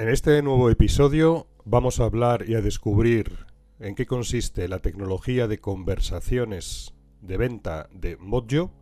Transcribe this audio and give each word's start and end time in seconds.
En 0.00 0.08
este 0.08 0.40
nuevo 0.40 0.70
episodio 0.70 1.46
vamos 1.66 2.00
a 2.00 2.04
hablar 2.04 2.48
y 2.48 2.54
a 2.54 2.62
descubrir 2.62 3.44
en 3.80 3.94
qué 3.94 4.06
consiste 4.06 4.66
la 4.66 4.78
tecnología 4.78 5.46
de 5.46 5.58
conversaciones 5.58 6.94
de 7.20 7.36
venta 7.36 7.86
de 7.92 8.16
Mojo 8.16 8.72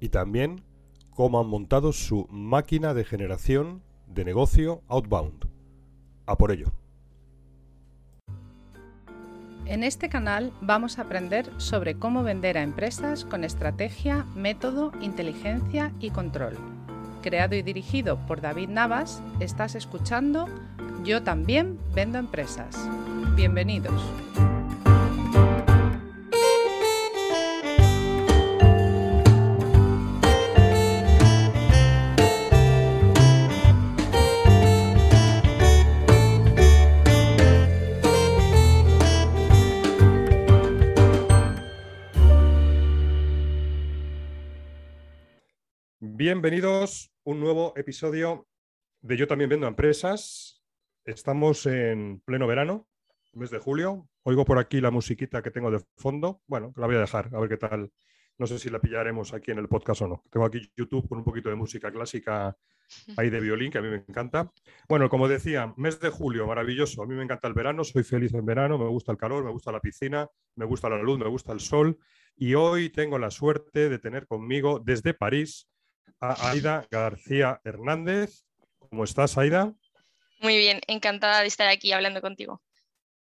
y 0.00 0.08
también 0.08 0.64
cómo 1.10 1.38
han 1.38 1.46
montado 1.46 1.92
su 1.92 2.26
máquina 2.28 2.92
de 2.92 3.04
generación 3.04 3.84
de 4.08 4.24
negocio 4.24 4.82
outbound. 4.88 5.48
A 6.26 6.36
por 6.36 6.50
ello. 6.50 6.72
En 9.66 9.84
este 9.84 10.08
canal 10.08 10.52
vamos 10.60 10.98
a 10.98 11.02
aprender 11.02 11.52
sobre 11.58 12.00
cómo 12.00 12.24
vender 12.24 12.58
a 12.58 12.64
empresas 12.64 13.24
con 13.24 13.44
estrategia, 13.44 14.24
método, 14.34 14.90
inteligencia 15.00 15.92
y 16.00 16.10
control. 16.10 16.83
Creado 17.24 17.54
y 17.54 17.62
dirigido 17.62 18.18
por 18.26 18.42
David 18.42 18.68
Navas, 18.68 19.22
estás 19.40 19.76
escuchando 19.76 20.46
Yo 21.04 21.22
también 21.22 21.78
vendo 21.94 22.18
empresas. 22.18 22.76
Bienvenidos. 23.34 23.98
Bienvenidos 46.00 47.13
un 47.24 47.40
nuevo 47.40 47.72
episodio 47.76 48.46
de 49.00 49.16
Yo 49.16 49.26
también 49.26 49.48
vendo 49.48 49.66
empresas. 49.66 50.62
Estamos 51.04 51.64
en 51.64 52.20
pleno 52.20 52.46
verano, 52.46 52.86
mes 53.32 53.50
de 53.50 53.58
julio. 53.58 54.08
Oigo 54.24 54.44
por 54.44 54.58
aquí 54.58 54.80
la 54.80 54.90
musiquita 54.90 55.42
que 55.42 55.50
tengo 55.50 55.70
de 55.70 55.82
fondo. 55.96 56.42
Bueno, 56.46 56.72
la 56.76 56.86
voy 56.86 56.96
a 56.96 57.00
dejar, 57.00 57.30
a 57.34 57.40
ver 57.40 57.48
qué 57.48 57.56
tal. 57.56 57.90
No 58.36 58.46
sé 58.46 58.58
si 58.58 58.68
la 58.68 58.78
pillaremos 58.78 59.32
aquí 59.32 59.52
en 59.52 59.58
el 59.58 59.68
podcast 59.68 60.02
o 60.02 60.08
no. 60.08 60.22
Tengo 60.30 60.44
aquí 60.44 60.70
YouTube 60.76 61.08
con 61.08 61.18
un 61.18 61.24
poquito 61.24 61.48
de 61.48 61.54
música 61.54 61.90
clásica 61.90 62.56
ahí 63.16 63.30
de 63.30 63.40
violín, 63.40 63.70
que 63.70 63.78
a 63.78 63.82
mí 63.82 63.88
me 63.88 64.04
encanta. 64.06 64.52
Bueno, 64.86 65.08
como 65.08 65.26
decía, 65.26 65.72
mes 65.78 66.00
de 66.00 66.10
julio, 66.10 66.46
maravilloso. 66.46 67.02
A 67.02 67.06
mí 67.06 67.14
me 67.14 67.22
encanta 67.22 67.48
el 67.48 67.54
verano, 67.54 67.84
soy 67.84 68.02
feliz 68.02 68.34
en 68.34 68.44
verano, 68.44 68.76
me 68.76 68.88
gusta 68.88 69.12
el 69.12 69.18
calor, 69.18 69.44
me 69.44 69.50
gusta 69.50 69.72
la 69.72 69.80
piscina, 69.80 70.28
me 70.56 70.66
gusta 70.66 70.90
la 70.90 70.98
luz, 70.98 71.18
me 71.18 71.28
gusta 71.28 71.52
el 71.52 71.60
sol. 71.60 71.98
Y 72.36 72.54
hoy 72.54 72.90
tengo 72.90 73.18
la 73.18 73.30
suerte 73.30 73.88
de 73.88 73.98
tener 73.98 74.26
conmigo 74.26 74.78
desde 74.78 75.14
París 75.14 75.70
a 76.20 76.50
Aida 76.50 76.86
García 76.90 77.60
Hernández. 77.64 78.44
¿Cómo 78.78 79.04
estás, 79.04 79.36
Aida? 79.38 79.72
Muy 80.40 80.56
bien, 80.56 80.80
encantada 80.86 81.40
de 81.40 81.46
estar 81.46 81.68
aquí 81.68 81.92
hablando 81.92 82.20
contigo. 82.20 82.60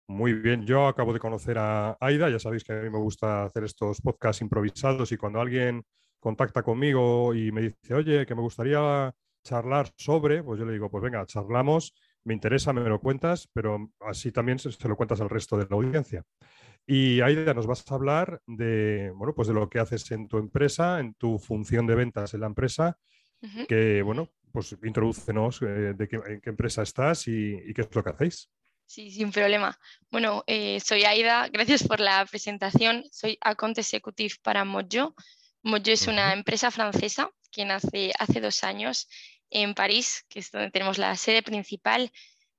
Muy 0.08 0.34
bien, 0.34 0.64
yo 0.64 0.86
acabo 0.86 1.12
de 1.12 1.18
conocer 1.18 1.58
a 1.58 1.96
Aida, 2.00 2.30
ya 2.30 2.38
sabéis 2.38 2.62
que 2.62 2.72
a 2.72 2.76
mí 2.76 2.90
me 2.90 2.98
gusta 2.98 3.44
hacer 3.44 3.64
estos 3.64 4.00
podcasts 4.00 4.40
improvisados 4.40 5.10
y 5.10 5.16
cuando 5.16 5.40
alguien 5.40 5.82
contacta 6.20 6.62
conmigo 6.62 7.34
y 7.34 7.50
me 7.50 7.62
dice, 7.62 7.94
oye, 7.94 8.24
que 8.24 8.34
me 8.34 8.42
gustaría 8.42 9.12
charlar 9.42 9.92
sobre, 9.96 10.42
pues 10.42 10.58
yo 10.58 10.66
le 10.66 10.72
digo, 10.72 10.90
pues 10.90 11.02
venga, 11.02 11.24
charlamos, 11.26 11.92
me 12.24 12.34
interesa, 12.34 12.72
me 12.72 12.82
lo 12.82 13.00
cuentas, 13.00 13.48
pero 13.52 13.90
así 14.00 14.32
también 14.32 14.58
se, 14.58 14.88
lo 14.88 14.96
cuentas 14.96 15.20
al 15.20 15.30
resto 15.30 15.56
de 15.56 15.66
la 15.70 15.76
audiencia. 15.76 16.24
Y 16.86 17.20
Aida, 17.20 17.52
nos 17.52 17.66
vas 17.66 17.84
a 17.90 17.94
hablar 17.94 18.40
de, 18.46 19.10
bueno, 19.14 19.34
pues 19.34 19.48
de 19.48 19.54
lo 19.54 19.68
que 19.68 19.80
haces 19.80 20.08
en 20.12 20.28
tu 20.28 20.38
empresa, 20.38 21.00
en 21.00 21.14
tu 21.14 21.38
función 21.38 21.86
de 21.86 21.96
ventas 21.96 22.32
en 22.34 22.40
la 22.40 22.46
empresa, 22.46 22.96
que, 23.68 24.02
bueno, 24.02 24.30
pues 24.52 24.76
introdúcenos 24.82 25.62
eh, 25.62 25.94
de 25.94 26.08
qué, 26.08 26.16
en 26.26 26.40
qué 26.40 26.50
empresa 26.50 26.82
estás 26.82 27.26
y, 27.26 27.72
qué 27.74 27.82
es 27.82 27.94
lo 27.94 28.04
que 28.04 28.10
hacéis. 28.10 28.50
Sí, 28.86 29.10
sin 29.10 29.32
problema. 29.32 29.76
Bueno, 30.10 30.44
eh, 30.46 30.78
soy 30.80 31.04
Aida, 31.04 31.48
gracias 31.48 31.82
por 31.86 31.98
la 31.98 32.24
presentación. 32.24 33.04
Soy 33.10 33.36
Account 33.40 33.78
Executive 33.78 34.36
para 34.42 34.64
Mojo. 34.64 35.14
Mojo 35.62 35.82
es 35.86 36.06
una 36.06 36.32
empresa 36.32 36.70
francesa 36.70 37.30
que 37.50 37.64
nace 37.64 38.12
hace 38.18 38.40
dos 38.40 38.62
años 38.62 39.08
en 39.50 39.74
París, 39.74 40.24
que 40.28 40.38
es 40.38 40.52
donde 40.52 40.70
tenemos 40.70 40.98
la 40.98 41.16
sede 41.16 41.42
principal 41.42 42.12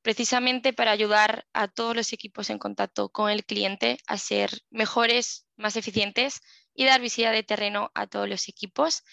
precisamente 0.07 0.72
para 0.72 0.91
ayudar 0.91 1.45
a 1.51 1.68
todos 1.68 1.94
los 1.94 2.13
equipos 2.13 2.50
en 2.50 2.59
contacto 2.59 3.09
con 3.09 3.29
el 3.29 3.44
cliente 3.44 3.97
a 4.07 4.18
ser 4.18 4.50
mejores, 4.69 5.45
más 5.57 5.75
eficientes 5.75 6.40
y 6.73 6.85
dar 6.85 7.01
visibilidad 7.01 7.34
de 7.34 7.44
terreno 7.44 7.91
a 7.94 8.07
todos 8.07 8.29
los 8.29 8.47
equipos 8.47 9.03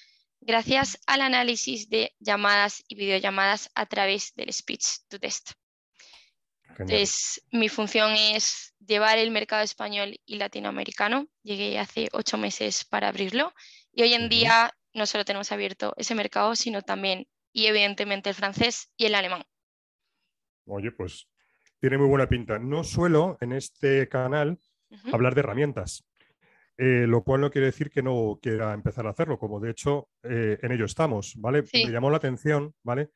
gracias 0.41 1.01
al 1.09 1.23
análisis 1.23 1.89
de 1.89 2.15
llamadas 2.21 2.85
y 2.87 2.95
videollamadas 2.95 3.71
a 3.75 3.87
través 3.87 4.35
del 4.37 4.53
speech 4.53 4.87
to 5.09 5.19
test. 5.19 5.55
Entonces, 6.69 7.43
mi 7.51 7.69
función 7.69 8.13
es 8.13 8.73
llevar 8.79 9.19
el 9.19 9.33
mercado 9.33 9.65
español 9.65 10.21
y 10.25 10.37
latinoamericano. 10.37 11.27
Llegué 11.43 11.77
hace 11.81 12.09
ocho 12.13 12.39
meses 12.39 12.85
para 12.85 13.09
abrirlo 13.09 13.53
y 13.93 14.03
hoy 14.03 14.15
en 14.15 14.29
día 14.29 14.73
no 14.93 15.07
solo 15.07 15.25
tenemos 15.25 15.51
abierto 15.51 15.93
ese 15.97 16.15
mercado, 16.15 16.55
sino 16.55 16.83
también 16.83 17.27
y 17.53 17.67
evidentemente 17.67 18.29
el 18.29 18.37
francés 18.37 18.93
y 18.97 19.07
el 19.07 19.17
alemán. 19.17 19.45
Oye, 20.67 20.93
pues 20.93 21.29
tiene 21.81 21.99
muy 21.99 22.09
buena 22.09 22.29
pinta. 22.29 22.59
No 22.59 22.85
suelo 22.85 23.37
en 23.41 23.53
este 23.53 24.09
canal 24.09 24.59
hablar 25.13 25.35
de 25.35 25.41
herramientas, 25.41 26.07
eh, 26.79 27.07
lo 27.07 27.23
cual 27.23 27.43
no 27.43 27.51
quiere 27.51 27.67
decir 27.67 27.91
que 27.91 28.03
no 28.03 28.39
quiera 28.41 28.73
empezar 28.73 29.07
a 29.07 29.11
hacerlo, 29.11 29.39
como 29.39 29.61
de 29.61 29.71
hecho 29.71 30.09
eh, 30.23 30.59
en 30.63 30.73
ello 30.73 30.85
estamos, 30.85 31.35
¿vale? 31.37 31.63
Me 31.73 31.91
llamó 31.91 32.11
la 32.11 32.17
atención, 32.17 32.75
¿vale? 32.83 33.11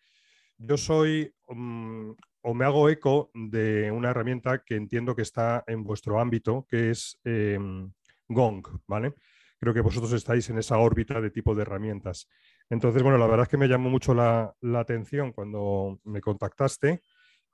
Yo 0.58 0.76
soy 0.76 1.32
mm, 1.46 2.10
o 2.42 2.54
me 2.54 2.64
hago 2.64 2.88
eco 2.88 3.30
de 3.34 3.90
una 3.90 4.10
herramienta 4.10 4.62
que 4.64 4.76
entiendo 4.76 5.14
que 5.14 5.22
está 5.22 5.64
en 5.66 5.84
vuestro 5.84 6.20
ámbito, 6.20 6.66
que 6.68 6.90
es 6.90 7.18
em, 7.24 7.90
Gong, 8.28 8.66
¿vale? 8.86 9.14
Creo 9.58 9.74
que 9.74 9.80
vosotros 9.80 10.12
estáis 10.12 10.48
en 10.50 10.58
esa 10.58 10.78
órbita 10.78 11.20
de 11.20 11.30
tipo 11.30 11.54
de 11.54 11.62
herramientas. 11.62 12.28
Entonces, 12.70 13.02
bueno, 13.02 13.18
la 13.18 13.26
verdad 13.26 13.44
es 13.44 13.48
que 13.48 13.56
me 13.56 13.66
llamó 13.66 13.90
mucho 13.90 14.14
la, 14.14 14.54
la 14.60 14.80
atención 14.80 15.32
cuando 15.32 15.98
me 16.04 16.20
contactaste 16.20 17.02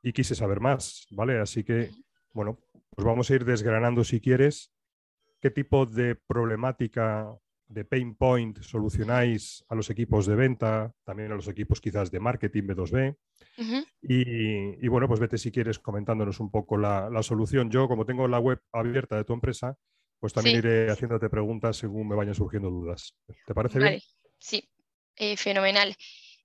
y 0.04 0.12
quise 0.12 0.34
saber 0.34 0.60
más, 0.60 1.06
¿vale? 1.10 1.40
Así 1.40 1.64
que, 1.64 1.90
bueno, 2.32 2.58
pues 2.90 3.06
vamos 3.06 3.30
a 3.30 3.34
ir 3.34 3.44
desgranando 3.46 4.04
si 4.04 4.20
quieres 4.20 4.70
qué 5.40 5.50
tipo 5.50 5.86
de 5.86 6.14
problemática 6.14 7.34
de 7.66 7.86
pain 7.86 8.14
point 8.14 8.60
solucionáis 8.60 9.64
a 9.68 9.74
los 9.74 9.88
equipos 9.88 10.26
de 10.26 10.34
venta, 10.34 10.92
también 11.04 11.32
a 11.32 11.34
los 11.34 11.48
equipos 11.48 11.80
quizás 11.80 12.10
de 12.10 12.20
marketing 12.20 12.64
B2B. 12.64 13.16
y, 14.02 14.88
bueno, 14.88 15.08
pues 15.08 15.20
vete 15.20 15.38
si 15.38 15.50
quieres 15.50 15.78
comentándonos 15.78 16.38
un 16.38 16.50
poco 16.50 16.76
la, 16.76 17.22
solución. 17.22 17.70
Yo, 17.70 17.88
como 17.88 18.04
tengo 18.04 18.28
la 18.28 18.38
web 18.38 18.60
abierta 18.72 19.16
de 19.16 19.24
tu 19.24 19.32
empresa, 19.32 19.74
pues 20.20 20.34
también 20.34 20.58
iré 20.58 20.90
haciéndote 20.90 21.30
preguntas 21.30 21.78
según 21.78 22.08
me 22.08 22.14
vayan 22.14 22.34
surgiendo 22.34 22.68
dudas. 22.68 23.16
¿Te 23.46 23.54
parece 23.54 23.78
bien? 23.78 24.00
Sí, 24.38 24.68
eh, 25.16 25.38
fenomenal. 25.38 25.96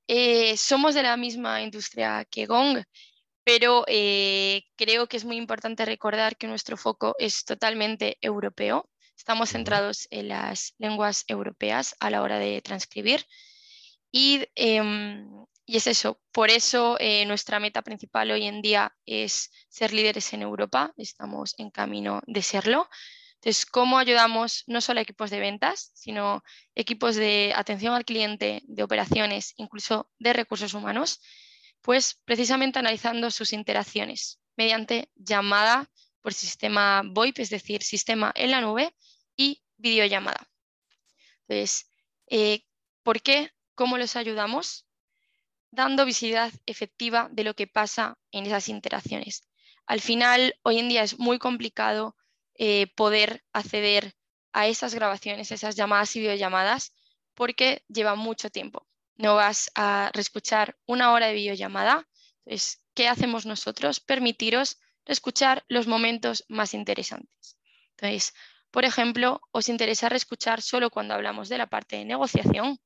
Eh, 0.08 0.56
somos 0.56 0.96
de 0.96 1.04
la 1.04 1.18
misma 1.18 1.62
industria 1.62 2.26
que 2.26 2.46
Gong 2.46 2.84
pero 3.44 3.84
eh, 3.88 4.64
creo 4.76 5.08
que 5.08 5.18
es 5.18 5.26
muy 5.26 5.38
importante 5.38 5.86
recordar 5.86 6.38
que 6.38 6.48
nuestro 6.48 6.78
foco 6.78 7.16
es 7.20 7.46
totalmente 7.46 8.18
europeo. 8.22 8.90
Estamos 9.18 9.50
centrados 9.50 10.08
en 10.12 10.30
las 10.30 10.76
lenguas 10.78 11.26
europeas 11.28 11.96
a 12.00 12.10
la 12.10 12.22
hora 12.22 12.40
de 12.40 12.62
transcribir 12.62 13.26
y, 14.12 14.46
em, 14.56 15.28
es 15.68 15.88
eso. 15.88 16.20
Por 16.32 16.50
eso 16.50 16.98
eh, 17.00 17.26
nuestra 17.26 17.60
meta 17.60 17.82
principal 17.82 18.32
hoy 18.32 18.46
en 18.46 18.62
día 18.62 18.96
es 19.06 19.52
ser 19.70 19.94
líderes 19.94 20.34
en 20.34 20.42
Europa. 20.42 20.94
Estamos 20.98 21.54
en 21.58 21.70
camino 21.70 22.22
de 22.26 22.42
serlo. 22.42 22.90
Entonces, 23.36 23.66
¿cómo 23.66 23.98
ayudamos 23.98 24.64
no 24.68 24.82
solo 24.82 25.00
a 25.00 25.04
equipos 25.04 25.30
de 25.30 25.40
ventas, 25.40 25.92
sino 25.94 26.44
equipos 26.76 27.16
de 27.16 27.54
atención 27.56 27.94
al 27.94 28.04
cliente, 28.04 28.62
de 28.66 28.84
operaciones, 28.84 29.54
incluso 29.58 30.10
de 30.20 30.34
recursos 30.34 30.74
humanos? 30.74 31.22
Pues 31.82 32.20
precisamente 32.26 32.80
analizando 32.80 33.32
sus 33.32 33.54
interacciones 33.54 34.40
mediante 34.56 35.10
llamada 35.16 35.90
por 36.22 36.34
sistema 36.34 37.02
VoIP, 37.06 37.40
es 37.40 37.50
decir, 37.50 37.82
sistema 37.84 38.32
en 38.36 38.52
la 38.52 38.62
nube 38.62 38.94
y 39.36 39.62
videollamada. 39.78 40.50
Entonces, 41.48 41.90
eh, 42.28 42.64
¿por 43.04 43.22
qué? 43.22 43.52
¿Cómo 43.76 43.98
los 43.98 44.16
ayudamos? 44.16 44.86
dando 45.72 46.06
visibilidad 46.06 46.52
efectiva 46.66 47.30
de 47.32 47.44
lo 47.44 47.54
que 47.54 47.68
pasa 47.68 48.18
en 48.32 48.46
esas 48.46 48.70
interacciones. 48.70 49.48
Al 49.86 50.02
final, 50.02 50.56
hoy 50.64 50.80
en 50.80 50.90
día 50.90 51.04
es 51.04 51.20
muy 51.20 51.40
complicado 51.40 52.16
eh, 52.56 52.88
poder 52.96 53.44
acceder 53.54 54.14
a 54.52 54.68
esas 54.68 54.94
grabaciones, 54.94 55.52
esas 55.52 55.76
llamadas 55.76 56.16
y 56.16 56.22
videollamadas, 56.22 56.94
porque 57.34 57.84
lleva 57.88 58.16
mucho 58.16 58.50
tiempo. 58.50 58.88
No 59.20 59.36
vas 59.36 59.70
a 59.76 60.12
reescuchar 60.14 60.78
una 60.86 61.12
hora 61.12 61.28
de 61.28 61.34
videollamada. 61.34 62.08
Entonces, 62.46 62.82
¿qué 62.94 63.10
hacemos 63.10 63.46
nosotros? 63.46 64.00
Permitiros 64.00 64.80
escuchar 65.04 65.66
los 65.68 65.88
momentos 65.88 66.46
más 66.48 66.74
interesantes. 66.74 67.58
Entonces, 67.98 68.34
por 68.72 68.86
ejemplo, 68.86 69.42
os 69.52 69.68
interesa 69.68 70.08
reescuchar 70.08 70.62
solo 70.62 70.90
cuando 70.90 71.16
hablamos 71.16 71.50
de 71.50 71.58
la 71.58 71.68
parte 71.68 71.98
de 71.98 72.06
negociación. 72.06 72.80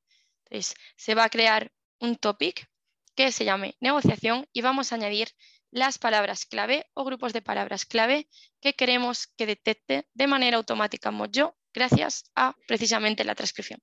Entonces, 0.44 0.74
se 0.96 1.14
va 1.14 1.22
a 1.22 1.30
crear 1.30 1.70
un 2.00 2.16
topic 2.16 2.68
que 3.14 3.30
se 3.30 3.44
llame 3.44 3.76
negociación 3.78 4.48
y 4.52 4.60
vamos 4.60 4.90
a 4.90 4.96
añadir 4.96 5.28
las 5.70 5.98
palabras 5.98 6.46
clave 6.46 6.90
o 6.94 7.04
grupos 7.04 7.32
de 7.32 7.42
palabras 7.42 7.86
clave 7.86 8.28
que 8.60 8.74
queremos 8.74 9.28
que 9.36 9.46
detecte 9.46 10.08
de 10.14 10.26
manera 10.26 10.56
automática 10.56 11.12
Mojo 11.12 11.56
gracias 11.72 12.24
a 12.34 12.56
precisamente 12.66 13.22
la 13.22 13.36
transcripción. 13.36 13.80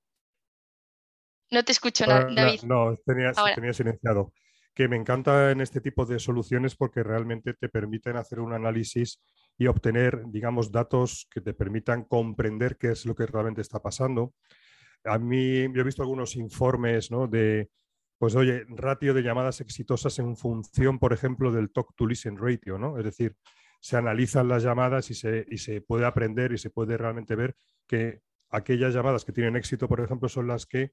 No 1.51 1.63
te 1.63 1.73
escucho, 1.73 2.05
David. 2.05 2.61
No, 2.63 2.97
tenía, 3.05 3.33
tenía 3.53 3.73
silenciado. 3.73 4.33
Que 4.73 4.87
me 4.87 4.95
encanta 4.95 5.51
en 5.51 5.59
este 5.59 5.81
tipo 5.81 6.05
de 6.05 6.17
soluciones 6.17 6.75
porque 6.75 7.03
realmente 7.03 7.53
te 7.53 7.67
permiten 7.67 8.15
hacer 8.15 8.39
un 8.39 8.53
análisis 8.53 9.21
y 9.57 9.67
obtener, 9.67 10.23
digamos, 10.27 10.71
datos 10.71 11.27
que 11.29 11.41
te 11.41 11.53
permitan 11.53 12.05
comprender 12.05 12.77
qué 12.77 12.91
es 12.91 13.05
lo 13.05 13.13
que 13.13 13.25
realmente 13.25 13.59
está 13.59 13.81
pasando. 13.81 14.33
A 15.03 15.19
mí, 15.19 15.63
yo 15.73 15.81
he 15.81 15.83
visto 15.83 16.03
algunos 16.03 16.37
informes 16.37 17.11
¿no? 17.11 17.27
de, 17.27 17.69
pues 18.17 18.33
oye, 18.35 18.65
ratio 18.69 19.13
de 19.13 19.23
llamadas 19.23 19.59
exitosas 19.59 20.19
en 20.19 20.37
función, 20.37 20.99
por 20.99 21.11
ejemplo, 21.11 21.51
del 21.51 21.71
talk 21.71 21.93
to 21.95 22.05
listen 22.05 22.37
ratio, 22.37 22.77
¿no? 22.77 22.97
Es 22.97 23.03
decir, 23.03 23.35
se 23.81 23.97
analizan 23.97 24.47
las 24.47 24.63
llamadas 24.63 25.09
y 25.09 25.15
se, 25.15 25.45
y 25.49 25.57
se 25.57 25.81
puede 25.81 26.05
aprender 26.05 26.53
y 26.53 26.57
se 26.57 26.69
puede 26.69 26.97
realmente 26.97 27.35
ver 27.35 27.55
que 27.87 28.21
aquellas 28.49 28.93
llamadas 28.93 29.25
que 29.25 29.31
tienen 29.33 29.55
éxito, 29.55 29.87
por 29.87 29.99
ejemplo, 29.99 30.29
son 30.29 30.47
las 30.47 30.65
que 30.65 30.91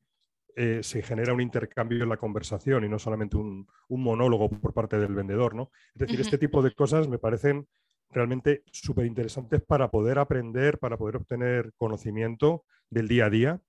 eh, 0.61 0.83
se 0.83 1.03
genera 1.03 1.33
un 1.33 1.41
intercambio 1.41 2.03
en 2.03 2.09
la 2.09 2.17
conversación 2.17 2.85
y 2.85 2.89
no 2.89 2.99
solamente 2.99 3.37
un, 3.37 3.69
monólogo 3.89 4.51
por 4.51 4.75
parte 4.75 4.99
del 4.99 5.15
vendedor, 5.15 5.55
¿no? 5.55 5.71
Es 5.95 6.01
decir, 6.01 6.21
este 6.21 6.37
tipo 6.37 6.63
de 6.63 6.73
cosas 6.73 7.07
me 7.07 7.21
parecen 7.21 7.69
realmente 8.11 8.65
súper 8.73 9.07
interesantes 9.07 9.63
para 9.63 9.89
poder 9.89 10.19
aprender, 10.19 10.79
para 10.79 10.97
poder 10.97 11.15
obtener 11.15 11.73
conocimiento 11.77 12.65
del 12.91 13.07
día 13.07 13.27
a 13.27 13.31
día 13.31 13.61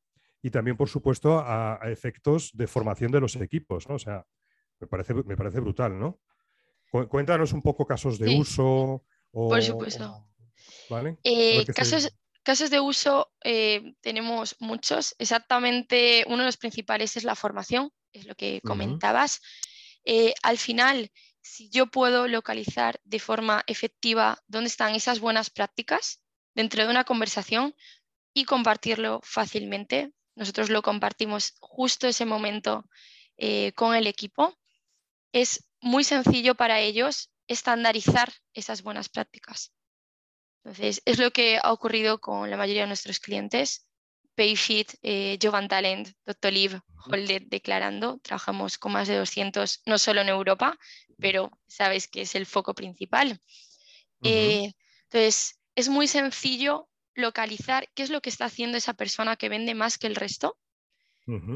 y 0.41 0.49
también, 0.49 0.77
por 0.77 0.89
supuesto, 0.89 1.37
a, 1.37 1.79
efectos 1.83 2.49
de 2.55 2.65
formación 2.65 3.11
de 3.11 3.19
los 3.19 3.35
equipos, 3.35 3.87
¿no? 3.87 3.93
O 3.93 3.99
sea, 3.99 4.25
me 4.79 4.87
parece, 4.87 5.13
me 5.13 5.37
parece 5.37 5.59
brutal, 5.59 5.99
¿no? 5.99 6.19
Cuéntanos 6.89 7.53
un 7.53 7.61
poco 7.61 7.85
casos 7.85 8.17
de 8.17 8.35
uso. 8.35 9.03
por 9.31 9.61
supuesto. 9.61 10.25
Eh, 11.23 11.67
casos, 11.75 12.17
casos 12.49 12.71
de 12.71 12.79
uso 12.79 13.31
eh, 13.43 13.93
tenemos 14.01 14.55
muchos. 14.57 15.13
Exactamente, 15.19 16.25
uno 16.25 16.39
de 16.39 16.45
los 16.45 16.57
principales 16.57 17.15
es 17.15 17.23
la 17.23 17.35
formación, 17.35 17.91
es 18.11 18.25
lo 18.25 18.33
que 18.33 18.59
comentabas. 18.65 19.39
Eh, 20.03 20.33
al 20.41 20.57
final, 20.57 21.11
si 21.41 21.69
yo 21.69 21.85
puedo 21.91 22.27
localizar 22.27 22.99
de 23.03 23.19
forma 23.19 23.63
efectiva 23.67 24.39
dónde 24.47 24.69
están 24.69 24.95
esas 24.95 25.19
buenas 25.19 25.51
prácticas 25.51 26.23
dentro 26.55 26.83
de 26.83 26.89
una 26.89 27.03
conversación 27.03 27.75
y 28.33 28.45
compartirlo 28.45 29.19
fácilmente, 29.21 30.11
nosotros 30.33 30.71
lo 30.71 30.81
compartimos 30.81 31.53
justo 31.59 32.07
ese 32.07 32.25
momento 32.25 32.89
eh, 33.37 33.73
con 33.73 33.93
el 33.93 34.07
equipo. 34.07 34.57
Es 35.33 35.67
muy 35.81 36.03
sencillo 36.03 36.55
para 36.55 36.79
ellos 36.79 37.29
estandarizar 37.47 38.33
esas 38.55 38.81
buenas 38.81 39.07
prácticas. 39.07 39.71
Entonces, 40.63 41.01
es 41.05 41.19
lo 41.19 41.31
que 41.31 41.59
ha 41.61 41.71
ocurrido 41.71 42.19
con 42.19 42.49
la 42.49 42.57
mayoría 42.57 42.81
de 42.81 42.87
nuestros 42.87 43.19
clientes. 43.19 43.87
Paysheet, 44.35 44.95
eh, 45.01 45.37
Jovan 45.41 45.67
Talent, 45.67 46.09
Doctolib, 46.25 46.79
Holder 47.05 47.45
declarando. 47.47 48.19
Trabajamos 48.19 48.77
con 48.77 48.91
más 48.91 49.07
de 49.07 49.17
200, 49.17 49.81
no 49.85 49.97
solo 49.97 50.21
en 50.21 50.29
Europa, 50.29 50.77
pero 51.17 51.51
sabes 51.67 52.07
que 52.07 52.21
es 52.21 52.35
el 52.35 52.45
foco 52.45 52.73
principal. 52.73 53.39
Eh, 54.23 54.73
entonces, 55.03 55.59
es 55.75 55.89
muy 55.89 56.07
sencillo 56.07 56.89
localizar 57.15 57.89
qué 57.93 58.03
es 58.03 58.09
lo 58.09 58.21
que 58.21 58.29
está 58.29 58.45
haciendo 58.45 58.77
esa 58.77 58.93
persona 58.93 59.35
que 59.35 59.49
vende 59.49 59.75
más 59.75 59.97
que 59.97 60.07
el 60.07 60.15
resto 60.15 60.57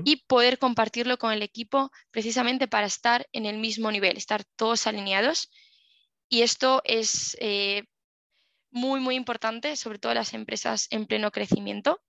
y 0.06 0.18
poder 0.28 0.60
compartirlo 0.60 1.18
con 1.18 1.34
el 1.34 1.42
equipo 1.42 1.92
precisamente 2.12 2.68
para 2.68 2.86
estar 2.86 3.28
en 3.32 3.48
el 3.48 3.58
mismo 3.58 3.92
nivel, 3.92 4.18
estar 4.18 4.44
todos 4.56 4.86
alineados. 4.86 5.50
Y 6.30 6.44
esto 6.44 6.82
es 6.86 7.36
eh, 7.40 7.84
muy, 8.74 9.00
muy 9.00 9.16
importante, 9.16 9.76
sobre 9.78 10.00
todo 10.00 10.14
las 10.14 10.34
empresas 10.34 10.88
en 10.90 11.06
pleno 11.06 11.32
crecimiento, 11.32 12.02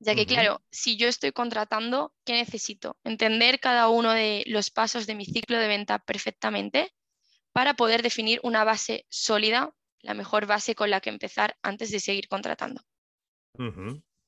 ya 0.00 0.14
que, 0.14 0.26
claro, 0.26 0.62
si 0.70 0.96
yo 0.96 1.08
estoy 1.08 1.32
contratando, 1.32 2.14
¿qué 2.24 2.34
necesito? 2.34 2.96
Entender 3.02 3.58
cada 3.58 3.88
uno 3.88 4.12
de 4.12 4.44
los 4.46 4.70
pasos 4.70 5.08
de 5.08 5.16
mi 5.16 5.24
ciclo 5.24 5.58
de 5.58 5.66
venta 5.66 5.98
perfectamente 5.98 6.94
para 7.52 7.74
poder 7.74 8.02
definir 8.02 8.38
una 8.44 8.62
base 8.62 9.06
sólida 9.08 9.74
la 10.02 10.14
mejor 10.14 10.46
base 10.46 10.74
con 10.74 10.90
la 10.90 11.00
que 11.00 11.10
empezar 11.10 11.56
antes 11.62 11.90
de 11.90 12.00
seguir 12.00 12.28
contratando. 12.28 12.80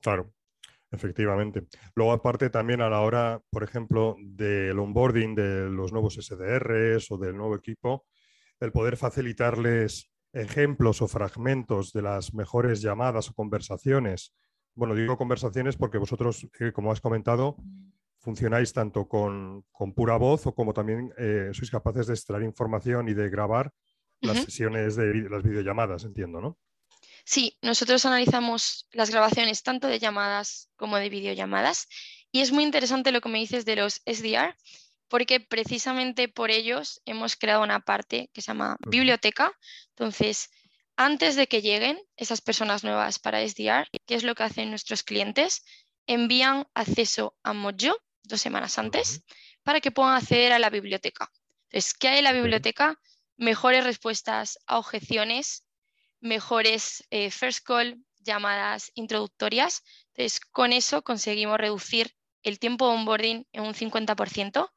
Claro, 0.01 0.33
efectivamente. 0.91 1.67
Luego, 1.95 2.11
aparte, 2.11 2.49
también 2.49 2.81
a 2.81 2.89
la 2.89 3.01
hora, 3.01 3.41
por 3.49 3.63
ejemplo, 3.63 4.15
del 4.19 4.77
onboarding 4.77 5.35
de 5.35 5.69
los 5.69 5.91
nuevos 5.93 6.15
SDRs 6.15 7.11
o 7.11 7.17
del 7.17 7.37
nuevo 7.37 7.55
equipo, 7.55 8.05
el 8.59 8.71
poder 8.71 8.97
facilitarles 8.97 10.11
ejemplos 10.33 11.01
o 11.01 11.07
fragmentos 11.07 11.93
de 11.93 12.01
las 12.01 12.33
mejores 12.33 12.81
llamadas 12.81 13.29
o 13.29 13.33
conversaciones. 13.33 14.33
Bueno, 14.75 14.95
digo 14.95 15.17
conversaciones 15.17 15.75
porque 15.75 15.97
vosotros, 15.97 16.47
eh, 16.59 16.71
como 16.71 16.91
has 16.91 17.01
comentado, 17.01 17.57
funcionáis 18.19 18.71
tanto 18.71 19.07
con, 19.07 19.65
pura 19.95 20.17
voz 20.17 20.45
o 20.45 20.53
como 20.53 20.73
también 20.73 21.11
eh, 21.17 21.49
sois 21.53 21.71
capaces 21.71 22.07
de 22.07 22.13
extraer 22.13 22.43
información 22.43 23.09
y 23.09 23.13
de 23.13 23.29
grabar 23.29 23.73
las 24.21 24.37
sesiones 24.37 24.95
de 24.95 25.29
las 25.29 25.41
videollamadas, 25.41 26.03
entiendo, 26.03 26.39
¿no? 26.39 26.57
Sí, 27.25 27.57
nosotros 27.61 28.05
analizamos 28.05 28.87
las 28.91 29.09
grabaciones 29.09 29.63
tanto 29.63 29.87
de 29.87 29.99
llamadas 29.99 30.69
como 30.75 30.97
de 30.97 31.09
videollamadas 31.09 31.87
y 32.31 32.41
es 32.41 32.51
muy 32.51 32.63
interesante 32.63 33.11
lo 33.11 33.21
que 33.21 33.29
me 33.29 33.39
dices 33.39 33.65
de 33.65 33.75
los 33.75 34.01
SDR 34.05 34.55
porque 35.11 35.41
precisamente 35.41 36.29
por 36.29 36.51
ellos 36.51 37.01
hemos 37.05 37.35
creado 37.35 37.63
una 37.63 37.81
parte 37.81 38.29
que 38.33 38.41
se 38.41 38.47
llama 38.47 38.77
biblioteca. 38.87 39.51
Entonces, 39.89 40.49
antes 40.95 41.35
de 41.35 41.47
que 41.47 41.61
lleguen 41.61 41.99
esas 42.15 42.39
personas 42.39 42.85
nuevas 42.85 43.19
para 43.19 43.45
SDR, 43.45 43.89
¿qué 44.07 44.15
es 44.15 44.23
lo 44.23 44.35
que 44.35 44.43
hacen 44.43 44.69
nuestros 44.69 45.03
clientes? 45.03 45.65
Envían 46.07 46.65
acceso 46.73 47.35
a 47.43 47.51
Mojo 47.51 47.97
dos 48.23 48.39
semanas 48.39 48.79
antes 48.79 49.21
para 49.63 49.81
que 49.81 49.91
puedan 49.91 50.15
acceder 50.15 50.53
a 50.53 50.59
la 50.59 50.69
biblioteca. 50.69 51.29
Entonces, 51.65 51.93
¿qué 51.93 52.07
hay 52.07 52.17
en 52.19 52.23
la 52.23 52.31
biblioteca? 52.31 52.97
mejores 53.41 53.83
respuestas 53.83 54.59
a 54.67 54.77
objeciones, 54.77 55.65
mejores 56.21 57.03
eh, 57.09 57.31
first 57.31 57.65
call, 57.65 58.01
llamadas 58.19 58.91
introductorias. 58.93 59.83
Entonces, 60.13 60.39
con 60.39 60.71
eso 60.71 61.01
conseguimos 61.01 61.57
reducir 61.57 62.15
el 62.43 62.59
tiempo 62.59 62.87
de 62.87 62.97
onboarding 62.97 63.47
en 63.51 63.63
un 63.63 63.73
50% 63.73 64.69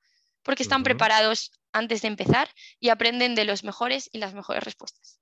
porque 0.45 0.63
están 0.63 0.83
preparados 0.83 1.51
antes 1.73 2.03
de 2.03 2.09
empezar 2.09 2.49
y 2.79 2.91
aprenden 2.91 3.35
de 3.35 3.45
los 3.45 3.65
mejores 3.65 4.09
y 4.13 4.19
las 4.19 4.35
mejores 4.35 4.63
respuestas. 4.63 5.21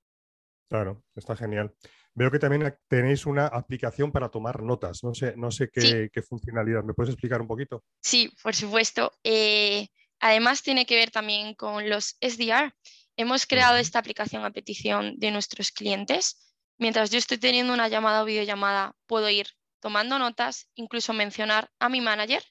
Claro, 0.69 1.03
está 1.15 1.35
genial. 1.35 1.73
Veo 2.15 2.29
que 2.29 2.39
también 2.39 2.77
tenéis 2.87 3.25
una 3.25 3.47
aplicación 3.47 4.11
para 4.11 4.29
tomar 4.29 4.61
notas. 4.61 5.03
No 5.03 5.15
sé, 5.15 5.33
no 5.35 5.49
sé 5.49 5.69
qué, 5.71 6.09
funcionalidad. 6.21 6.83
¿Me 6.83 6.93
puedes 6.93 7.11
explicar 7.11 7.41
un 7.41 7.47
poquito? 7.47 7.83
Sí, 8.01 8.31
por 8.43 8.53
supuesto. 8.53 9.11
Eh, 9.23 9.87
además, 10.19 10.61
tiene 10.61 10.85
que 10.85 10.95
ver 10.95 11.09
también 11.09 11.55
con 11.55 11.89
los 11.89 12.17
SDR. 12.21 12.73
Hemos 13.17 13.45
creado 13.47 13.77
esta 13.77 13.99
aplicación 13.99 14.45
a 14.45 14.51
petición 14.51 15.15
de 15.17 15.31
nuestros 15.31 15.71
clientes. 15.71 16.55
Mientras 16.77 17.09
yo 17.09 17.17
estoy 17.17 17.37
teniendo 17.37 17.73
una 17.73 17.87
llamada 17.87 18.21
o 18.21 18.25
videollamada, 18.25 18.95
puedo 19.07 19.29
ir 19.29 19.47
tomando 19.79 20.17
notas, 20.19 20.69
incluso 20.75 21.13
mencionar 21.13 21.69
a 21.79 21.89
mi 21.89 21.99
manager 21.99 22.43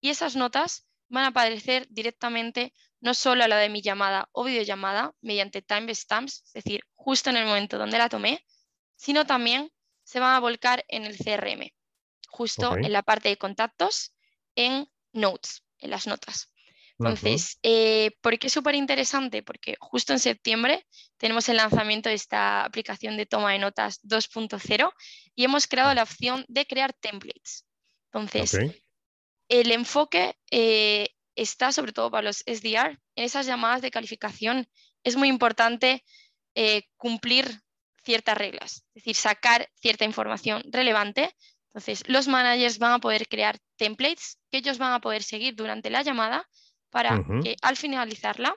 y 0.00 0.10
esas 0.10 0.34
notas 0.34 0.86
van 1.10 1.24
a 1.24 1.28
aparecer 1.28 1.86
directamente 1.90 2.72
no 3.00 3.14
solo 3.14 3.44
a 3.44 3.48
la 3.48 3.56
de 3.56 3.68
mi 3.68 3.82
llamada 3.82 4.28
o 4.32 4.44
videollamada 4.44 5.14
mediante 5.20 5.62
timestamps, 5.62 6.42
es 6.46 6.52
decir, 6.52 6.82
justo 6.94 7.30
en 7.30 7.36
el 7.36 7.46
momento 7.46 7.78
donde 7.78 7.98
la 7.98 8.08
tomé, 8.08 8.44
sino 8.96 9.26
también 9.26 9.70
se 10.04 10.20
van 10.20 10.34
a 10.34 10.40
volcar 10.40 10.84
en 10.88 11.04
el 11.04 11.16
CRM, 11.16 11.70
justo 12.28 12.76
en 12.76 12.92
la 12.92 13.02
parte 13.02 13.28
de 13.28 13.36
contactos, 13.36 14.14
en 14.54 14.88
notes, 15.12 15.64
en 15.78 15.90
las 15.90 16.06
notas. 16.06 16.52
Entonces, 16.98 17.58
eh, 17.62 18.10
¿por 18.20 18.38
qué 18.38 18.48
es 18.48 18.52
súper 18.52 18.74
interesante? 18.74 19.42
Porque 19.42 19.76
justo 19.80 20.12
en 20.12 20.18
septiembre 20.18 20.86
tenemos 21.16 21.48
el 21.48 21.56
lanzamiento 21.56 22.10
de 22.10 22.14
esta 22.14 22.62
aplicación 22.62 23.16
de 23.16 23.24
toma 23.24 23.52
de 23.52 23.58
notas 23.58 24.02
2.0 24.02 24.92
y 25.34 25.44
hemos 25.44 25.66
creado 25.66 25.94
la 25.94 26.02
opción 26.02 26.44
de 26.48 26.66
crear 26.66 26.92
templates. 26.92 27.64
Entonces, 28.12 28.82
el 29.50 29.72
enfoque 29.72 30.38
eh, 30.50 31.10
está 31.34 31.72
sobre 31.72 31.92
todo 31.92 32.10
para 32.10 32.22
los 32.22 32.38
SDR, 32.46 32.98
en 33.16 33.24
esas 33.24 33.46
llamadas 33.46 33.82
de 33.82 33.90
calificación 33.90 34.68
es 35.02 35.16
muy 35.16 35.28
importante 35.28 36.04
eh, 36.54 36.84
cumplir 36.96 37.60
ciertas 38.04 38.38
reglas, 38.38 38.84
es 38.94 39.02
decir, 39.02 39.16
sacar 39.16 39.68
cierta 39.74 40.04
información 40.04 40.62
relevante. 40.70 41.34
Entonces, 41.66 42.02
los 42.06 42.28
managers 42.28 42.78
van 42.78 42.92
a 42.92 42.98
poder 42.98 43.28
crear 43.28 43.58
templates 43.76 44.38
que 44.50 44.58
ellos 44.58 44.78
van 44.78 44.92
a 44.92 45.00
poder 45.00 45.22
seguir 45.22 45.54
durante 45.54 45.90
la 45.90 46.02
llamada 46.02 46.48
para 46.90 47.22
que 47.42 47.56
al 47.62 47.76
finalizarla 47.76 48.54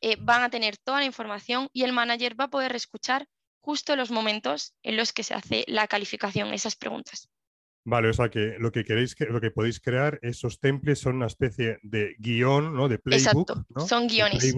eh, 0.00 0.16
van 0.20 0.42
a 0.42 0.50
tener 0.50 0.76
toda 0.76 1.00
la 1.00 1.04
información 1.04 1.68
y 1.72 1.82
el 1.82 1.92
manager 1.92 2.38
va 2.38 2.44
a 2.44 2.50
poder 2.50 2.74
escuchar 2.76 3.26
justo 3.60 3.96
los 3.96 4.10
momentos 4.10 4.74
en 4.82 4.96
los 4.96 5.12
que 5.12 5.24
se 5.24 5.34
hace 5.34 5.64
la 5.66 5.88
calificación, 5.88 6.52
esas 6.54 6.76
preguntas. 6.76 7.28
Vale, 7.90 8.10
o 8.10 8.12
sea 8.12 8.28
que 8.28 8.56
lo 8.58 8.70
que 8.70 8.84
queréis 8.84 9.14
que 9.14 9.24
lo 9.24 9.40
que 9.40 9.50
podéis 9.50 9.80
crear, 9.80 10.18
esos 10.20 10.60
templates 10.60 10.98
son 10.98 11.16
una 11.16 11.26
especie 11.26 11.78
de 11.82 12.16
guion, 12.18 12.74
¿no? 12.74 12.86
De 12.86 12.98
playbook. 12.98 13.48
Exacto, 13.50 13.86
son 13.86 14.06
guiones. 14.06 14.54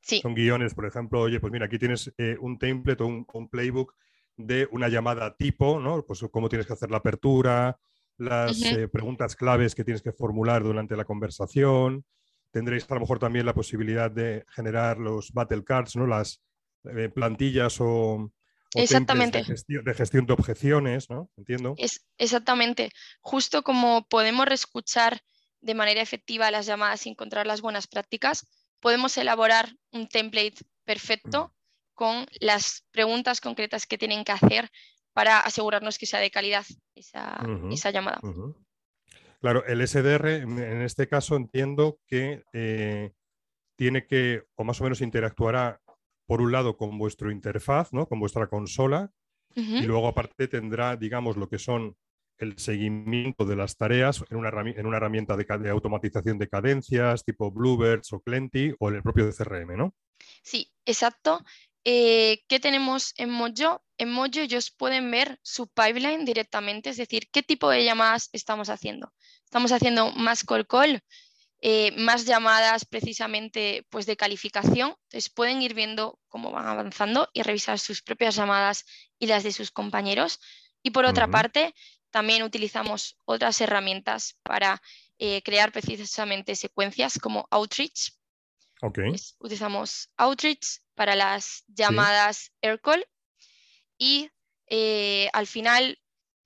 Son 0.00 0.34
guiones, 0.34 0.74
por 0.74 0.86
ejemplo, 0.86 1.20
oye, 1.20 1.38
pues 1.38 1.52
mira, 1.52 1.66
aquí 1.66 1.78
tienes 1.78 2.12
eh, 2.18 2.36
un 2.40 2.58
template 2.58 3.04
o 3.04 3.06
un, 3.06 3.48
playbook 3.48 3.94
de 4.36 4.68
una 4.72 4.88
llamada 4.88 5.36
tipo, 5.36 5.78
¿no? 5.78 6.04
Pues 6.04 6.24
cómo 6.32 6.48
tienes 6.48 6.66
que 6.66 6.72
hacer 6.72 6.90
la 6.90 6.96
apertura, 6.96 7.78
las 8.18 8.60
eh, 8.64 8.88
preguntas 8.88 9.36
claves 9.36 9.76
que 9.76 9.84
tienes 9.84 10.02
que 10.02 10.10
formular 10.10 10.64
durante 10.64 10.96
la 10.96 11.04
conversación. 11.04 12.04
Tendréis 12.50 12.90
a 12.90 12.94
lo 12.94 13.00
mejor 13.00 13.20
también 13.20 13.46
la 13.46 13.54
posibilidad 13.54 14.10
de 14.10 14.44
generar 14.48 14.98
los 14.98 15.32
battle 15.32 15.62
cards, 15.62 15.94
¿no? 15.94 16.08
Las 16.08 16.42
eh, 16.82 17.08
plantillas 17.14 17.76
o, 17.80 18.32
exactamente. 18.74 19.38
De 19.38 19.94
gestión, 19.94 20.26
de 20.26 20.32
objeciones, 20.32 21.10
¿no? 21.10 21.30
Entiendo. 21.36 21.74
Es, 21.76 22.04
exactamente. 22.18 22.90
Justo 23.20 23.62
como 23.62 24.06
podemos 24.08 24.46
reescuchar 24.46 25.20
de 25.60 25.74
manera 25.74 26.00
efectiva 26.00 26.50
las 26.50 26.66
llamadas 26.66 27.06
y 27.06 27.10
encontrar 27.10 27.46
las 27.46 27.60
buenas 27.60 27.86
prácticas, 27.86 28.46
podemos 28.80 29.16
elaborar 29.16 29.70
un 29.92 30.08
template 30.08 30.56
perfecto 30.84 31.54
con 31.94 32.26
las 32.40 32.84
preguntas 32.90 33.40
concretas 33.40 33.86
que 33.86 33.98
tienen 33.98 34.24
que 34.24 34.32
hacer 34.32 34.70
para 35.12 35.38
asegurarnos 35.40 35.98
que 35.98 36.06
sea 36.06 36.20
de 36.20 36.30
calidad 36.30 36.64
esa, 36.94 37.90
llamada. 37.92 38.20
Claro, 39.40 39.64
el 39.66 39.86
SDR 39.86 40.36
en 40.36 40.82
este 40.82 41.06
caso 41.06 41.36
entiendo 41.36 41.98
que 42.06 42.42
eh, 42.52 43.12
tiene 43.76 44.06
que, 44.06 44.44
o 44.54 44.64
más 44.64 44.80
o 44.80 44.84
menos 44.84 45.00
interactuará 45.00 45.80
por 46.26 46.40
un 46.40 46.52
lado 46.52 46.76
con 46.76 46.98
vuestro 46.98 47.30
interfaz, 47.30 47.92
¿no? 47.92 48.06
con 48.06 48.20
vuestra 48.20 48.48
consola, 48.48 49.10
y 49.54 49.82
luego 49.82 50.08
aparte 50.08 50.48
tendrá, 50.48 50.96
digamos, 50.96 51.36
lo 51.36 51.46
que 51.46 51.58
son 51.58 51.94
el 52.38 52.58
seguimiento 52.58 53.44
de 53.44 53.54
las 53.54 53.76
tareas 53.76 54.24
en 54.30 54.36
una, 54.36 54.48
en 54.48 54.86
una 54.86 54.96
herramienta 54.96 55.36
de, 55.36 55.70
automatización 55.70 56.38
de 56.38 56.48
cadencias 56.48 57.24
tipo 57.24 57.50
Bluebirds 57.50 58.12
o 58.12 58.20
Clenty 58.20 58.74
o 58.78 58.88
en 58.88 58.96
el 58.96 59.02
propio 59.02 59.30
CRM, 59.30 59.76
¿no? 59.76 59.94
Sí, 60.42 60.72
exacto. 60.84 61.40
Eh, 61.84 62.42
¿Qué 62.48 62.60
tenemos 62.60 63.12
en 63.16 63.30
Mojo? 63.30 63.82
En 63.98 64.10
Mojo 64.10 64.40
ellos 64.40 64.70
pueden 64.70 65.10
ver 65.10 65.38
su 65.42 65.68
pipeline 65.68 66.24
directamente, 66.24 66.90
es 66.90 66.96
decir, 66.96 67.28
qué 67.30 67.42
tipo 67.42 67.70
de 67.70 67.84
llamadas 67.84 68.28
estamos 68.32 68.68
haciendo. 68.70 69.12
Estamos 69.44 69.72
haciendo 69.72 70.12
más 70.12 70.44
call 70.44 70.66
call, 70.66 71.02
eh, 71.64 71.92
más 71.92 72.26
llamadas 72.26 72.84
precisamente 72.84 73.86
pues, 73.88 74.04
de 74.04 74.16
calificación. 74.16 74.96
Entonces 75.04 75.30
pueden 75.30 75.62
ir 75.62 75.74
viendo 75.74 76.18
cómo 76.28 76.50
van 76.50 76.66
avanzando 76.66 77.28
y 77.32 77.42
revisar 77.42 77.78
sus 77.78 78.02
propias 78.02 78.34
llamadas 78.34 78.84
y 79.20 79.28
las 79.28 79.44
de 79.44 79.52
sus 79.52 79.70
compañeros. 79.70 80.40
Y 80.82 80.90
por 80.90 81.04
otra 81.04 81.28
parte, 81.28 81.72
también 82.10 82.42
utilizamos 82.42 83.16
otras 83.24 83.60
herramientas 83.60 84.36
para 84.42 84.82
eh, 85.18 85.40
crear 85.44 85.70
precisamente 85.70 86.56
secuencias 86.56 87.16
como 87.16 87.46
Outreach. 87.50 88.10
utilizamos 89.38 90.10
Outreach 90.16 90.80
para 90.96 91.14
las 91.14 91.62
llamadas 91.68 92.50
AirCall 92.60 93.06
y 93.96 94.30
eh, 94.66 95.30
al 95.32 95.46
final 95.46 96.01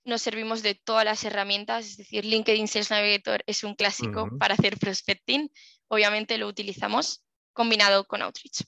nos 0.07 0.21
servimos 0.21 0.63
de 0.63 0.73
todas 0.73 1.05
las 1.05 1.23
herramientas, 1.23 1.85
es 1.85 1.97
decir, 1.97 2.25
LinkedIn 2.25 2.67
Sales 2.67 2.89
Navigator 2.89 3.43
es 3.45 3.63
un 3.63 3.75
clásico 3.75 4.29
para 4.39 4.55
hacer 4.55 4.77
prospecting. 4.77 5.51
Obviamente 5.89 6.37
lo 6.37 6.47
utilizamos 6.47 7.23
combinado 7.53 8.05
con 8.05 8.21
Outreach. 8.21 8.63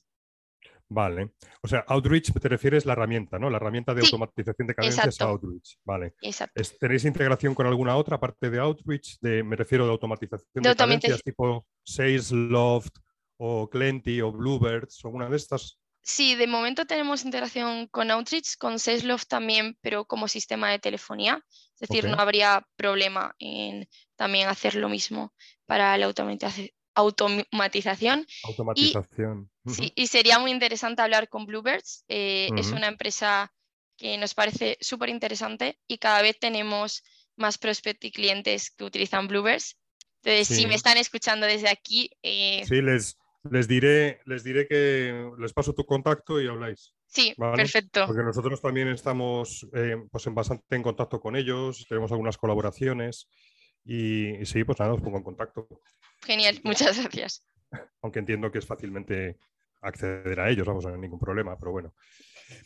Vale. 0.91 1.33
O 1.61 1.67
sea, 1.67 1.85
Outreach 1.87 2.33
te 2.33 2.49
refieres 2.49 2.85
la 2.85 2.93
herramienta, 2.93 3.37
¿no? 3.37 3.49
La 3.49 3.57
herramienta 3.57 3.93
de 3.93 4.01
automatización 4.01 4.67
de 4.67 4.73
cadencias 4.73 5.21
Outreach. 5.21 5.77
Vale. 5.85 6.15
Exacto. 6.21 6.61
¿Tenéis 6.79 7.05
integración 7.05 7.53
con 7.53 7.67
alguna 7.67 7.95
otra 7.95 8.15
aparte 8.15 8.49
de 8.49 8.59
Outreach? 8.59 9.19
De, 9.21 9.43
me 9.43 9.55
refiero 9.55 9.85
de 9.85 9.91
automatización 9.91 10.63
de, 10.63 10.75
cadencias 10.75 11.23
tipo 11.23 11.67
SalesLoft 11.83 12.97
o 13.37 13.69
Clenty 13.69 14.19
o 14.21 14.31
Bluebirds, 14.31 15.05
alguna 15.05 15.29
de 15.29 15.37
estas. 15.37 15.79
Sí, 16.09 16.33
de 16.33 16.47
momento 16.47 16.87
tenemos 16.87 17.23
integración 17.23 17.85
con 17.85 18.09
Outreach, 18.09 18.57
con 18.57 18.79
Salesloft 18.79 19.27
también, 19.27 19.77
pero 19.79 20.05
como 20.05 20.27
sistema 20.27 20.71
de 20.71 20.79
telefonía. 20.79 21.45
Es 21.79 21.87
decir, 21.87 22.09
no 22.09 22.19
habría 22.19 22.65
problema 22.75 23.35
en 23.37 23.87
también 24.15 24.47
hacer 24.47 24.73
lo 24.73 24.89
mismo 24.89 25.35
para 25.67 25.95
la 25.99 26.07
automatización. 26.07 26.71
Automatización. 26.95 28.25
Y, 29.65 29.71
sí, 29.71 29.93
y 29.95 30.07
sería 30.07 30.39
muy 30.39 30.49
interesante 30.49 31.03
hablar 31.03 31.29
con 31.29 31.45
Bluebirds. 31.45 32.05
Eh, 32.07 32.49
es 32.57 32.71
una 32.71 32.87
empresa 32.87 33.53
que 33.95 34.17
nos 34.17 34.33
parece 34.33 34.79
súper 34.81 35.09
interesante 35.09 35.77
y 35.87 35.99
cada 35.99 36.23
vez 36.23 36.39
tenemos 36.39 37.03
más 37.35 37.59
prospectos 37.59 38.07
y 38.07 38.11
clientes 38.11 38.71
que 38.71 38.83
utilizan 38.83 39.27
Bluebirds. 39.27 39.77
Entonces, 40.23 40.57
si 40.57 40.65
me 40.65 40.73
están 40.73 40.97
escuchando 40.97 41.45
desde 41.45 41.69
aquí... 41.69 42.09
Eh, 42.23 42.63
sí, 42.67 42.81
les, 42.81 43.15
les 43.43 43.67
diré, 43.67 44.19
les 44.25 44.43
diré 44.43 44.67
que 44.67 45.31
les 45.37 45.53
paso 45.53 45.73
tu 45.73 45.85
contacto 45.85 46.41
y 46.41 46.47
habláis. 46.47 46.93
Sí, 47.07 47.33
perfecto. 47.37 48.05
Porque 48.05 48.23
nosotros 48.23 48.61
también 48.61 48.89
estamos 48.89 49.67
eh, 49.73 49.97
pues 50.11 50.27
en 50.27 50.35
bastante 50.35 50.75
en 50.75 50.83
contacto 50.83 51.19
con 51.19 51.35
ellos, 51.35 51.85
tenemos 51.87 52.11
algunas 52.11 52.37
colaboraciones 52.37 53.29
y, 53.83 54.45
sí, 54.45 54.63
pues 54.63 54.79
nada, 54.79 54.93
os 54.93 55.01
pongo 55.01 55.17
en 55.17 55.23
contacto. 55.23 55.67
Genial, 56.21 56.59
muchas 56.63 56.99
gracias. 56.99 57.47
Aunque 58.01 58.19
entiendo 58.19 58.51
que 58.51 58.59
es 58.59 58.65
fácilmente 58.65 59.37
acceder 59.81 60.39
a 60.39 60.49
ellos, 60.49 60.67
vamos, 60.67 60.85
no 60.85 60.93
hay 60.93 60.99
ningún 60.99 61.19
problema, 61.19 61.57
pero 61.57 61.71
bueno. 61.71 61.93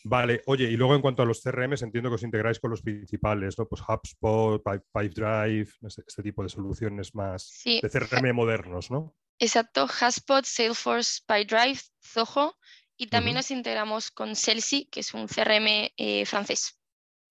Vale, 0.06 0.42
oye, 0.48 0.65
y 0.65 0.77
luego 0.77 0.96
en 0.96 1.01
cuanto 1.01 1.22
a 1.22 1.25
los 1.25 1.42
CRMs, 1.42 1.82
entiendo 1.84 2.10
que 2.10 2.15
os 2.15 2.24
integráis 2.24 2.60
con 2.60 2.72
los 2.72 2.82
principales, 2.82 3.58
¿no? 3.60 3.68
Pues 3.68 3.82
HubSpot, 3.82 4.62
Pipedrive, 4.63 5.70
este, 5.82 6.03
este 6.08 6.24
tipo 6.24 6.42
de 6.42 6.50
soluciones 6.50 7.13
más 7.13 7.62
de 7.65 7.89
CRM 7.89 8.34
modernos, 8.34 8.89
¿no? 8.89 9.15
Exacto, 9.44 9.88
HubSpot, 9.88 10.46
Salesforce, 10.46 11.20
PyDrive, 11.28 11.78
Zoho 12.02 12.56
y 12.96 13.08
también 13.08 13.36
nos 13.36 13.52
integramos 13.52 14.10
con 14.10 14.38
Celsi, 14.38 14.86
que 14.86 15.02
es 15.02 15.14
un 15.14 15.28
CRM 15.28 15.92
eh, 15.98 16.26
francés. 16.26 16.80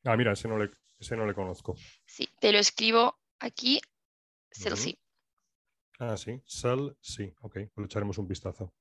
Ah, 0.04 0.14
mira, 0.14 0.32
ese 0.32 0.46
no, 0.46 0.58
le, 0.58 0.68
ese 0.98 1.16
no 1.16 1.24
le 1.24 1.32
conozco. 1.32 1.74
Sí, 2.04 2.28
te 2.38 2.52
lo 2.52 2.58
escribo 2.58 3.18
aquí, 3.38 3.80
Celsi. 4.50 4.98
Ah, 6.00 6.18
sí, 6.18 6.38
Celsi, 6.46 7.32
ok, 7.40 7.54
pues 7.54 7.78
le 7.78 7.84
echaremos 7.86 8.18
un 8.18 8.28
vistazo. 8.28 8.74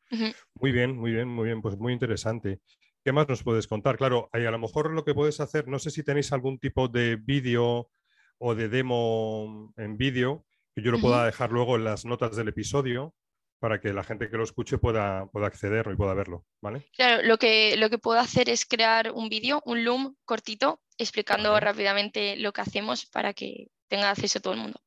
Muy 0.55 0.73
bien, 0.73 0.97
muy 0.97 1.13
bien, 1.13 1.29
muy 1.29 1.45
bien, 1.45 1.61
pues 1.61 1.77
muy 1.77 1.93
interesante. 1.93 2.59
¿Qué 3.01 3.13
más 3.13 3.29
nos 3.29 3.43
puedes 3.43 3.65
contar? 3.65 3.95
Claro, 3.95 4.29
a 4.33 4.39
lo 4.39 4.59
mejor 4.59 4.91
lo 4.91 5.05
que 5.05 5.13
puedes 5.13 5.39
hacer, 5.39 5.69
no 5.69 5.79
sé 5.79 5.89
si 5.89 6.03
tenéis 6.03 6.33
algún 6.33 6.59
tipo 6.59 6.89
de 6.89 7.15
vídeo 7.15 7.89
o 8.39 8.55
de 8.55 8.67
demo 8.67 9.73
en 9.77 9.95
vídeo, 9.95 10.45
que 10.75 10.81
yo 10.81 10.91
lo 10.91 10.99
pueda 10.99 11.25
dejar 11.25 11.51
luego 11.51 11.77
en 11.77 11.85
las 11.85 12.03
notas 12.03 12.35
del 12.35 12.49
episodio, 12.49 13.15
para 13.61 13.79
que 13.79 13.93
la 13.93 14.03
gente 14.03 14.27
que 14.27 14.37
lo 14.37 14.43
escuche 14.43 14.79
pueda, 14.79 15.27
pueda 15.27 15.45
acceder 15.45 15.87
y 15.93 15.95
pueda 15.95 16.15
verlo, 16.15 16.47
¿vale? 16.61 16.87
Claro, 16.95 17.21
lo 17.21 17.37
que, 17.37 17.77
lo 17.77 17.91
que 17.91 17.99
puedo 17.99 18.19
hacer 18.19 18.49
es 18.49 18.65
crear 18.65 19.11
un 19.11 19.29
vídeo, 19.29 19.61
un 19.65 19.85
loom 19.85 20.15
cortito, 20.25 20.81
explicando 20.97 21.59
rápidamente 21.59 22.37
lo 22.37 22.53
que 22.53 22.61
hacemos 22.61 23.05
para 23.05 23.33
que 23.33 23.67
tenga 23.87 24.09
acceso 24.09 24.39
todo 24.39 24.53
el 24.53 24.61
mundo. 24.61 24.79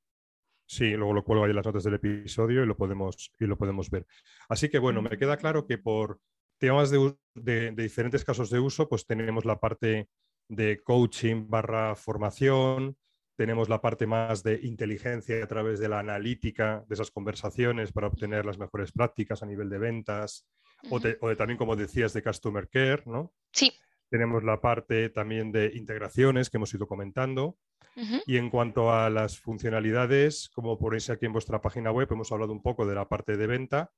Sí, 0.67 0.91
luego 0.91 1.13
lo 1.13 1.23
cuelgo 1.23 1.45
ahí 1.45 1.51
en 1.51 1.57
las 1.57 1.67
notas 1.67 1.85
del 1.85 1.95
episodio 1.95 2.65
y 2.65 2.67
lo 2.67 2.77
podemos, 2.77 3.31
y 3.39 3.45
lo 3.45 3.57
podemos 3.57 3.91
ver. 3.91 4.07
Así 4.49 4.69
que 4.69 4.81
bueno, 4.81 5.03
me 5.03 5.17
queda 5.17 5.37
claro 5.37 5.69
que 5.69 5.79
por 5.79 6.19
temas 6.59 6.91
de, 6.91 7.15
de, 7.35 7.71
de 7.71 7.83
diferentes 7.83 8.25
casos 8.25 8.51
de 8.51 8.59
uso, 8.59 8.89
pues 8.89 9.07
tenemos 9.07 9.45
la 9.45 9.61
parte 9.61 10.09
de 10.49 10.83
coaching 10.83 11.49
barra 11.49 11.95
formación, 11.95 12.97
tenemos 13.37 13.69
la 13.69 13.81
parte 13.81 14.07
más 14.07 14.43
de 14.43 14.61
inteligencia 14.63 15.43
a 15.43 15.49
través 15.49 15.81
de 15.81 15.89
la 15.89 15.99
analítica 15.99 16.85
de 16.89 16.95
esas 16.95 17.11
conversaciones 17.11 17.93
para 17.93 18.07
obtener 18.07 18.47
las 18.47 18.59
mejores 18.59 18.93
prácticas 18.93 19.43
a 19.43 19.47
nivel 19.47 19.69
de 19.69 19.79
ventas 19.79 20.47
o, 20.91 21.01
de, 21.01 21.15
también, 21.37 21.59
como 21.59 21.77
decías, 21.77 22.13
de 22.13 22.23
customer 22.23 22.69
care, 22.69 23.03
¿no? 23.07 23.33
Sí. 23.53 23.73
Tenemos 24.11 24.45
la 24.45 24.61
parte 24.61 25.09
también 25.09 25.51
de 25.51 25.73
integraciones 25.75 26.51
que 26.51 26.59
hemos 26.59 26.73
ido 26.75 26.87
comentando. 26.87 27.59
Y 28.27 28.39
en 28.39 28.51
cuanto 28.51 28.93
a 28.93 29.09
las 29.09 29.39
funcionalidades, 29.39 30.51
como 30.53 30.77
ponéis 30.77 31.11
aquí 31.11 31.27
en 31.27 31.33
vuestra 31.33 31.63
página 31.63 31.93
web, 31.93 32.09
hemos 32.11 32.33
hablado 32.33 32.53
un 32.53 32.61
poco 32.61 32.85
de 32.87 32.95
la 32.97 33.09
parte 33.09 33.37
de 33.37 33.47
venta, 33.47 33.93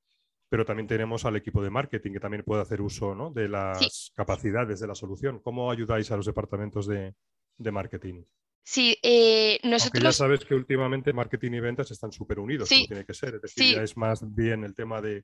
pero 0.49 0.65
también 0.65 0.87
tenemos 0.87 1.25
al 1.25 1.35
equipo 1.35 1.63
de 1.63 1.71
marketing 1.71 2.13
que 2.13 2.19
también 2.19 2.43
puede 2.43 2.61
hacer 2.61 2.79
uso 2.79 3.15
¿no? 3.15 3.31
de 3.31 3.49
las 3.49 4.11
capacidades 4.15 4.79
de 4.79 4.87
la 4.87 4.93
solución. 4.93 5.39
¿Cómo 5.39 5.71
ayudáis 5.71 6.11
a 6.11 6.15
los 6.15 6.27
departamentos 6.27 6.85
de, 6.85 7.15
de 7.57 7.71
marketing? 7.71 8.23
Sí, 8.69 8.99
eh, 9.01 9.61
nosotros... 9.63 10.03
ya 10.03 10.11
sabes 10.11 10.43
que 10.43 10.53
últimamente 10.53 11.13
marketing 11.13 11.53
y 11.53 11.59
ventas 11.61 11.89
están 11.89 12.11
súper 12.11 12.37
unidos, 12.37 12.67
como 12.67 12.85
tiene 12.85 13.05
que 13.05 13.13
ser. 13.13 13.35
Es 13.35 13.41
decir, 13.43 13.75
ya 13.77 13.81
es 13.81 13.95
más 13.95 14.19
bien 14.35 14.65
el 14.65 14.75
tema 14.75 14.99
de, 14.99 15.23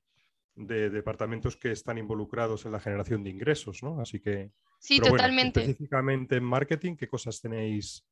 departamentos 0.56 1.54
que 1.58 1.70
están 1.70 1.98
involucrados 1.98 2.64
en 2.64 2.72
la 2.72 2.80
generación 2.80 3.22
de 3.22 3.28
ingresos, 3.28 3.82
¿no? 3.82 4.00
Así 4.00 4.18
que... 4.18 4.50
Sí, 4.78 4.98
totalmente. 4.98 5.60
específicamente 5.60 6.36
en 6.36 6.44
marketing, 6.44 6.96
¿qué 6.96 7.06
cosas 7.06 7.38
tenéis? 7.42 8.02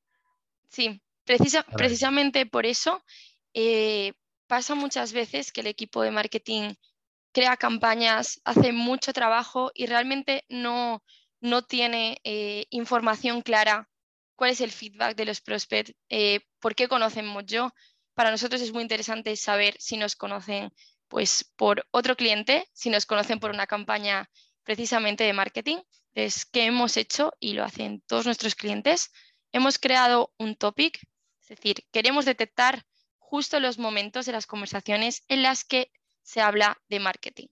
Sí, 0.69 1.01
precisamente 1.25 2.45
por 2.45 2.67
eso 2.67 3.03
eh, 3.55 4.13
pasa 4.47 4.75
muchas 4.75 5.15
veces 5.15 5.51
que 5.51 5.63
el 5.63 5.69
equipo 5.69 6.03
de 6.03 6.11
marketing 6.11 6.75
crea 7.33 7.57
campañas, 7.57 8.39
hace 8.45 8.73
mucho 8.73 9.15
trabajo 9.15 9.71
y 9.75 9.87
realmente 9.87 10.45
no, 10.51 11.03
no 11.41 11.63
tiene 11.63 12.21
eh, 12.23 12.67
información 12.69 13.41
clara 13.41 13.89
cuál 14.43 14.51
es 14.51 14.61
el 14.61 14.73
feedback 14.73 15.15
de 15.15 15.25
los 15.25 15.41
prospects, 15.41 15.95
eh, 16.09 16.41
por 16.59 16.75
qué 16.75 16.89
conocemos 16.89 17.45
yo. 17.47 17.73
Para 18.13 18.33
nosotros 18.33 18.61
es 18.61 18.73
muy 18.73 18.83
interesante 18.83 19.37
saber 19.37 19.77
si 19.79 19.97
nos 19.97 20.17
conocen 20.17 20.73
pues, 21.07 21.49
por 21.55 21.87
otro 21.93 22.17
cliente, 22.17 22.69
si 22.73 22.91
nos 22.91 23.07
conocen 23.07 23.39
por 23.39 23.53
una 23.53 23.69
campaña 23.69 24.29
precisamente 24.65 25.23
de 25.23 25.33
marketing. 25.33 25.77
Es 26.15 26.45
que 26.45 26.65
hemos 26.65 26.97
hecho 26.97 27.33
y 27.39 27.53
lo 27.53 27.63
hacen 27.63 28.03
todos 28.09 28.27
nuestros 28.27 28.57
clientes. 28.57 29.13
Hemos 29.53 29.79
creado 29.79 30.33
un 30.39 30.57
topic, 30.57 30.99
es 31.41 31.49
decir, 31.49 31.77
queremos 31.93 32.25
detectar 32.25 32.85
justo 33.21 33.61
los 33.61 33.79
momentos 33.79 34.27
de 34.27 34.33
las 34.33 34.49
conversaciones 34.49 35.23
en 35.29 35.45
las 35.45 35.63
que 35.63 35.93
se 36.23 36.41
habla 36.41 36.83
de 36.89 36.99
marketing. 36.99 37.47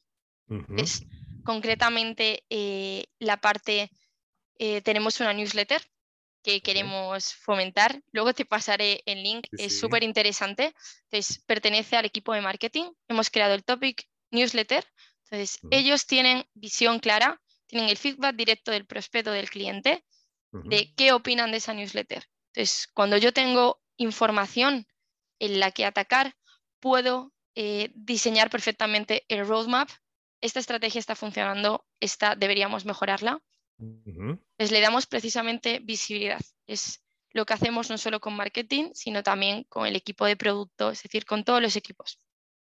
Es 0.76 1.04
concretamente 1.44 2.42
eh, 2.50 3.04
la 3.20 3.36
parte, 3.36 3.92
eh, 4.58 4.80
tenemos 4.80 5.20
una 5.20 5.32
newsletter 5.32 5.80
que 6.42 6.60
queremos 6.60 7.34
fomentar. 7.34 8.00
Luego 8.12 8.32
te 8.32 8.44
pasaré 8.44 9.02
el 9.06 9.22
link, 9.22 9.46
es 9.52 9.78
súper 9.78 10.02
interesante. 10.02 10.74
Entonces, 11.10 11.42
pertenece 11.46 11.96
al 11.96 12.04
equipo 12.04 12.32
de 12.32 12.40
marketing. 12.40 12.90
Hemos 13.08 13.30
creado 13.30 13.54
el 13.54 13.64
topic 13.64 14.06
newsletter. 14.30 14.84
Entonces, 15.24 15.58
ellos 15.70 16.06
tienen 16.06 16.44
visión 16.54 16.98
clara, 16.98 17.40
tienen 17.66 17.88
el 17.88 17.96
feedback 17.96 18.34
directo 18.34 18.70
del 18.70 18.86
prospecto 18.86 19.32
del 19.32 19.50
cliente 19.50 20.04
de 20.52 20.92
qué 20.96 21.12
opinan 21.12 21.52
de 21.52 21.58
esa 21.58 21.74
newsletter. 21.74 22.24
Entonces, 22.52 22.88
cuando 22.92 23.16
yo 23.16 23.32
tengo 23.32 23.80
información 23.96 24.86
en 25.38 25.60
la 25.60 25.70
que 25.70 25.84
atacar, 25.84 26.34
puedo 26.80 27.32
eh, 27.54 27.92
diseñar 27.94 28.50
perfectamente 28.50 29.24
el 29.28 29.46
roadmap. 29.46 29.88
Esta 30.40 30.58
estrategia 30.58 30.98
está 30.98 31.14
funcionando, 31.14 31.86
esta 32.00 32.34
deberíamos 32.34 32.84
mejorarla 32.84 33.40
pues 34.56 34.70
le 34.70 34.80
damos 34.80 35.06
precisamente 35.06 35.80
visibilidad. 35.80 36.40
Es 36.66 37.02
lo 37.32 37.46
que 37.46 37.54
hacemos 37.54 37.90
no 37.90 37.98
solo 37.98 38.20
con 38.20 38.36
marketing, 38.36 38.90
sino 38.94 39.22
también 39.22 39.64
con 39.68 39.86
el 39.86 39.96
equipo 39.96 40.26
de 40.26 40.36
producto, 40.36 40.90
es 40.90 41.02
decir, 41.02 41.24
con 41.24 41.44
todos 41.44 41.62
los 41.62 41.76
equipos. 41.76 42.18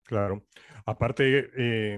Claro. 0.03 0.47
Aparte, 0.85 1.49
eh, 1.57 1.97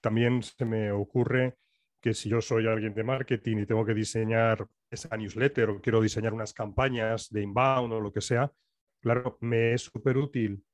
también 0.00 0.42
se 0.42 0.64
me 0.64 0.90
ocurre 0.90 1.56
que 2.00 2.14
si 2.14 2.28
yo 2.28 2.40
soy 2.40 2.66
alguien 2.66 2.94
de 2.94 3.04
marketing 3.04 3.58
y 3.58 3.66
tengo 3.66 3.86
que 3.86 3.94
diseñar 3.94 4.66
esa 4.90 5.16
newsletter 5.16 5.70
o 5.70 5.80
quiero 5.80 6.00
diseñar 6.00 6.34
unas 6.34 6.52
campañas 6.52 7.30
de 7.30 7.42
inbound 7.42 7.92
o 7.92 8.00
lo 8.00 8.12
que 8.12 8.20
sea, 8.20 8.52
claro, 9.00 9.38
me 9.40 9.74
es 9.74 9.82
súper 9.82 10.16
útil 10.16 10.64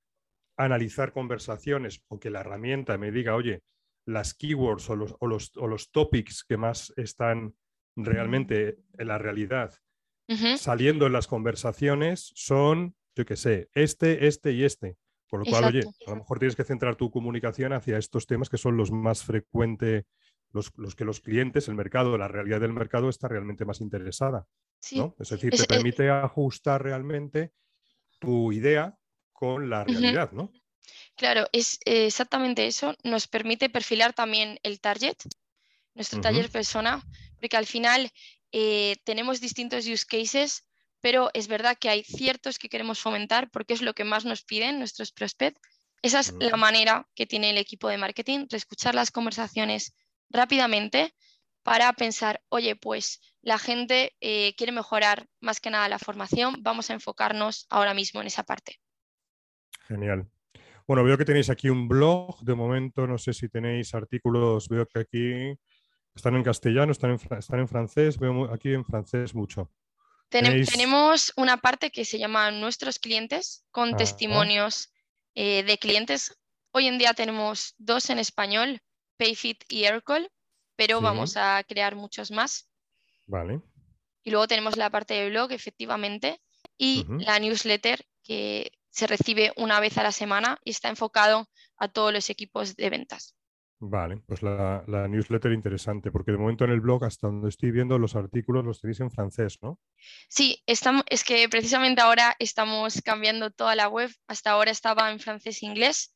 analizar 0.57 1.13
conversaciones 1.13 2.03
o 2.09 2.19
que 2.19 2.31
la 2.31 2.41
herramienta 2.41 2.97
me 2.97 3.13
diga, 3.13 3.35
oye, 3.35 3.63
las 4.07 4.35
keywords 4.35 4.89
o 4.89 4.97
los, 4.97 5.15
o 5.21 5.27
los, 5.27 5.57
o 5.57 5.67
los 5.67 5.91
topics 5.91 6.43
que 6.43 6.57
más 6.57 6.93
están 6.97 7.55
realmente 8.05 8.79
en 8.99 9.09
la 9.09 9.19
realidad, 9.19 9.75
saliendo 10.57 11.07
en 11.07 11.13
las 11.13 11.27
conversaciones, 11.27 12.33
son, 12.35 12.95
yo 13.15 13.25
qué 13.25 13.37
sé, 13.37 13.69
este, 13.75 14.27
este 14.27 14.53
y 14.53 14.65
este. 14.65 14.97
Por 15.29 15.41
lo 15.41 15.51
cual, 15.51 15.65
oye, 15.65 15.83
a 16.07 16.11
lo 16.11 16.17
mejor 16.17 16.39
tienes 16.39 16.57
que 16.57 16.65
centrar 16.65 16.97
tu 16.97 17.11
comunicación 17.11 17.75
hacia 17.75 17.99
estos 17.99 18.27
temas 18.27 18.49
que 18.49 18.57
son 18.57 18.77
los 18.79 18.91
más 18.91 19.25
frecuentes, 19.25 20.05
los, 20.53 20.71
que 20.97 21.05
los 21.05 21.21
clientes, 21.21 21.69
el 21.69 21.75
mercado, 21.75 22.17
la 22.17 22.29
realidad 22.29 22.61
del 22.61 22.73
mercado 22.73 23.11
está 23.11 23.29
realmente 23.29 23.67
más 23.67 23.81
interesada. 23.81 24.47
Es 25.19 25.29
decir, 25.29 25.51
te 25.51 25.65
permite 25.65 26.09
ajustar 26.09 26.83
realmente 26.83 27.53
tu 28.19 28.53
idea 28.53 28.97
con 29.33 29.69
la 29.69 29.85
realidad, 29.85 30.33
¿no? 30.33 30.51
Claro, 31.17 31.47
es 31.53 31.79
exactamente 31.85 32.67
eso. 32.67 32.95
Nos 33.05 33.29
permite 33.29 33.69
perfilar 33.69 34.15
también 34.15 34.59
el 34.63 34.81
target, 34.81 35.17
nuestro 35.99 36.21
taller 36.21 36.49
persona, 36.49 37.03
porque 37.41 37.57
al 37.57 37.67
final 37.67 38.11
eh, 38.53 38.97
tenemos 39.05 39.41
distintos 39.41 39.85
use 39.87 40.07
cases, 40.07 40.65
pero 41.01 41.31
es 41.35 41.49
verdad 41.49 41.77
que 41.79 41.89
hay 41.89 42.05
ciertos 42.05 42.59
que 42.59 42.69
queremos 42.69 43.01
fomentar 43.01 43.51
porque 43.51 43.75
es 43.75 43.83
lo 43.83 43.95
que 43.95 44.05
más 44.05 44.25
nos 44.25 44.43
piden 44.43 44.79
nuestros 44.79 45.11
prospects. 45.13 45.61
Esa 46.01 46.21
es 46.21 46.33
la 46.39 46.57
manera 46.57 47.09
que 47.17 47.27
tiene 47.27 47.51
el 47.51 47.59
equipo 47.59 47.89
de 47.89 47.99
marketing, 47.99 48.47
de 48.49 48.57
escuchar 48.57 48.95
las 48.95 49.11
conversaciones 49.11 49.97
rápidamente 50.31 51.13
para 51.65 51.93
pensar, 51.93 52.41
oye, 52.49 52.77
pues 52.77 53.21
la 53.43 53.59
gente 53.59 54.15
eh, 54.21 54.55
quiere 54.57 54.71
mejorar 54.73 55.27
más 55.41 55.59
que 55.59 55.71
nada 55.71 55.89
la 55.89 55.99
formación, 55.99 56.55
vamos 56.61 56.91
a 56.91 56.95
enfocarnos 56.95 57.67
ahora 57.71 57.93
mismo 57.93 58.21
en 58.21 58.29
esa 58.29 58.45
parte. 58.45 58.79
Genial. 59.89 60.31
Bueno, 60.87 61.03
veo 61.03 61.19
que 61.19 61.25
tenéis 61.25 61.51
aquí 61.51 61.69
un 61.69 61.89
blog, 61.89 62.41
de 62.43 62.55
momento 62.55 63.07
no 63.07 63.19
sé 63.19 63.35
si 63.35 63.49
tenéis 63.49 63.95
artículos, 63.95 64.69
veo 64.69 64.87
que 64.87 65.01
aquí 65.01 65.59
están 66.19 66.35
en 66.35 66.43
castellano, 66.43 66.93
están 66.93 67.11
en, 67.13 67.39
están 67.39 67.61
en 67.61 67.69
francés, 67.69 68.19
veo 68.19 68.53
aquí 68.53 68.75
en 68.75 68.85
francés 68.85 69.35
mucho. 69.35 69.71
Tenemos 70.29 71.33
una 71.37 71.57
parte 71.57 71.91
que 71.91 72.05
se 72.05 72.19
llama 72.19 72.51
Nuestros 72.51 72.99
clientes, 72.99 73.65
con 73.71 73.97
testimonios 73.97 74.93
eh, 75.35 75.63
de 75.63 75.79
clientes. 75.79 76.37
Hoy 76.73 76.87
en 76.87 76.99
día 76.99 77.15
tenemos 77.15 77.75
dos 77.79 78.11
en 78.11 78.19
español, 78.19 78.81
Payfit 79.17 79.65
y 79.69 79.85
Aircall, 79.85 80.29
pero 80.77 81.01
vamos 81.01 81.37
a 81.37 81.63
crear 81.67 81.95
muchos 81.95 82.31
más. 82.31 82.69
Vale. 83.27 83.63
Y 84.23 84.31
luego 84.31 84.47
tenemos 84.49 84.77
la 84.77 84.91
parte 84.91 85.15
de 85.15 85.31
blog, 85.31 85.53
efectivamente, 85.53 86.43
y 86.77 87.07
la 87.09 87.39
newsletter 87.39 88.05
que 88.23 88.73
se 88.91 89.07
recibe 89.07 89.53
una 89.57 89.81
vez 89.81 89.97
a 89.97 90.03
la 90.03 90.13
semana 90.13 90.59
y 90.65 90.71
está 90.71 90.89
enfocado 90.89 91.49
a 91.79 91.89
todos 91.89 92.13
los 92.13 92.29
equipos 92.29 92.77
de 92.77 92.91
ventas. 92.91 93.38
Vale, 93.81 94.17
pues 94.27 94.43
la, 94.43 94.83
newsletter 95.09 95.53
interesante, 95.53 96.11
porque 96.11 96.33
de 96.33 96.39
momento 96.39 96.65
en 96.65 96.73
el 96.73 96.81
blog, 96.81 97.05
hasta 97.05 97.29
donde 97.29 97.49
estoy 97.49 97.71
viendo, 97.71 97.97
los 97.97 98.17
artículos 98.17 98.65
los 98.65 98.81
tenéis 98.81 98.99
en 98.99 99.11
francés, 99.11 99.59
¿no? 99.63 99.79
Sí, 100.29 100.65
estamos, 100.67 101.05
es 101.09 101.23
que 101.23 101.49
precisamente 101.49 102.01
ahora 102.01 102.35
estamos 102.41 103.01
cambiando 103.03 103.53
toda 103.53 103.77
la 103.77 103.89
web. 103.89 104.11
Hasta 104.27 104.51
ahora 104.51 104.73
estaba 104.73 105.13
en 105.13 105.21
francés 105.21 105.63
e 105.63 105.67
inglés 105.67 106.13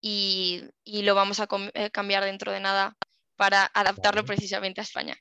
y, 0.00 0.62
lo 0.84 1.16
vamos 1.16 1.40
a 1.40 1.48
eh, 1.74 1.90
cambiar 1.90 2.24
dentro 2.24 2.52
de 2.52 2.60
nada 2.60 2.96
para 3.34 3.68
adaptarlo 3.74 4.24
precisamente 4.24 4.80
a 4.80 4.84
España. 4.84 5.16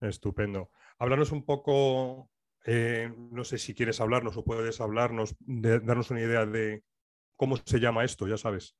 Estupendo. 0.00 0.70
Háblanos 0.98 1.32
un 1.32 1.44
poco, 1.44 2.30
eh, 2.64 3.12
no 3.32 3.42
sé 3.42 3.58
si 3.58 3.74
quieres 3.74 4.00
hablarnos 4.00 4.36
o 4.36 4.44
puedes 4.44 4.80
hablarnos, 4.80 5.34
darnos 5.40 6.10
una 6.12 6.20
idea 6.20 6.46
de 6.46 6.84
cómo 7.34 7.56
se 7.56 7.80
llama 7.80 8.04
esto, 8.04 8.28
ya 8.28 8.36
sabes. 8.36 8.76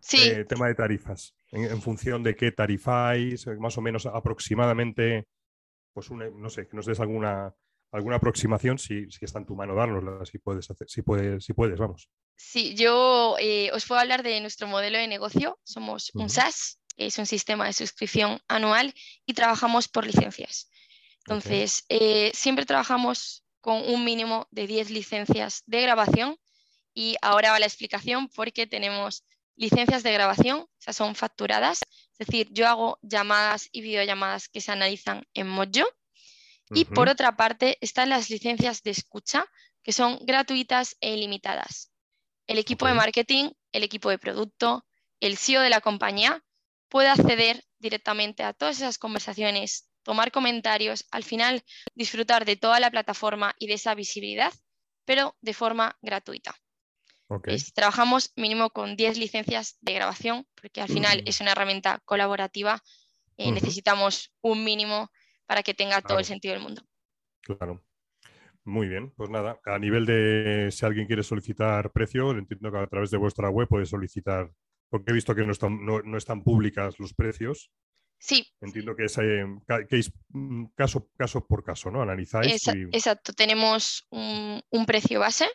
Sí. 0.00 0.28
Eh, 0.28 0.44
tema 0.44 0.68
de 0.68 0.74
tarifas. 0.74 1.34
En, 1.50 1.80
función 1.82 2.22
de 2.22 2.34
qué 2.34 2.52
tarifáis, 2.52 3.46
eh, 3.46 3.56
más 3.56 3.76
o 3.78 3.82
menos 3.82 4.06
aproximadamente, 4.06 5.26
pues 5.92 6.10
no 6.10 6.48
sé, 6.48 6.66
que 6.66 6.76
nos 6.76 6.86
des 6.86 7.00
alguna, 7.00 7.54
alguna 7.90 8.16
aproximación 8.16 8.78
si, 8.78 9.10
si, 9.10 9.24
está 9.24 9.38
en 9.38 9.46
tu 9.46 9.54
mano 9.54 9.74
dárnosla, 9.74 10.24
si 10.24 10.38
puedes 10.38 10.70
hacer, 10.70 10.88
si 10.88 11.02
puedes, 11.02 11.44
si 11.44 11.52
puedes, 11.52 11.78
vamos. 11.78 12.08
Sí, 12.36 12.74
yo 12.74 13.36
eh, 13.38 13.70
os 13.72 13.86
puedo 13.86 14.00
hablar 14.00 14.22
de 14.22 14.40
nuestro 14.40 14.66
modelo 14.66 14.98
de 14.98 15.08
negocio. 15.08 15.58
Somos 15.62 16.10
un 16.14 16.30
SaaS, 16.30 16.80
es 16.96 17.18
un 17.18 17.26
sistema 17.26 17.66
de 17.66 17.72
suscripción 17.72 18.40
anual 18.48 18.94
y 19.26 19.34
trabajamos 19.34 19.88
por 19.88 20.06
licencias. 20.06 20.70
Entonces, 21.24 21.84
siempre 22.32 22.66
trabajamos 22.66 23.44
con 23.60 23.88
un 23.88 24.04
mínimo 24.04 24.48
de 24.50 24.66
10 24.66 24.90
licencias 24.90 25.62
de 25.66 25.82
grabación 25.82 26.36
y 26.94 27.16
ahora 27.22 27.52
va 27.52 27.60
la 27.60 27.66
explicación 27.66 28.28
porque 28.28 28.66
tenemos 28.66 29.24
licencias 29.56 30.02
de 30.02 30.12
grabación, 30.12 30.66
esas 30.80 30.96
son 30.96 31.14
facturadas, 31.14 31.80
es 32.12 32.26
decir, 32.26 32.48
yo 32.52 32.68
hago 32.68 32.98
llamadas 33.02 33.68
y 33.72 33.80
videollamadas 33.82 34.48
que 34.48 34.60
se 34.60 34.72
analizan 34.72 35.26
en 35.34 35.48
Mojo. 35.48 35.86
Y 36.74 36.86
por 36.86 37.10
otra 37.10 37.36
parte 37.36 37.76
están 37.82 38.08
las 38.08 38.30
licencias 38.30 38.82
de 38.82 38.92
escucha, 38.92 39.44
que 39.82 39.92
son 39.92 40.18
gratuitas 40.24 40.96
e 41.00 41.12
ilimitadas. 41.12 41.92
El 42.46 42.58
equipo 42.58 42.86
de 42.86 42.94
marketing, 42.94 43.50
el 43.72 43.82
equipo 43.82 44.08
de 44.08 44.18
producto, 44.18 44.86
el 45.20 45.36
CEO 45.36 45.60
de 45.60 45.68
la 45.68 45.82
compañía 45.82 46.42
puede 46.88 47.08
acceder 47.08 47.62
directamente 47.78 48.42
a 48.42 48.54
todas 48.54 48.78
esas 48.78 48.96
conversaciones, 48.96 49.90
tomar 50.02 50.32
comentarios, 50.32 51.04
al 51.10 51.24
final 51.24 51.62
disfrutar 51.94 52.46
de 52.46 52.56
toda 52.56 52.80
la 52.80 52.90
plataforma 52.90 53.54
y 53.58 53.66
de 53.66 53.74
esa 53.74 53.94
visibilidad, 53.94 54.52
pero 55.04 55.36
de 55.42 55.52
forma 55.52 55.98
gratuita 56.00 56.61
trabajamos 57.74 58.32
mínimo 58.36 58.70
con 58.70 58.96
10 58.96 59.18
licencias 59.18 59.76
de 59.80 59.94
grabación, 59.94 60.46
porque 60.60 60.80
al 60.80 60.88
final 60.88 61.22
es 61.26 61.40
una 61.40 61.52
herramienta 61.52 62.00
colaborativa. 62.04 62.82
Eh, 63.36 63.52
necesitamos 63.52 64.34
un 64.40 64.64
mínimo 64.64 65.10
para 65.46 65.62
que 65.62 65.74
tenga 65.74 66.00
todo 66.02 66.18
el 66.18 66.24
sentido 66.24 66.54
del 66.54 66.62
mundo. 66.62 66.82
Claro. 67.42 67.82
Muy 68.64 68.86
bien, 68.86 69.10
pues 69.16 69.28
nada, 69.28 69.60
a 69.64 69.78
nivel 69.78 70.06
de 70.06 70.68
si 70.70 70.86
alguien 70.86 71.06
quiere 71.06 71.24
solicitar 71.24 71.90
precio, 71.90 72.30
entiendo 72.30 72.70
que 72.70 72.78
a 72.78 72.86
través 72.86 73.10
de 73.10 73.16
vuestra 73.16 73.50
web 73.50 73.66
puede 73.66 73.86
solicitar, 73.86 74.52
porque 74.88 75.10
he 75.10 75.14
visto 75.14 75.34
que 75.34 75.44
no 75.44 75.50
están, 75.50 75.84
no, 75.84 76.16
están 76.16 76.44
públicas 76.44 76.94
los 77.00 77.12
precios. 77.12 77.72
Sí. 78.18 78.46
Entiendo 78.60 78.94
que 78.94 79.06
es, 79.06 79.18
eh, 79.18 79.44
mm, 80.28 80.66
caso, 80.76 81.10
caso 81.16 81.44
por 81.44 81.64
caso, 81.64 81.90
¿no? 81.90 82.02
Analizáis. 82.02 82.68
Exacto, 82.68 83.32
tenemos 83.32 84.06
un, 84.10 84.62
precio 84.86 85.18
base, 85.18 85.48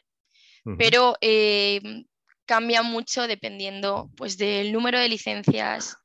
pero 0.78 1.16
eh, 1.22 2.06
cambia 2.46 2.82
mucho 2.82 3.28
dependiendo 3.28 4.10
pues, 4.18 4.38
del 4.38 4.72
número 4.72 5.00
de 5.00 5.10
licencias. 5.10 5.98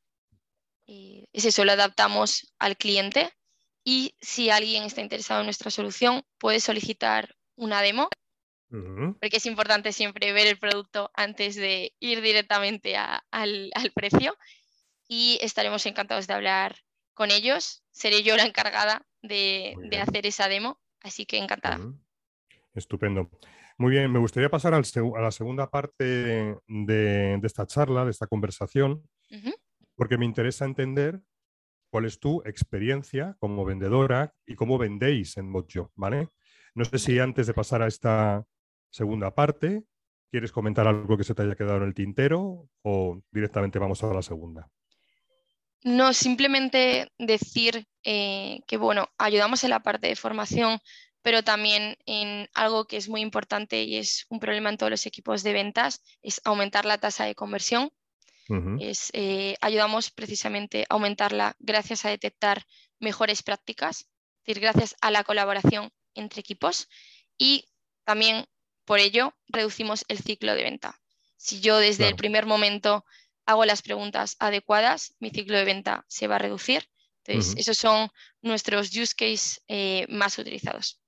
Eh, 0.87 1.25
es 1.33 1.44
eso, 1.44 1.64
lo 1.64 1.72
adaptamos 1.72 2.53
al 2.59 2.77
cliente 2.77 3.33
y 3.85 4.14
si 4.20 4.51
alguien 4.51 4.85
está 4.85 5.01
interesado 5.01 5.40
en 5.40 5.46
nuestra 5.46 5.70
solución, 5.70 6.22
puede 6.38 6.61
solicitar 6.61 7.35
una 7.57 7.83
demo, 7.83 8.09
porque 9.20 9.37
es 9.37 9.44
importante 9.44 9.92
siempre 9.92 10.33
ver 10.33 10.46
el 10.46 10.59
producto 10.59 11.11
antes 11.14 11.57
de 11.57 11.94
ir 12.01 12.22
directamente 12.22 12.96
al, 12.96 13.70
precio. 13.94 14.35
Y 15.07 15.38
estaremos 15.42 15.85
encantados 15.85 16.27
de 16.27 16.33
hablar 16.33 16.77
con 17.12 17.31
ellos. 17.31 17.85
Seré 17.90 18.22
yo 18.22 18.35
la 18.35 18.44
encargada 18.44 19.05
de, 19.20 19.77
hacer 20.01 20.27
esa 20.27 20.48
demo, 20.48 20.81
así 21.03 21.27
que 21.27 21.37
encantada. 21.37 21.81
Estupendo. 22.75 23.31
Muy 23.83 23.90
bien, 23.90 24.12
me 24.12 24.21
gustaría 24.21 24.49
pasar 24.49 24.75
a 24.75 24.81
la 24.81 25.31
segunda 25.33 25.68
parte 25.68 26.05
de, 26.68 27.40
esta 27.42 27.66
charla, 27.66 28.05
de 28.05 28.12
esta 28.12 28.29
conversación, 28.29 29.03
porque 29.97 30.16
me 30.16 30.25
interesa 30.25 30.66
entender 30.66 31.21
cuál 31.90 32.05
es 32.05 32.21
tu 32.21 32.42
experiencia 32.45 33.37
como 33.40 33.64
vendedora 33.64 34.33
y 34.47 34.55
cómo 34.55 34.79
vendéis 34.79 35.37
en 35.37 35.51
Mojo, 35.51 35.90
¿vale? 35.97 36.29
No 36.77 36.85
sé 36.85 36.97
si 37.01 37.18
antes 37.18 37.49
de 37.49 37.55
pasar 37.55 37.83
a 37.83 37.88
esta 37.88 38.45
segunda 38.88 39.35
parte, 39.35 39.83
quieres 40.31 40.53
comentar 40.53 40.87
algo 40.87 41.16
que 41.16 41.25
se 41.25 41.35
te 41.35 41.42
haya 41.42 41.57
quedado 41.57 41.79
en 41.79 41.83
el 41.83 41.95
tintero 41.95 42.68
o 42.83 43.21
directamente 43.33 43.81
vamos 43.81 44.01
a 44.05 44.14
la 44.14 44.23
segunda. 44.23 44.71
No, 45.83 46.12
simplemente 46.12 47.09
decir 47.18 47.85
eh, 48.05 48.61
que, 48.68 48.77
bueno, 48.77 49.09
ayudamos 49.18 49.64
en 49.64 49.71
la 49.71 49.81
parte 49.81 50.07
de 50.07 50.14
formación, 50.14 50.79
pero 51.23 51.43
también 51.43 51.97
en 52.07 52.49
algo 52.55 52.87
que 52.87 52.97
es 52.97 53.09
muy 53.09 53.21
importante 53.21 53.83
y 53.85 53.97
es 53.97 54.27
un 54.29 54.41
problema 54.41 54.71
en 54.71 54.77
todos 54.77 54.91
los 54.91 55.07
equipos 55.07 55.43
de 55.43 55.53
ventas, 55.53 56.03
es 56.21 56.41
aumentar 56.45 56.85
la 56.85 56.99
tasa 56.99 57.25
de 57.25 57.35
conversión 57.35 57.93
es, 58.81 59.11
eh, 59.15 59.57
ayudamos 59.61 60.11
precisamente 60.11 60.85
a 60.89 60.95
aumentarla 60.95 61.57
gracias 61.59 62.05
a 62.05 62.11
detectar 62.11 62.67
mejores 62.99 63.43
prácticas, 63.43 64.01
es 64.01 64.47
decir, 64.47 64.61
gracias 64.61 64.97
a 65.01 65.11
la 65.11 65.25
colaboración 65.25 65.91
entre 66.15 66.41
equipos 66.41 66.89
y 67.39 67.69
también 68.05 68.47
por 68.85 68.99
ello 68.99 69.35
reducimos 69.47 70.05
el 70.09 70.19
ciclo 70.19 70.55
de 70.55 70.65
venta. 70.65 71.01
Si 71.37 71.61
yo 71.61 71.79
desde 71.79 72.09
el 72.09 72.17
primer 72.17 72.47
momento 72.47 73.05
hago 73.47 73.65
las 73.65 73.83
preguntas 73.83 74.37
adecuadas, 74.39 75.15
mi 75.19 75.31
ciclo 75.31 75.57
de 75.57 75.65
venta 75.65 76.05
se 76.09 76.27
va 76.27 76.37
a 76.37 76.39
reducir. 76.39 76.89
Entonces, 77.25 77.57
esos 77.57 77.79
son 77.79 78.11
nuestros 78.41 78.89
use 78.97 79.15
cases 79.15 79.63
eh, 79.69 80.07
más 80.09 80.39
utilizados. 80.39 81.02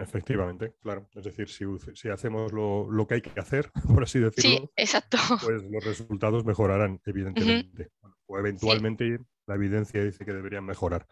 Efectivamente, 0.00 0.74
claro. 0.80 1.08
Es 1.14 1.24
decir, 1.24 1.48
si, 1.48 2.08
hacemos 2.08 2.52
lo, 2.52 3.06
que 3.06 3.14
hay 3.14 3.22
que 3.22 3.38
hacer, 3.40 3.70
por 3.88 4.02
así 4.04 4.18
decirlo, 4.18 4.70
exacto. 4.76 5.18
pues 5.42 5.62
los 5.64 5.84
resultados 5.84 6.44
mejorarán, 6.44 7.00
evidentemente. 7.04 7.90
O 8.26 8.38
eventualmente 8.38 9.18
la 9.46 9.54
evidencia 9.56 10.02
dice 10.04 10.24
que 10.24 10.32
deberían 10.32 10.64
mejorar. 10.64 11.06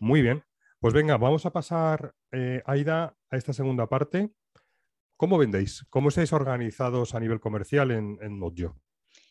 Muy 0.00 0.22
bien. 0.22 0.44
Pues 0.80 0.92
venga, 0.92 1.16
vamos 1.16 1.46
a 1.46 1.50
pasar, 1.50 2.14
eh, 2.30 2.62
Aida, 2.66 3.16
a 3.30 3.36
esta 3.36 3.52
segunda 3.52 3.88
parte. 3.88 4.30
¿Cómo 5.16 5.38
vendéis? 5.38 5.86
¿Cómo 5.88 6.08
estáis 6.08 6.32
organizados 6.32 7.14
a 7.14 7.20
nivel 7.20 7.40
comercial 7.40 7.90
en, 7.90 8.18
en 8.20 8.38
Mojo? 8.38 8.76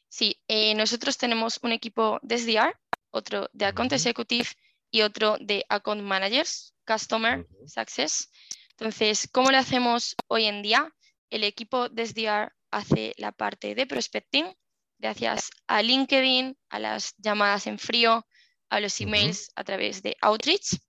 Sí, 0.07 0.41
eh, 0.47 0.73
nosotros 0.75 1.17
tenemos 1.17 1.59
un 1.61 1.71
equipo 1.71 2.19
de 2.21 2.37
SDR, 2.37 2.75
otro 3.11 3.49
de 3.53 3.65
Account 3.65 3.93
Executive 3.93 4.47
y 4.89 5.01
otro 5.01 5.37
de 5.39 5.65
Account 5.69 6.01
Managers, 6.01 6.73
Customer 6.85 7.45
Success. 7.65 8.29
Entonces, 8.77 9.29
¿cómo 9.31 9.51
lo 9.51 9.57
hacemos 9.57 10.15
hoy 10.27 10.45
en 10.45 10.61
día? 10.61 10.93
El 11.29 11.43
equipo 11.43 11.89
de 11.89 12.05
SDR 12.05 12.53
hace 12.71 13.13
la 13.17 13.31
parte 13.31 13.75
de 13.75 13.85
prospecting, 13.85 14.53
gracias 14.97 15.51
a 15.67 15.81
LinkedIn, 15.81 16.57
a 16.69 16.79
las 16.79 17.13
llamadas 17.17 17.67
en 17.67 17.77
frío, 17.77 18.25
a 18.69 18.79
los 18.79 18.99
emails 18.99 19.51
a 19.55 19.63
través 19.63 20.01
de 20.01 20.17
Outreach. 20.21 20.79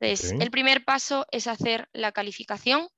Entonces, 0.00 0.32
el 0.32 0.50
primer 0.50 0.84
paso 0.84 1.26
es 1.30 1.46
hacer 1.46 1.88
la 1.92 2.10
calificación. 2.10 2.88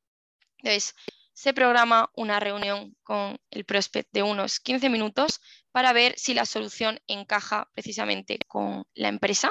Entonces, 0.59 0.95
se 1.35 1.53
programa 1.53 2.11
una 2.15 2.41
reunión 2.41 2.97
con 3.03 3.39
el 3.51 3.65
prospect 3.65 4.09
de 4.13 4.23
unos 4.23 4.61
15 4.61 4.89
minutos 4.89 5.41
para 5.73 5.93
ver 5.93 6.15
si 6.19 6.35
la 6.35 6.47
solución 6.47 7.01
encaja 7.07 7.69
precisamente 7.75 8.39
con 8.47 8.85
la 8.95 9.09
empresa. 9.09 9.51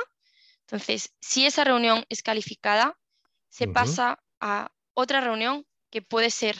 Entonces, 0.61 1.13
si 1.19 1.45
esa 1.45 1.63
reunión 1.63 2.05
es 2.09 2.23
calificada, 2.23 2.97
se 3.49 3.67
pasa 3.67 4.17
a 4.41 4.71
otra 4.93 5.21
reunión 5.21 5.65
que 5.89 6.01
puede 6.01 6.29
ser 6.29 6.57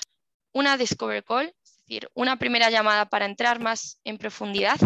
una 0.54 0.78
discover 0.78 1.24
call, 1.24 1.54
es 1.64 1.78
decir, 1.80 2.10
una 2.14 2.38
primera 2.38 2.70
llamada 2.70 3.10
para 3.10 3.26
entrar 3.26 3.60
más 3.60 4.00
en 4.04 4.18
profundidad 4.18 4.78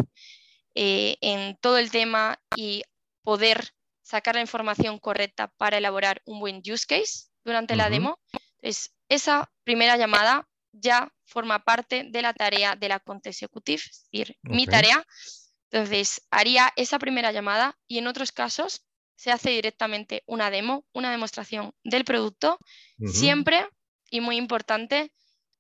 eh, 0.74 1.18
en 1.22 1.58
todo 1.58 1.78
el 1.78 1.92
tema 1.92 2.40
y 2.56 2.84
poder 3.24 3.72
sacar 4.02 4.36
la 4.36 4.42
información 4.42 5.00
correcta 5.00 5.48
para 5.58 5.78
elaborar 5.78 6.22
un 6.26 6.40
buen 6.40 6.62
use 6.66 6.86
case 6.86 7.30
durante 7.44 7.76
la 7.76 7.90
demo. 7.90 8.20
Entonces, 8.62 8.94
esa 9.10 9.52
primera 9.64 9.98
llamada 9.98 10.48
ya 10.72 11.12
forma 11.26 11.64
parte 11.64 12.06
de 12.10 12.22
la 12.22 12.34
tarea 12.34 12.76
de 12.76 12.90
la 12.90 13.00
Conte 13.00 13.30
Executive, 13.30 13.82
es 13.82 14.04
decir, 14.12 14.38
mi 14.44 14.68
tarea. 14.68 15.06
Entonces, 15.72 16.22
haría 16.30 16.72
esa 16.76 17.00
primera 17.00 17.32
llamada 17.32 17.78
y 17.88 17.98
en 17.98 18.08
otros 18.08 18.32
casos 18.32 18.85
se 19.16 19.32
hace 19.32 19.52
directamente 19.52 20.24
una 20.26 20.50
demo, 20.52 20.86
una 20.94 21.12
demostración 21.12 21.74
del 21.84 22.06
producto, 22.06 22.60
siempre, 23.06 23.66
y 24.10 24.22
muy 24.22 24.38
importante, 24.38 25.12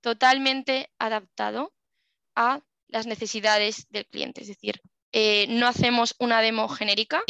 totalmente 0.02 0.91
adaptado 1.00 1.74
a 2.36 2.62
las 2.88 3.08
necesidades 3.08 3.88
del 3.89 4.06
cliente. 4.06 4.41
Es 4.41 4.48
decir, 4.48 4.82
eh, 5.12 5.48
no 5.50 5.68
hacemos 5.68 6.15
una 6.20 6.41
demo 6.41 6.68
genérica, 6.68 7.24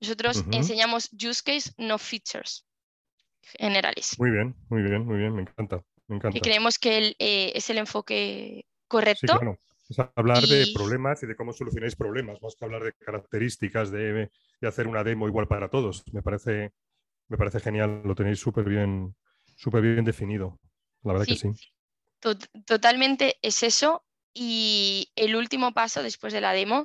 nosotros 0.00 0.44
enseñamos 0.50 1.10
use 1.12 1.42
case, 1.44 1.72
no 1.76 1.98
features 1.98 2.64
generales. 3.58 4.18
Muy 4.18 4.30
bien, 4.30 4.54
muy 4.68 4.82
bien, 4.82 5.04
muy 5.04 5.18
bien, 5.18 5.34
me 5.34 5.42
encanta. 5.42 5.82
Me 6.08 6.16
encanta. 6.16 6.38
Y 6.38 6.40
creemos 6.40 6.78
que 6.78 7.14
eh, 7.18 7.52
es 7.54 7.70
el 7.70 7.78
enfoque 7.78 8.66
correcto 8.88 9.58
hablar 10.14 10.42
de 10.42 10.66
problemas 10.74 11.22
y 11.22 11.26
de 11.26 11.36
cómo 11.36 11.52
solucionáis 11.52 11.96
problemas, 11.96 12.40
más 12.42 12.56
que 12.56 12.64
hablar 12.64 12.82
de 12.82 12.92
características, 12.92 13.90
de, 13.90 14.30
hacer 14.68 14.86
una 14.86 15.04
demo 15.04 15.28
igual 15.28 15.48
para 15.48 15.68
todos. 15.68 16.04
Me 16.12 16.22
parece, 16.22 16.72
me 17.28 17.36
parece 17.36 17.60
genial, 17.60 18.02
lo 18.04 18.14
tenéis 18.14 18.40
súper 18.40 18.64
bien, 18.64 19.14
súper 19.56 19.82
bien 19.82 20.04
definido. 20.04 20.58
La 21.02 21.12
verdad 21.12 21.26
que 21.26 21.36
sí. 21.36 21.50
totalmente 22.66 23.38
es 23.42 23.62
eso. 23.62 24.04
Y 24.34 25.12
el 25.14 25.36
último 25.36 25.72
paso 25.72 26.02
después 26.02 26.32
de 26.32 26.40
la 26.40 26.52
demo, 26.52 26.82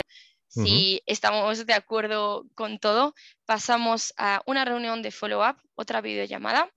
si 0.50 1.02
estamos 1.06 1.66
de 1.66 1.74
acuerdo 1.74 2.46
con 2.56 2.80
todo, 2.80 3.14
pasamos 3.46 4.14
a 4.18 4.42
una 4.46 4.66
reunión 4.66 5.02
de 5.02 5.12
follow-up, 5.12 5.58
otra 5.76 6.02
videollamada, 6.02 6.70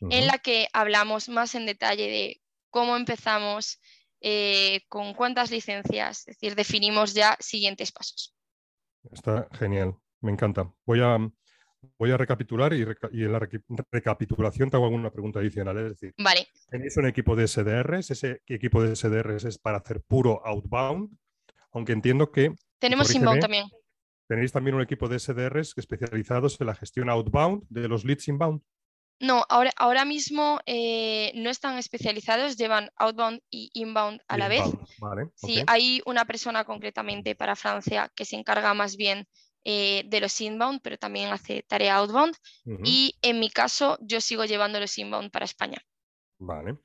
en 0.00 0.26
la 0.26 0.38
que 0.38 0.68
hablamos 0.72 1.28
más 1.28 1.54
en 1.54 1.66
detalle 1.66 2.08
de 2.08 2.40
cómo 2.70 2.96
empezamos, 2.96 3.80
eh, 4.20 4.82
con 4.88 5.14
cuántas 5.14 5.50
licencias, 5.50 6.20
es 6.20 6.36
decir, 6.36 6.54
definimos 6.54 7.14
ya 7.14 7.36
siguientes 7.40 7.92
pasos. 7.92 8.34
Está 9.12 9.48
genial, 9.52 9.96
me 10.20 10.32
encanta. 10.32 10.72
Voy 10.84 11.00
a, 11.00 11.18
voy 11.98 12.10
a 12.10 12.16
recapitular 12.16 12.72
y, 12.72 12.82
en 12.82 13.32
la 13.32 13.48
recapitulación 13.90 14.70
te 14.70 14.76
hago 14.76 14.86
alguna 14.86 15.10
pregunta 15.10 15.40
adicional. 15.40 15.78
Es 15.78 15.90
decir, 15.90 16.14
vale. 16.18 16.48
tenéis 16.70 16.96
un 16.96 17.06
equipo 17.06 17.36
de 17.36 17.48
SDRs, 17.48 18.10
ese 18.10 18.42
equipo 18.46 18.82
de 18.82 18.96
SDRs 18.96 19.44
es 19.44 19.58
para 19.58 19.78
hacer 19.78 20.02
puro 20.02 20.42
outbound, 20.44 21.10
aunque 21.72 21.92
entiendo 21.92 22.30
que... 22.30 22.54
Tenemos 22.78 23.14
inbound 23.14 23.40
también. 23.40 23.66
Tenéis 24.26 24.52
también 24.52 24.76
un 24.76 24.82
equipo 24.82 25.08
de 25.08 25.18
SDRs 25.18 25.74
especializados 25.76 26.60
en 26.60 26.66
la 26.68 26.74
gestión 26.74 27.10
outbound 27.10 27.64
de 27.68 27.88
los 27.88 28.04
leads 28.04 28.28
inbound. 28.28 28.62
No, 29.22 29.44
ahora, 29.50 29.70
ahora 29.76 30.06
mismo 30.06 30.60
eh, 30.64 31.30
no 31.34 31.50
están 31.50 31.76
especializados, 31.76 32.56
llevan 32.56 32.90
outbound 32.96 33.42
y 33.50 33.70
inbound 33.74 34.22
a 34.28 34.38
la 34.38 34.48
vez. 34.48 34.62
sí, 35.34 35.62
hay 35.66 36.00
una 36.06 36.24
persona 36.24 36.64
concretamente 36.64 37.34
para 37.34 37.54
Francia 37.54 38.10
que 38.16 38.24
se 38.24 38.36
encarga 38.36 38.72
más 38.72 38.96
bien 38.96 39.28
eh, 39.64 40.04
de 40.06 40.20
los 40.20 40.40
inbound, 40.40 40.80
pero 40.82 40.96
también 40.96 41.32
hace 41.32 41.62
tarea 41.62 41.96
outbound. 41.96 42.34
Y 42.84 43.16
en 43.22 43.40
mi 43.40 43.50
caso, 43.50 43.98
yo 44.00 44.20
sigo 44.20 44.44
llevando 44.44 44.80
los 44.80 44.96
inbound 44.98 45.30
para 45.30 45.44
España. 45.44 45.78
Vale. 46.38 46.78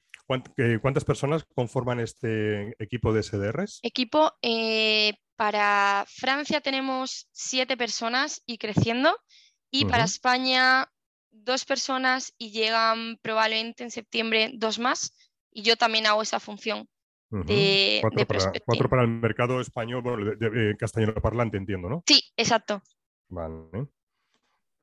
Eh, 0.57 0.79
¿Cuántas 0.81 1.05
personas 1.05 1.45
conforman 1.53 1.99
este 1.99 2.75
equipo 2.83 3.13
de 3.13 3.23
SDRs? 3.23 3.79
Equipo, 3.83 4.33
para 5.35 6.05
Francia 6.07 6.61
tenemos 6.61 7.27
siete 7.31 7.77
personas 7.77 8.41
y 8.45 8.57
creciendo. 8.57 9.15
Y 9.71 9.85
para 9.85 10.05
España 10.05 10.89
dos 11.31 11.65
personas 11.65 12.33
y 12.37 12.51
llegan 12.51 13.17
probablemente 13.21 13.83
en 13.83 13.91
septiembre 13.91 14.51
dos 14.53 14.79
más 14.79 15.13
y 15.51 15.63
yo 15.63 15.75
también 15.75 16.05
hago 16.05 16.21
esa 16.21 16.39
función 16.39 16.87
de, 17.29 17.99
cuatro, 18.01 18.25
para, 18.25 18.51
cuatro, 18.65 18.89
para, 18.89 19.01
el 19.01 19.09
mercado 19.09 19.59
español, 19.59 20.01
bueno, 20.01 20.35
de, 20.35 20.75
castellano 20.77 21.13
parlante, 21.15 21.57
entiendo, 21.57 21.89
¿no? 21.89 22.03
Sí, 22.05 22.23
exacto. 22.37 22.81
Vale. 23.29 23.87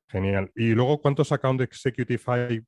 Genial. 0.08 0.52
Y 0.54 0.72
luego, 0.72 1.00
¿cuántos 1.00 1.32
account 1.32 1.62
executive 1.62 2.20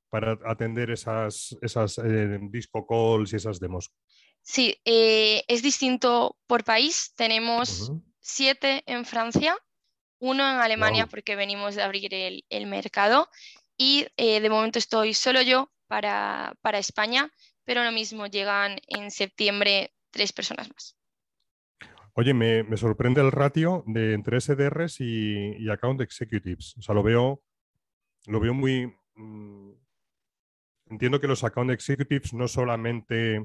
para 0.08 0.38
atender 0.46 0.90
esas, 0.90 1.54
esas 1.60 1.98
eh, 1.98 2.38
disco 2.50 2.86
calls 2.86 3.32
y 3.32 3.36
esas 3.36 3.60
demos? 3.60 3.92
Sí, 4.40 4.80
eh, 4.84 5.44
es 5.46 5.62
distinto 5.62 6.36
por 6.46 6.64
país. 6.64 7.12
Tenemos 7.16 7.92
siete 8.20 8.82
en 8.86 9.04
Francia, 9.04 9.56
uno 10.18 10.42
en 10.50 10.56
Alemania 10.56 11.06
porque 11.06 11.36
venimos 11.36 11.74
de 11.74 11.82
abrir 11.82 12.14
el, 12.14 12.66
mercado 12.66 13.28
y 13.76 14.06
eh, 14.16 14.40
de 14.40 14.50
momento 14.50 14.78
estoy 14.78 15.12
solo 15.12 15.42
yo 15.42 15.70
para, 15.86 16.54
para 16.62 16.78
España, 16.78 17.30
pero 17.64 17.84
lo 17.84 17.92
mismo 17.92 18.26
llegan 18.26 18.78
en 18.88 19.10
septiembre 19.10 19.92
tres 20.10 20.32
personas 20.32 20.68
más. 20.68 20.96
Oye, 22.16 22.32
me, 22.32 22.76
sorprende 22.76 23.20
el 23.20 23.32
ratio 23.32 23.82
de 23.86 24.14
entre 24.14 24.40
SDRs 24.40 25.00
y, 25.00 25.68
account 25.68 26.00
executives. 26.00 26.76
O 26.78 26.82
sea, 26.82 26.94
lo 26.94 27.02
veo, 27.02 27.42
lo 28.26 28.38
veo 28.38 28.54
muy. 28.54 28.94
Mm, 29.16 29.72
entiendo 30.90 31.20
que 31.20 31.26
los 31.26 31.42
account 31.42 31.72
executives 31.72 32.32
no 32.32 32.46
solamente 32.46 33.44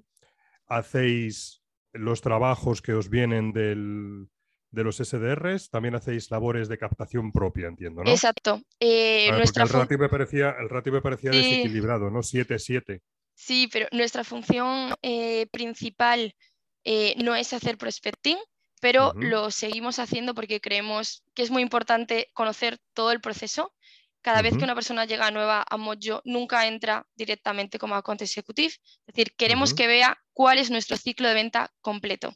hacéis 0.68 1.64
los 1.94 2.22
trabajos 2.22 2.84
que 2.84 2.94
os 2.94 3.10
vienen 3.10 3.52
de 3.52 4.84
los 4.84 4.98
SDRs, 4.98 5.72
también 5.72 5.96
hacéis 5.96 6.30
labores 6.30 6.70
de 6.70 6.78
captación 6.78 7.32
propia, 7.32 7.68
entiendo, 7.68 8.04
¿no? 8.04 8.12
Exacto. 8.12 8.62
Eh, 8.80 9.30
el 9.30 9.70
ratio 9.70 9.98
me 9.98 10.10
parecía, 10.10 10.56
el 10.60 10.70
ratio 10.70 10.94
me 10.94 11.02
parecía 11.02 11.32
desequilibrado, 11.32 12.12
¿no? 12.12 12.20
7-7. 12.20 13.02
Sí, 13.40 13.70
pero 13.72 13.88
nuestra 13.94 14.26
función 14.26 14.94
eh, 15.02 15.48
principal 15.48 16.36
eh, 16.84 17.16
no 17.24 17.36
es 17.36 17.54
hacer 17.54 17.78
prospecting, 17.78 18.38
pero 18.82 19.14
lo 19.16 19.50
seguimos 19.50 19.98
haciendo 19.98 20.36
porque 20.36 20.60
creemos 20.60 21.24
que 21.34 21.44
es 21.44 21.50
muy 21.50 21.62
importante 21.62 22.30
conocer 22.34 22.80
todo 22.94 23.14
el 23.14 23.22
proceso. 23.22 23.74
Cada 24.22 24.42
vez 24.42 24.58
que 24.58 24.66
una 24.66 24.76
persona 24.76 25.06
llega 25.06 25.32
nueva 25.32 25.64
a 25.70 25.78
Mojo, 25.78 26.22
nunca 26.26 26.68
entra 26.68 27.08
directamente 27.16 27.80
como 27.80 27.96
account 27.96 28.22
executive. 28.24 28.74
Es 28.74 29.06
decir, 29.06 29.34
queremos 29.38 29.74
que 29.74 29.88
vea 29.88 30.22
cuál 30.34 30.58
es 30.58 30.70
nuestro 30.70 30.98
ciclo 30.98 31.30
de 31.30 31.36
venta 31.36 31.72
completo. 31.80 32.36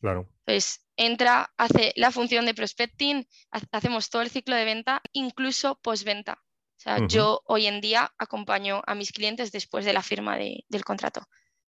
Claro. 0.00 0.28
Pues 0.44 0.84
entra, 0.96 1.54
hace 1.56 1.92
la 1.94 2.10
función 2.10 2.44
de 2.44 2.54
prospecting, 2.54 3.24
hacemos 3.70 4.10
todo 4.10 4.22
el 4.22 4.30
ciclo 4.30 4.56
de 4.56 4.64
venta, 4.64 5.00
incluso 5.12 5.78
postventa. 5.80 6.43
O 6.76 6.80
sea, 6.84 7.06
yo 7.06 7.40
hoy 7.46 7.66
en 7.66 7.80
día 7.80 8.12
acompaño 8.18 8.82
a 8.86 8.94
mis 8.94 9.12
clientes 9.12 9.52
después 9.52 9.84
de 9.84 9.92
la 9.92 10.02
firma 10.02 10.36
del 10.36 10.84
contrato. 10.84 11.22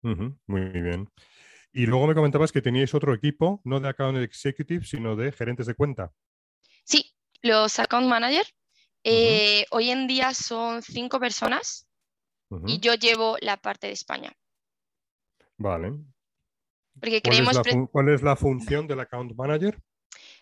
Muy 0.02 0.60
bien. 0.70 1.08
Y 1.72 1.86
luego 1.86 2.06
me 2.06 2.14
comentabas 2.14 2.52
que 2.52 2.62
teníais 2.62 2.94
otro 2.94 3.14
equipo, 3.14 3.60
no 3.64 3.80
de 3.80 3.88
account 3.88 4.18
executive, 4.18 4.84
sino 4.84 5.16
de 5.16 5.32
gerentes 5.32 5.66
de 5.66 5.74
cuenta. 5.74 6.12
Sí, 6.84 7.14
los 7.42 7.78
account 7.78 8.06
manager. 8.06 8.46
Eh, 9.04 9.64
hoy 9.70 9.90
en 9.90 10.06
día 10.06 10.34
son 10.34 10.82
cinco 10.82 11.20
personas 11.20 11.88
y 12.66 12.80
yo 12.80 12.94
llevo 12.94 13.36
la 13.40 13.56
parte 13.56 13.86
de 13.86 13.92
España. 13.92 14.32
Vale. 15.56 15.92
Porque 17.00 17.22
¿Cuál, 17.22 18.08
es 18.08 18.22
la 18.22 18.36
función 18.36 18.86
del 18.86 19.00
account 19.00 19.34
manager? 19.36 19.80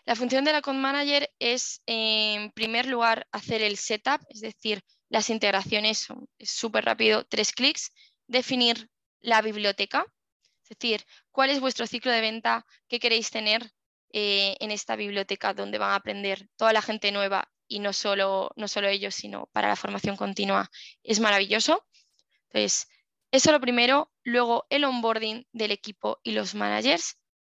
La 0.07 0.15
función 0.15 0.45
del 0.45 0.55
account 0.55 0.79
manager 0.79 1.29
es, 1.37 1.81
en 1.85 2.49
primer 2.51 2.85
lugar, 2.85 3.27
hacer 3.33 3.61
el 3.61 3.75
setup, 3.75 4.21
es 4.29 4.39
decir, 4.39 4.81
las 5.09 5.29
integraciones 5.29 5.97
son 5.97 6.29
súper 6.39 6.85
rápido, 6.85 7.25
tres 7.25 7.51
clics, 7.51 7.91
definir 8.25 8.89
la 9.19 9.41
biblioteca, 9.41 10.05
es 10.63 10.69
decir, 10.69 11.03
¿cuál 11.29 11.49
es 11.49 11.59
vuestro 11.59 11.85
ciclo 11.87 12.09
de 12.13 12.21
venta? 12.21 12.65
¿Qué 12.87 13.01
queréis 13.01 13.31
tener 13.31 13.69
eh, 14.13 14.55
en 14.61 14.71
esta 14.71 14.95
biblioteca 14.95 15.53
donde 15.53 15.77
van 15.77 15.91
a 15.91 15.95
aprender 15.95 16.47
toda 16.55 16.71
la 16.71 16.81
gente 16.81 17.11
nueva 17.11 17.51
y 17.67 17.79
no 17.79 17.91
solo, 17.91 18.51
no 18.55 18.69
solo 18.69 18.87
ellos, 18.87 19.13
sino 19.13 19.49
para 19.51 19.67
la 19.67 19.75
formación 19.75 20.15
continua? 20.15 20.71
Es 21.03 21.19
maravilloso. 21.19 21.85
Entonces, 22.45 22.87
eso 23.31 23.51
lo 23.51 23.59
primero. 23.59 24.09
Luego, 24.23 24.67
el 24.69 24.85
onboarding 24.85 25.45
del 25.51 25.71
equipo 25.71 26.21
y 26.23 26.31
los 26.31 26.55
managers. 26.55 27.17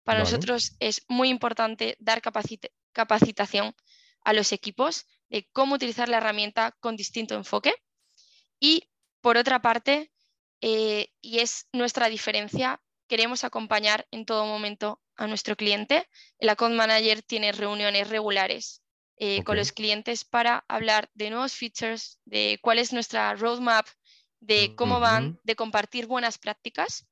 Para 0.09 0.21
nosotros 0.21 0.75
es 0.79 1.05
muy 1.07 1.29
importante 1.29 1.95
dar 1.99 2.19
capacitación 2.93 3.75
a 4.23 4.33
los 4.33 4.51
equipos 4.53 5.05
de 5.29 5.47
cómo 5.51 5.75
utilizar 5.75 6.09
la 6.09 6.17
herramienta 6.17 6.75
con 6.79 6.95
distinto 6.95 7.35
enfoque. 7.35 7.75
Y 8.59 8.89
por 9.21 9.37
otra 9.37 9.61
parte, 9.61 10.11
eh, 10.61 11.13
y 11.21 11.37
es 11.37 11.67
nuestra 11.73 12.09
diferencia, 12.09 12.81
queremos 13.07 13.43
acompañar 13.43 14.07
en 14.09 14.25
todo 14.25 14.47
momento 14.47 14.99
a 15.15 15.27
nuestro 15.27 15.55
cliente. 15.55 16.07
El 16.39 16.49
account 16.49 16.73
manager 16.73 17.21
tiene 17.21 17.51
reuniones 17.51 18.09
regulares 18.09 18.81
eh, 19.17 19.43
con 19.43 19.57
los 19.57 19.71
clientes 19.71 20.25
para 20.25 20.65
hablar 20.67 21.11
de 21.13 21.29
nuevos 21.29 21.53
features, 21.53 22.19
de 22.25 22.57
cuál 22.63 22.79
es 22.79 22.93
nuestra 22.93 23.35
roadmap, 23.35 23.85
de 24.39 24.73
cómo 24.75 24.99
van, 24.99 25.39
de 25.43 25.55
compartir 25.55 26.07
buenas 26.07 26.39
prácticas. 26.39 27.05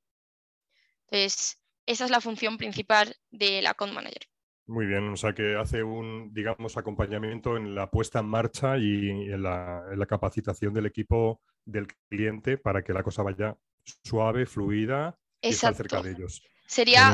Entonces, 1.01 1.59
esa 1.87 2.05
es 2.05 2.11
la 2.11 2.21
función 2.21 2.57
principal 2.57 3.15
del 3.31 3.65
account 3.65 3.93
manager. 3.93 4.27
Muy 4.67 4.85
bien, 4.85 5.07
o 5.09 5.15
sea 5.15 5.33
que 5.33 5.55
hace 5.55 5.81
un, 5.81 6.33
digamos, 6.33 6.75
acompañamiento 6.75 7.55
en 7.55 7.73
la 7.73 7.89
puesta 7.89 8.19
en 8.19 8.25
marcha 8.25 8.77
y 8.77 9.09
en 9.09 9.41
la, 9.41 9.85
en 9.89 9.97
la 9.97 10.05
capacitación 10.05 10.73
del 10.73 10.85
equipo 10.85 11.41
del 11.65 11.87
cliente 12.09 12.57
para 12.57 12.83
que 12.83 12.91
la 12.91 13.01
cosa 13.01 13.23
vaya 13.23 13.57
suave, 14.03 14.45
fluida 14.45 15.17
Exacto. 15.41 15.77
cerca 15.77 16.01
de 16.01 16.11
ellos. 16.11 16.43
Sería 16.67 17.13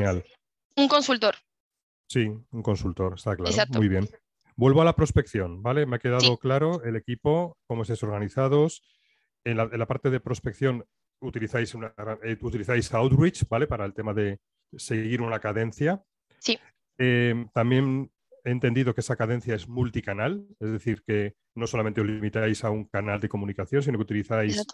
un 0.76 0.88
consultor. 0.88 1.36
Sí, 2.08 2.28
un 2.52 2.64
consultor, 2.64 3.14
está 3.16 3.36
claro. 3.36 3.56
Muy 3.70 3.88
bien. 3.88 4.10
Vuelvo 4.56 4.82
a 4.82 4.86
la 4.86 4.96
prospección, 4.96 5.62
¿vale? 5.62 5.86
Me 5.86 5.98
ha 5.98 6.00
quedado 6.00 6.38
claro 6.38 6.84
el 6.84 6.96
equipo, 6.96 7.58
cómo 7.68 7.84
estáis 7.84 8.02
organizados. 8.04 8.84
En 9.44 9.58
la, 9.58 9.88
parte 9.88 10.10
de 10.10 10.20
prospección 10.20 10.86
utilizáis, 11.20 11.76
una, 11.76 11.94
eh, 12.24 12.38
utilizáis 12.42 12.92
Outreach, 12.94 13.48
¿vale? 13.48 13.68
Para 13.68 13.86
el 13.86 13.94
tema 13.94 14.14
de 14.14 14.40
seguir 14.78 15.22
una 15.22 15.40
cadencia. 15.40 16.04
Sí. 16.40 16.60
Em, 16.98 17.48
también 17.54 18.12
he 18.44 18.52
entendido 18.52 18.94
que 18.94 19.02
esa 19.02 19.16
cadencia 19.16 19.56
es 19.56 19.68
multicanal, 19.68 20.46
es 20.60 20.72
decir, 20.72 21.04
que 21.06 21.36
no 21.56 21.68
solamente 21.68 22.02
os 22.02 22.08
limitáis 22.08 22.64
a 22.64 22.70
un 22.70 22.86
canal 22.86 23.20
de 23.20 23.30
comunicación, 23.30 23.82
sino 23.84 23.98
que 23.98 24.04
utilizáis 24.04 24.66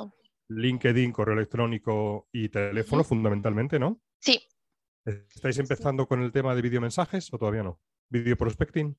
LinkedIn, 0.49 1.11
correo 1.11 1.35
electrónico 1.35 2.27
y 2.31 2.49
teléfono 2.49 3.03
fundamentalmente, 3.03 3.77
¿no? 3.79 4.01
Sí. 4.19 4.41
¿Estáis 5.05 5.57
empezando 5.59 6.07
con 6.07 6.21
el 6.21 6.31
tema 6.31 6.55
de 6.55 6.61
videomensajes 6.61 7.31
o 7.33 7.37
todavía 7.37 7.63
no? 7.63 7.79
¿Video 8.09 8.35
prospecting? 8.35 8.97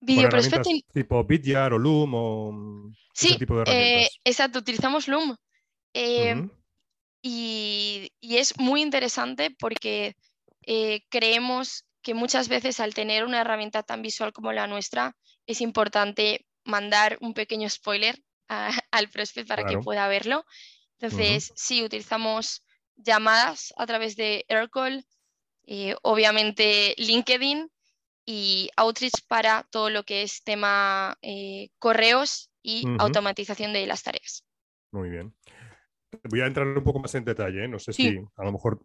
Video 0.00 0.28
prospecting. 0.28 0.82
Tipo 0.92 1.24
Vidyar 1.24 1.72
o 1.74 1.78
Loom 1.78 2.12
o 2.14 2.92
sí, 3.12 3.36
tipo 3.38 3.56
de 3.56 3.60
eh, 3.60 3.64
herramientas. 3.66 4.20
exacto, 4.24 4.58
utilizamos 4.58 5.08
Loom. 5.08 5.36
Eh, 5.92 6.48
y, 7.22 8.10
es 8.22 8.58
muy 8.58 8.80
interesante 8.80 9.54
porque 9.58 10.14
eh, 10.72 11.02
creemos 11.08 11.84
que 12.00 12.14
muchas 12.14 12.48
veces 12.48 12.78
al 12.78 12.94
tener 12.94 13.24
una 13.24 13.40
herramienta 13.40 13.82
tan 13.82 14.02
visual 14.02 14.32
como 14.32 14.52
la 14.52 14.68
nuestra, 14.68 15.16
es 15.44 15.60
importante 15.60 16.46
mandar 16.64 17.18
un 17.20 17.34
pequeño 17.34 17.68
spoiler 17.68 18.22
al 18.92 19.08
prospect 19.08 19.48
para 19.48 19.64
que 19.64 19.78
pueda 19.78 20.06
verlo. 20.06 20.44
Entonces, 21.00 21.52
sí, 21.56 21.82
utilizamos 21.82 22.64
llamadas 22.94 23.74
a 23.78 23.86
través 23.86 24.14
de 24.14 24.44
Aircall, 24.48 25.04
eh, 25.66 25.96
obviamente 26.02 26.94
LinkedIn 26.98 27.68
y 28.24 28.70
Outreach 28.76 29.26
para 29.26 29.66
todo 29.72 29.90
lo 29.90 30.04
que 30.04 30.22
es 30.22 30.44
tema 30.44 31.18
eh, 31.20 31.70
correos 31.80 32.48
y 32.62 32.84
automatización 33.00 33.72
de 33.72 33.88
las 33.88 34.04
tareas. 34.04 34.44
Muy 34.92 35.10
bien. 35.10 35.34
Voy 36.28 36.42
a 36.42 36.46
entrar 36.46 36.68
un 36.68 36.84
poco 36.84 37.00
más 37.00 37.14
en 37.16 37.24
detalle, 37.24 37.64
¿eh? 37.64 37.68
no 37.68 37.80
sé 37.80 37.92
si 37.92 38.20
a 38.36 38.44
lo 38.44 38.52
mejor 38.52 38.84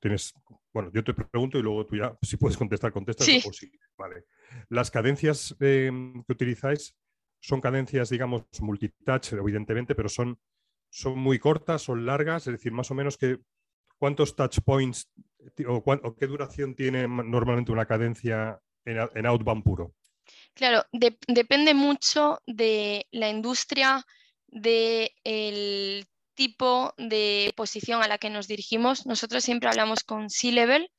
tienes, 0.00 0.34
bueno, 0.76 0.90
yo 0.92 1.02
te 1.02 1.14
pregunto 1.14 1.58
y 1.58 1.62
luego 1.62 1.86
tú 1.86 1.96
ya, 1.96 2.14
si 2.20 2.36
puedes 2.36 2.58
contestar, 2.58 2.92
contestas. 2.92 3.24
Sí. 3.24 3.40
sí. 3.40 3.72
Vale. 3.96 4.24
Las 4.68 4.90
cadencias 4.90 5.56
que 5.58 5.90
utilizáis 6.28 6.94
son 7.40 7.62
cadencias, 7.62 8.10
digamos, 8.10 8.44
multitouch, 8.60 9.32
evidentemente, 9.32 9.94
pero 9.94 10.10
son 10.10 10.38
son 10.90 11.18
muy 11.18 11.38
cortas, 11.38 11.82
son 11.82 12.06
largas, 12.06 12.46
es 12.46 12.52
decir, 12.52 12.72
más 12.72 12.90
o 12.90 12.94
menos 12.94 13.16
que 13.16 13.38
cuántos 13.98 14.36
touch 14.36 14.60
points 14.64 15.10
o, 15.66 16.14
qué 16.14 16.26
duración 16.26 16.74
tiene 16.74 17.08
normalmente 17.08 17.72
una 17.72 17.86
cadencia 17.86 18.60
en, 18.84 19.26
outbound 19.26 19.62
puro. 19.62 19.94
Claro, 20.54 20.84
depende 20.92 21.72
mucho 21.72 22.40
de 22.46 23.06
la 23.12 23.30
industria, 23.30 24.04
del 24.46 26.06
tipo 26.36 26.94
de 26.96 27.52
posición 27.56 28.02
a 28.02 28.08
la 28.08 28.18
que 28.18 28.30
nos 28.30 28.46
dirigimos. 28.46 29.06
Nosotros 29.06 29.42
siempre 29.42 29.68
hablamos 29.68 30.04
con 30.04 30.30
C-Level. 30.30 30.90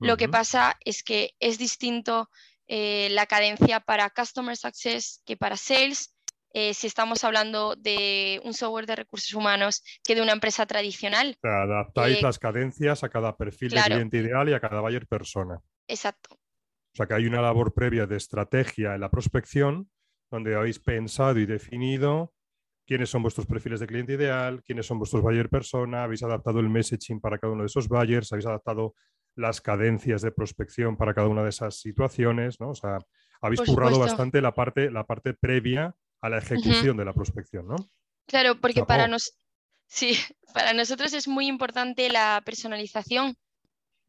Lo 0.00 0.16
que 0.16 0.28
pasa 0.28 0.78
es 0.84 1.02
que 1.02 1.34
es 1.40 1.58
distinto 1.58 2.30
eh, 2.68 3.08
la 3.10 3.26
cadencia 3.26 3.80
para 3.80 4.10
Customer 4.10 4.56
Success 4.56 5.22
que 5.26 5.36
para 5.36 5.56
Sales 5.56 6.14
eh, 6.54 6.72
si 6.72 6.86
estamos 6.86 7.24
hablando 7.24 7.76
de 7.76 8.40
un 8.42 8.54
software 8.54 8.86
de 8.86 8.96
recursos 8.96 9.34
humanos 9.34 9.82
que 10.02 10.14
de 10.14 10.22
una 10.22 10.32
empresa 10.32 10.64
tradicional. 10.66 11.36
adaptáis 11.42 12.22
las 12.22 12.38
cadencias 12.38 13.04
a 13.04 13.10
cada 13.10 13.36
perfil 13.36 13.70
de 13.70 13.82
cliente 13.82 14.16
ideal 14.16 14.48
y 14.48 14.54
a 14.54 14.60
cada 14.60 14.80
buyer 14.80 15.06
persona. 15.06 15.60
Exacto. 15.86 16.34
O 16.34 16.96
sea 16.96 17.06
que 17.06 17.14
hay 17.14 17.26
una 17.26 17.42
labor 17.42 17.74
previa 17.74 18.06
de 18.06 18.16
estrategia 18.16 18.94
en 18.94 19.00
la 19.02 19.10
prospección 19.10 19.90
donde 20.30 20.56
habéis 20.56 20.78
pensado 20.78 21.38
y 21.38 21.46
definido 21.46 22.32
quiénes 22.88 23.10
son 23.10 23.22
vuestros 23.22 23.46
perfiles 23.46 23.80
de 23.80 23.86
cliente 23.86 24.14
ideal, 24.14 24.62
quiénes 24.64 24.86
son 24.86 24.98
vuestros 24.98 25.22
buyer 25.22 25.50
persona, 25.50 26.04
habéis 26.04 26.22
adaptado 26.22 26.58
el 26.58 26.70
messaging 26.70 27.20
para 27.20 27.38
cada 27.38 27.52
uno 27.52 27.62
de 27.62 27.66
esos 27.66 27.86
buyers, 27.86 28.32
habéis 28.32 28.46
adaptado 28.46 28.94
las 29.36 29.60
cadencias 29.60 30.22
de 30.22 30.32
prospección 30.32 30.96
para 30.96 31.12
cada 31.12 31.28
una 31.28 31.42
de 31.42 31.50
esas 31.50 31.78
situaciones, 31.78 32.58
¿no? 32.58 32.70
O 32.70 32.74
sea, 32.74 32.96
habéis 33.42 33.60
currado 33.60 33.98
bastante 33.98 34.40
la 34.40 34.54
parte, 34.54 34.90
la 34.90 35.04
parte 35.04 35.34
previa 35.34 35.94
a 36.22 36.30
la 36.30 36.38
ejecución 36.38 36.96
de 36.96 37.04
la 37.04 37.12
prospección, 37.12 37.68
¿no? 37.68 37.76
Claro, 38.26 38.58
porque 38.58 38.82
para, 38.82 39.06
nos... 39.06 39.36
sí, 39.86 40.18
para 40.54 40.72
nosotros 40.72 41.12
es 41.12 41.28
muy 41.28 41.46
importante 41.46 42.08
la 42.08 42.40
personalización. 42.42 43.36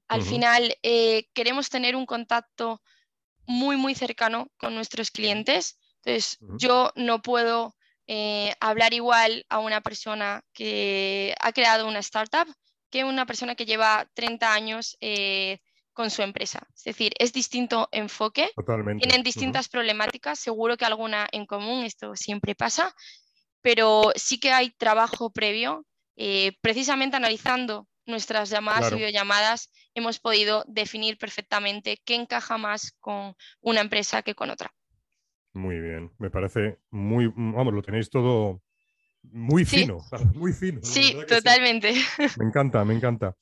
Al 0.08 0.24
final, 0.24 0.74
eh, 0.84 1.28
queremos 1.34 1.70
tener 1.70 1.98
un 1.98 2.06
contacto 2.06 2.82
muy, 3.46 3.76
muy 3.76 3.94
cercano 3.94 4.48
con 4.58 4.74
nuestros 4.74 5.12
clientes. 5.12 5.78
Entonces, 5.98 6.40
yo 6.58 6.92
no 6.96 7.22
puedo 7.22 7.76
eh, 8.12 8.56
hablar 8.60 8.96
igual 8.96 9.46
a 9.50 9.60
una 9.60 9.82
persona 9.82 10.44
que 10.52 11.36
ha 11.40 11.52
creado 11.52 11.88
una 11.88 12.00
startup 12.00 12.48
que 12.90 13.04
una 13.04 13.28
persona 13.28 13.54
que 13.54 13.68
lleva 13.68 14.10
30 14.16 14.52
años 14.52 14.98
eh, 15.00 15.60
con 15.94 16.10
su 16.10 16.24
empresa. 16.24 16.68
Es 16.76 16.86
decir, 16.86 17.14
es 17.20 17.34
distinto 17.34 17.88
enfoque, 17.92 18.50
Totalmente. 18.56 19.06
tienen 19.06 19.22
distintas 19.22 19.70
problemáticas, 19.70 20.40
seguro 20.40 20.76
que 20.76 20.86
alguna 20.86 21.28
en 21.32 21.46
común, 21.46 21.84
esto 21.84 22.16
siempre 22.16 22.56
pasa, 22.56 22.96
pero 23.62 24.12
sí 24.16 24.40
que 24.40 24.54
hay 24.54 24.72
trabajo 24.72 25.30
previo, 25.30 25.86
eh, 26.16 26.54
precisamente 26.62 27.16
analizando 27.16 27.88
nuestras 28.08 28.50
llamadas 28.50 28.92
y 28.92 28.96
videollamadas, 28.96 29.70
hemos 29.94 30.18
podido 30.18 30.64
definir 30.68 31.20
perfectamente 31.20 32.02
qué 32.04 32.16
encaja 32.16 32.58
más 32.58 32.94
con 33.00 33.36
una 33.62 33.82
empresa 33.82 34.24
que 34.24 34.34
con 34.34 34.50
otra. 34.50 34.74
Muy 35.54 35.80
bien, 35.80 36.12
me 36.20 36.30
parece 36.30 36.80
muy, 36.92 37.32
vamos, 37.36 37.74
lo 37.74 37.82
tenéis 37.82 38.10
todo 38.10 38.62
muy 39.24 39.66
fino, 39.66 40.00
muy 40.36 40.54
fino. 40.54 40.80
Sí, 40.84 41.16
totalmente. 41.28 41.94
Me 42.38 42.46
encanta, 42.46 42.86
me 42.86 42.94
encanta. 42.94 43.36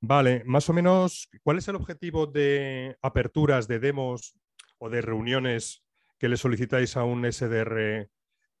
Vale, 0.00 0.42
más 0.46 0.68
o 0.68 0.72
menos, 0.72 1.28
¿cuál 1.42 1.58
es 1.58 1.68
el 1.68 1.76
objetivo 1.76 2.26
de 2.26 2.96
aperturas, 3.02 3.66
de 3.66 3.78
demos 3.80 4.34
o 4.78 4.88
de 4.88 5.02
reuniones 5.02 5.82
que 6.18 6.28
le 6.28 6.36
solicitáis 6.36 6.96
a 6.96 7.04
un 7.04 7.30
SDR 7.30 8.08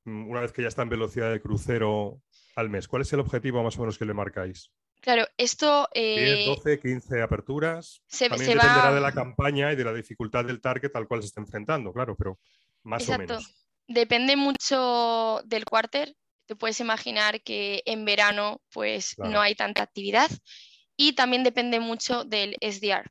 mm, 0.04 0.28
una 0.28 0.40
vez 0.40 0.52
que 0.52 0.62
ya 0.62 0.68
está 0.68 0.82
en 0.82 0.88
velocidad 0.88 1.30
de 1.30 1.40
crucero 1.40 2.20
al 2.56 2.70
mes? 2.70 2.88
¿Cuál 2.88 3.02
es 3.02 3.12
el 3.12 3.20
objetivo 3.20 3.62
más 3.62 3.76
o 3.78 3.80
menos 3.80 3.98
que 3.98 4.04
le 4.04 4.14
marcáis? 4.14 4.72
Claro, 5.00 5.26
esto... 5.36 5.88
10, 5.94 6.46
12, 6.46 6.80
15 6.80 7.22
aperturas. 7.22 8.02
También 8.10 8.58
dependerá 8.58 8.92
de 8.92 9.00
la 9.00 9.12
campaña 9.12 9.72
y 9.72 9.76
de 9.76 9.84
la 9.84 9.94
dificultad 9.94 10.44
del 10.44 10.60
target 10.60 10.94
al 10.96 11.06
cual 11.06 11.22
se 11.22 11.28
está 11.28 11.40
enfrentando, 11.40 11.92
claro, 11.92 12.16
pero 12.16 12.40
más 12.88 13.08
o 13.08 13.18
menos. 13.18 13.54
Depende 13.86 14.36
mucho 14.36 15.42
del 15.44 15.64
cuarter. 15.64 16.14
Te 16.46 16.56
puedes 16.56 16.80
imaginar 16.80 17.42
que 17.42 17.82
en 17.84 18.04
verano 18.04 18.62
pues 18.72 19.14
no 19.18 19.40
hay 19.40 19.54
tanta 19.54 19.82
actividad 19.82 20.30
y 20.96 21.12
también 21.12 21.44
depende 21.44 21.80
mucho 21.80 22.24
del 22.24 22.56
SDR. 22.60 23.10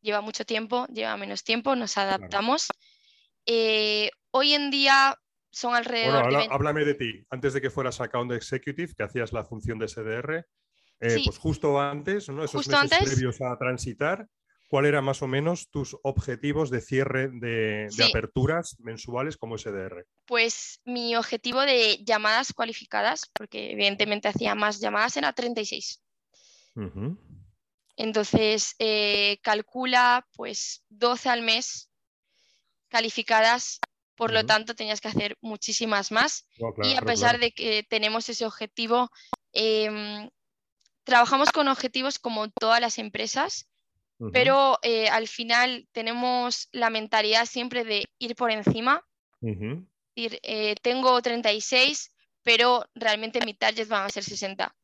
Lleva 0.00 0.20
mucho 0.20 0.44
tiempo, 0.44 0.86
lleva 0.86 1.16
menos 1.16 1.42
tiempo, 1.42 1.74
nos 1.74 1.98
adaptamos. 1.98 2.68
Eh, 3.44 4.10
hoy 4.30 4.54
en 4.54 4.70
día 4.70 5.16
son 5.50 5.74
alrededor 5.74 6.30
bueno, 6.30 6.52
háblame 6.52 6.84
de 6.84 6.94
ti. 6.94 7.26
Antes 7.30 7.54
de 7.54 7.60
que 7.60 7.70
fueras 7.70 8.00
account 8.00 8.30
executive, 8.32 8.94
que 8.94 9.02
hacías 9.02 9.32
la 9.32 9.44
función 9.44 9.78
de 9.78 9.88
SDR, 9.88 10.46
eh, 11.00 11.22
pues 11.24 11.38
justo 11.38 11.80
antes, 11.80 12.28
¿no? 12.28 12.44
esos 12.44 12.68
meses 12.68 12.98
previos 13.02 13.40
a 13.40 13.56
transitar, 13.58 14.28
¿Cuál 14.68 14.86
eran 14.86 15.04
más 15.04 15.22
o 15.22 15.28
menos 15.28 15.68
tus 15.70 15.96
objetivos 16.02 16.70
de 16.70 16.80
cierre 16.80 17.28
de, 17.28 17.88
aperturas 18.08 18.76
mensuales 18.80 19.36
como 19.36 19.56
SDR? 19.56 20.06
Pues 20.24 20.80
mi 20.84 21.14
objetivo 21.14 21.60
de 21.60 22.02
llamadas 22.04 22.52
cualificadas, 22.52 23.30
porque 23.36 23.70
evidentemente 23.72 24.26
hacía 24.26 24.56
más 24.56 24.80
llamadas, 24.80 25.16
era 25.16 25.32
36. 25.32 26.02
Entonces, 27.96 28.74
eh, 28.78 29.38
calcula 29.42 30.26
pues 30.34 30.84
12 30.88 31.28
al 31.28 31.42
mes 31.42 31.88
calificadas, 32.88 33.84
por 34.16 34.32
lo 34.32 34.44
tanto 34.44 34.74
tenías 34.74 35.00
que 35.00 35.08
hacer 35.08 35.38
muchísimas 35.40 36.10
más. 36.10 36.48
y 36.82 36.96
a 36.96 37.02
pesar 37.02 37.38
de 37.38 37.52
que 37.52 37.84
tenemos 37.88 38.28
ese 38.28 38.44
objetivo, 38.44 39.10
em, 39.52 40.28
trabajamos 41.04 41.52
con 41.52 41.68
objetivos 41.68 42.18
como 42.18 42.50
todas 42.50 42.80
las 42.80 42.98
empresas 42.98 43.68
pero 44.32 44.78
eh, 44.82 45.08
al 45.08 45.28
final 45.28 45.88
tenemos 45.92 46.68
la 46.72 46.90
mentalidad 46.90 47.44
siempre 47.46 47.84
de 47.84 48.04
ir 48.18 48.34
por 48.34 48.50
encima. 48.50 49.04
Eh, 49.42 50.74
tengo 50.82 51.20
36, 51.20 52.14
pero 52.42 52.84
realmente 52.94 53.44
mi 53.44 53.54
target 53.54 53.88
van 53.88 54.06
a 54.06 54.08
ser 54.08 54.24
60. 54.24 54.74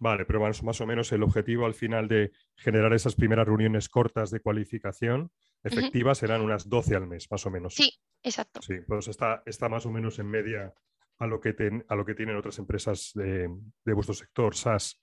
Vale, 0.00 0.24
pero 0.24 0.40
más, 0.40 0.80
o 0.80 0.86
menos 0.86 1.10
el 1.12 1.22
objetivo 1.22 1.66
al 1.66 1.74
final 1.74 2.06
de 2.06 2.30
generar 2.56 2.92
esas 2.92 3.16
primeras 3.16 3.46
reuniones 3.46 3.88
cortas 3.88 4.30
de 4.30 4.40
cualificación 4.40 5.32
efectivas 5.64 6.18
serán 6.18 6.40
unas 6.40 6.68
12 6.68 6.94
al 6.94 7.08
mes, 7.08 7.28
más 7.30 7.44
o 7.46 7.50
menos. 7.50 7.74
Sí, 7.74 7.92
exacto. 8.22 8.62
Sí, 8.62 8.74
pues 8.86 9.08
está, 9.08 9.42
está 9.44 9.68
más 9.68 9.86
o 9.86 9.90
menos 9.90 10.18
en 10.20 10.30
media 10.30 10.72
a 11.18 11.26
lo 11.26 11.40
que, 11.40 11.56
a 11.88 11.96
lo 11.96 12.04
que 12.04 12.14
tienen 12.14 12.36
otras 12.36 12.58
empresas 12.58 13.10
de, 13.14 13.48
vuestro 13.92 14.14
sector, 14.14 14.54
SaaS. 14.54 15.02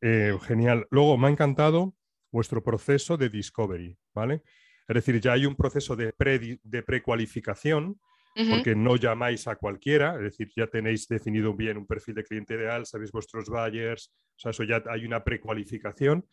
Eh, 0.00 0.36
genial. 0.42 0.86
Luego, 0.90 1.18
me 1.18 1.26
ha 1.26 1.30
encantado 1.30 1.94
vuestro 2.34 2.62
proceso 2.62 3.16
de 3.16 3.30
discovery, 3.30 3.96
¿vale? 4.12 4.42
Es 4.88 4.94
decir, 4.94 5.20
ya 5.20 5.32
hay 5.32 5.46
un 5.46 5.54
proceso 5.54 5.94
de, 5.96 6.12
pre, 6.12 6.58
de 6.62 6.82
precualificación, 6.82 7.98
porque 8.50 8.74
no 8.74 8.96
llamáis 8.96 9.46
a 9.46 9.54
cualquiera, 9.54 10.16
es 10.16 10.22
decir, 10.22 10.50
ya 10.56 10.66
tenéis 10.66 11.06
definido 11.06 11.54
bien 11.54 11.76
un 11.76 11.86
perfil 11.86 12.16
de 12.16 12.24
cliente 12.24 12.54
ideal, 12.54 12.84
sabéis 12.84 13.12
vuestros 13.12 13.48
buyers, 13.48 14.08
o 14.08 14.38
sea, 14.38 14.50
eso 14.50 14.64
ya 14.64 14.82
hay 14.90 15.04
una 15.04 15.22
precualificación, 15.22 16.26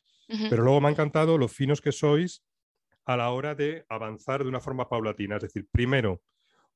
pero 0.50 0.64
luego 0.64 0.82
me 0.82 0.88
ha 0.88 0.92
encantado 0.92 1.38
lo 1.38 1.48
finos 1.48 1.80
que 1.80 1.92
sois 1.92 2.44
a 3.06 3.16
la 3.18 3.30
hora 3.30 3.54
de 3.54 3.86
avanzar 3.88 4.42
de 4.42 4.50
una 4.50 4.60
forma 4.60 4.90
paulatina, 4.90 5.36
es 5.36 5.44
decir, 5.44 5.68
primero 5.72 6.24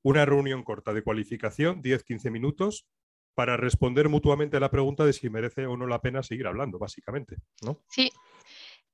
una 0.04 0.24
reunión 0.26 0.62
corta 0.64 0.94
de 0.94 1.02
cualificación, 1.02 1.82
10-15 1.82 2.30
minutos, 2.30 2.88
para 3.34 3.58
responder 3.58 4.08
mutuamente 4.08 4.58
a 4.58 4.60
la 4.60 4.70
pregunta 4.70 5.06
de 5.06 5.14
si 5.14 5.30
merece 5.32 5.66
o 5.66 5.76
no 5.76 5.88
la 5.88 6.02
pena 6.02 6.22
seguir 6.22 6.46
hablando, 6.46 6.78
básicamente, 6.78 7.38
¿no? 7.64 7.82
Sí, 7.90 8.12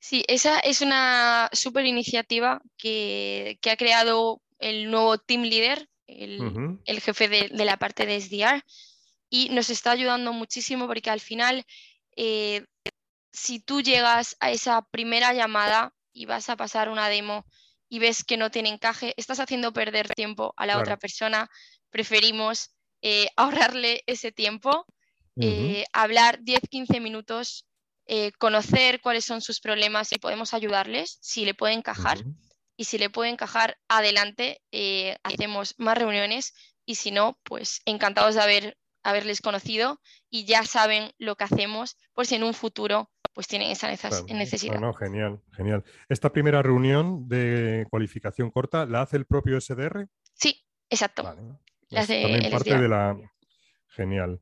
Sí, 0.03 0.25
esa 0.27 0.57
es 0.59 0.81
una 0.81 1.47
súper 1.53 1.85
iniciativa 1.85 2.59
que, 2.75 3.59
ha 3.71 3.75
creado 3.77 4.41
el 4.57 4.89
nuevo 4.89 5.19
team 5.19 5.43
leader, 5.43 5.87
el, 6.07 6.99
jefe 7.01 7.29
de, 7.29 7.65
la 7.65 7.77
parte 7.77 8.07
de 8.07 8.19
SDR, 8.19 8.63
y 9.29 9.49
nos 9.49 9.69
está 9.69 9.91
ayudando 9.91 10.33
muchísimo 10.33 10.87
porque 10.87 11.11
al 11.11 11.19
final, 11.19 11.65
eh, 12.15 12.65
si 13.31 13.59
tú 13.59 13.83
llegas 13.83 14.35
a 14.39 14.49
esa 14.49 14.81
primera 14.89 15.33
llamada 15.33 15.93
y 16.11 16.25
vas 16.25 16.49
a 16.49 16.57
pasar 16.57 16.89
una 16.89 17.07
demo 17.07 17.45
y 17.87 17.99
ves 17.99 18.23
que 18.23 18.37
no 18.37 18.49
tiene 18.49 18.69
encaje, 18.69 19.13
estás 19.17 19.39
haciendo 19.39 19.71
perder 19.71 20.09
tiempo 20.15 20.55
a 20.57 20.65
la 20.65 20.79
otra 20.79 20.97
persona. 20.97 21.47
Preferimos 21.91 22.71
eh, 23.03 23.27
ahorrarle 23.35 24.03
ese 24.07 24.31
tiempo, 24.31 24.83
eh, 25.39 25.85
hablar 25.93 26.39
10-15 26.39 26.99
minutos 27.01 27.67
eh, 28.13 28.34
conocer 28.34 29.00
cuáles 29.00 29.24
son 29.24 29.39
sus 29.39 29.62
problemas 29.62 30.12
y 30.12 30.17
podemos 30.17 30.54
ayudarles, 30.54 31.17
si 31.21 31.45
le 31.45 31.54
puede 31.54 31.76
encajar. 31.76 32.17
Y 32.76 32.84
si 32.84 32.97
le 32.97 33.10
puede 33.10 33.30
encajar, 33.30 33.78
adelante, 33.88 34.60
eh, 34.74 35.15
hacemos 35.24 35.76
más 35.78 35.97
reuniones 35.97 36.54
y 36.86 36.95
si 36.95 37.12
no, 37.12 37.39
pues 37.43 37.80
encantados 37.86 38.36
de 38.36 38.41
haber, 38.41 38.78
haberles 39.02 39.39
conocido 39.39 40.02
y 40.30 40.43
ya 40.43 40.63
saben 40.65 41.13
lo 41.19 41.38
que 41.38 41.45
hacemos, 41.45 41.95
por 42.13 42.26
si 42.26 42.36
en 42.36 42.43
un 42.43 42.54
futuro 42.54 43.10
pues 43.34 43.47
tienen 43.47 43.72
esa 43.72 43.88
necesidad. 43.88 44.78
No, 44.78 44.93
genial, 44.93 45.39
genial. 45.55 45.86
¿Esta 46.09 46.34
primera 46.34 46.62
reunión 46.62 47.30
de 47.30 47.88
cualificación 47.89 48.51
corta 48.51 48.86
la 48.88 49.03
hace 49.03 49.16
el 49.16 49.26
propio 49.26 49.62
SDR? 49.62 50.09
Sí, 50.34 50.66
exacto. 50.89 51.24
La 51.88 52.01
hace 52.01 52.24
también 52.24 52.51
parte 52.51 52.78
de 52.78 52.89
la... 52.89 53.18
Genial. 53.88 54.41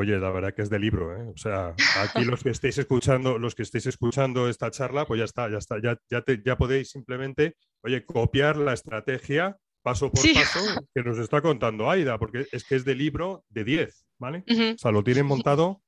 Oye, 0.00 0.18
la 0.18 0.30
verdad 0.30 0.54
que 0.54 0.62
es 0.62 0.70
de 0.70 0.78
libro, 0.78 1.14
¿eh? 1.14 1.30
O 1.34 1.36
sea, 1.36 1.74
aquí 1.98 2.24
los 2.24 2.42
que 2.42 2.48
estéis 2.48 2.78
escuchando, 2.78 3.38
los 3.38 3.54
que 3.54 3.64
estéis 3.64 3.84
escuchando 3.84 4.48
esta 4.48 4.70
charla, 4.70 5.04
pues 5.04 5.18
ya 5.18 5.24
está, 5.24 5.50
ya 5.50 5.58
está, 5.58 5.76
ya, 5.78 5.98
ya, 6.08 6.24
ya 6.42 6.56
podéis 6.56 6.88
simplemente, 6.88 7.56
oye, 7.82 8.06
copiar 8.06 8.56
la 8.56 8.72
estrategia 8.72 9.58
paso 9.82 10.10
por 10.10 10.22
paso 10.32 10.86
que 10.94 11.02
nos 11.02 11.18
está 11.18 11.42
contando 11.42 11.90
Aida, 11.90 12.16
porque 12.18 12.46
es 12.50 12.64
que 12.64 12.76
es 12.76 12.86
de 12.86 12.94
libro 12.94 13.44
de 13.50 13.64
10, 13.64 14.06
¿vale? 14.18 14.42
O 14.48 14.78
sea, 14.78 14.90
lo 14.90 15.04
tienen 15.04 15.26
montado, 15.26 15.82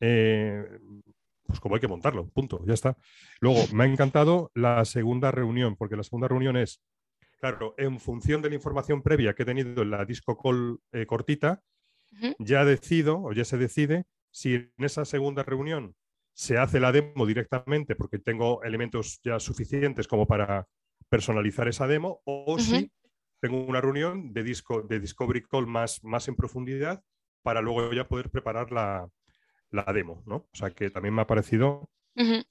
eh, 0.00 0.64
pues 1.46 1.60
como 1.60 1.74
hay 1.74 1.82
que 1.82 1.88
montarlo, 1.88 2.26
punto, 2.30 2.64
ya 2.66 2.72
está. 2.72 2.96
Luego, 3.40 3.66
me 3.74 3.84
ha 3.84 3.86
encantado 3.86 4.50
la 4.54 4.82
segunda 4.86 5.30
reunión, 5.30 5.76
porque 5.76 5.96
la 5.96 6.04
segunda 6.04 6.28
reunión 6.28 6.56
es 6.56 6.80
Claro, 7.40 7.74
en 7.78 8.00
función 8.00 8.42
de 8.42 8.48
la 8.48 8.56
información 8.56 9.00
previa 9.00 9.32
que 9.34 9.44
he 9.44 9.46
tenido 9.46 9.82
en 9.82 9.90
la 9.90 10.04
disco 10.04 10.36
call 10.36 10.80
eh, 10.90 11.06
cortita, 11.06 11.62
ya 12.38 12.64
decido 12.64 13.22
o 13.22 13.32
ya 13.32 13.44
se 13.44 13.58
decide 13.58 14.04
si 14.30 14.54
en 14.54 14.72
esa 14.78 15.04
segunda 15.04 15.42
reunión 15.42 15.94
se 16.34 16.58
hace 16.58 16.80
la 16.80 16.92
demo 16.92 17.26
directamente 17.26 17.96
porque 17.96 18.18
tengo 18.18 18.62
elementos 18.62 19.20
ya 19.24 19.40
suficientes 19.40 20.06
como 20.06 20.26
para 20.26 20.66
personalizar 21.08 21.68
esa 21.68 21.86
demo 21.86 22.20
o 22.24 22.58
si 22.58 22.92
tengo 23.40 23.64
una 23.64 23.80
reunión 23.80 24.32
de, 24.32 24.42
disco, 24.42 24.82
de 24.82 25.00
Discovery 25.00 25.42
Call 25.42 25.66
más, 25.66 26.02
más 26.04 26.28
en 26.28 26.36
profundidad 26.36 27.02
para 27.42 27.60
luego 27.60 27.92
ya 27.92 28.08
poder 28.08 28.30
preparar 28.30 28.72
la, 28.72 29.08
demo, 29.92 30.22
¿no? 30.26 30.36
O 30.36 30.50
sea 30.52 30.70
que 30.70 30.90
también 30.90 31.14
me 31.14 31.22
ha 31.22 31.26
parecido 31.26 31.88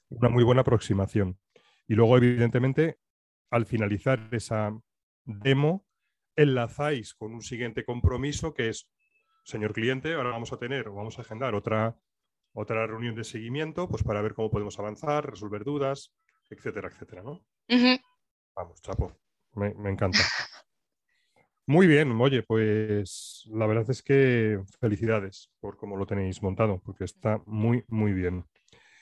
una 0.10 0.30
muy 0.30 0.44
buena 0.44 0.62
aproximación. 0.62 1.38
Y 1.88 1.96
luego, 1.96 2.18
evidentemente, 2.18 2.98
al 3.52 3.66
finalizar 3.66 4.30
esa 4.32 4.78
demo, 5.26 5.86
enlazáis 6.36 7.14
con 7.14 7.34
un 7.34 7.42
siguiente 7.42 7.84
compromiso 7.84 8.54
que 8.54 8.70
es, 8.70 8.90
señor 9.48 9.74
cliente, 9.74 10.14
ahora 10.14 10.32
vamos 10.32 10.52
a 10.52 10.58
tener 10.58 10.90
o 10.90 10.94
vamos 10.94 11.18
a 11.18 11.22
agendar 11.22 11.56
otra, 11.56 11.96
otra 12.54 12.86
reunión 12.86 13.16
de 13.16 13.24
seguimiento 13.24 13.88
pues 13.88 14.04
para 14.04 14.22
ver 14.22 14.34
cómo 14.34 14.52
podemos 14.52 14.78
avanzar, 14.78 15.30
resolver 15.30 15.64
dudas, 15.64 16.14
etcétera, 16.50 16.90
etcétera, 16.90 17.24
¿no? 17.24 17.46
Vamos, 18.56 18.82
chapo, 18.82 19.18
me, 19.54 19.74
me 19.76 19.90
encanta. 19.90 20.20
Muy 21.66 21.88
bien, 21.88 22.12
oye, 22.20 22.44
pues 22.44 23.44
la 23.48 23.68
verdad 23.68 23.90
es 23.90 24.02
que 24.02 24.62
felicidades 24.80 25.50
por 25.60 25.78
cómo 25.78 25.98
lo 25.98 26.06
tenéis 26.06 26.42
montado, 26.42 26.82
porque 26.84 27.06
está 27.06 27.42
muy, 27.46 27.84
muy 27.88 28.14
bien. 28.14 28.46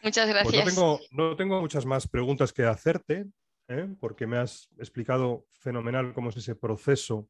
Muchas 0.03 0.25
pues 0.43 0.51
gracias. 0.51 0.75
no, 1.11 1.35
tengo, 1.35 1.61
muchas 1.61 1.85
más 1.85 2.07
preguntas 2.07 2.53
que 2.53 2.65
hacerte, 2.65 3.25
¿eh? 3.67 3.87
porque 3.99 4.27
me 4.27 4.37
has 4.37 4.69
explicado 4.77 5.45
fenomenal 5.59 6.13
cómo 6.13 6.29
es 6.29 6.37
ese 6.37 6.55
proceso 6.55 7.29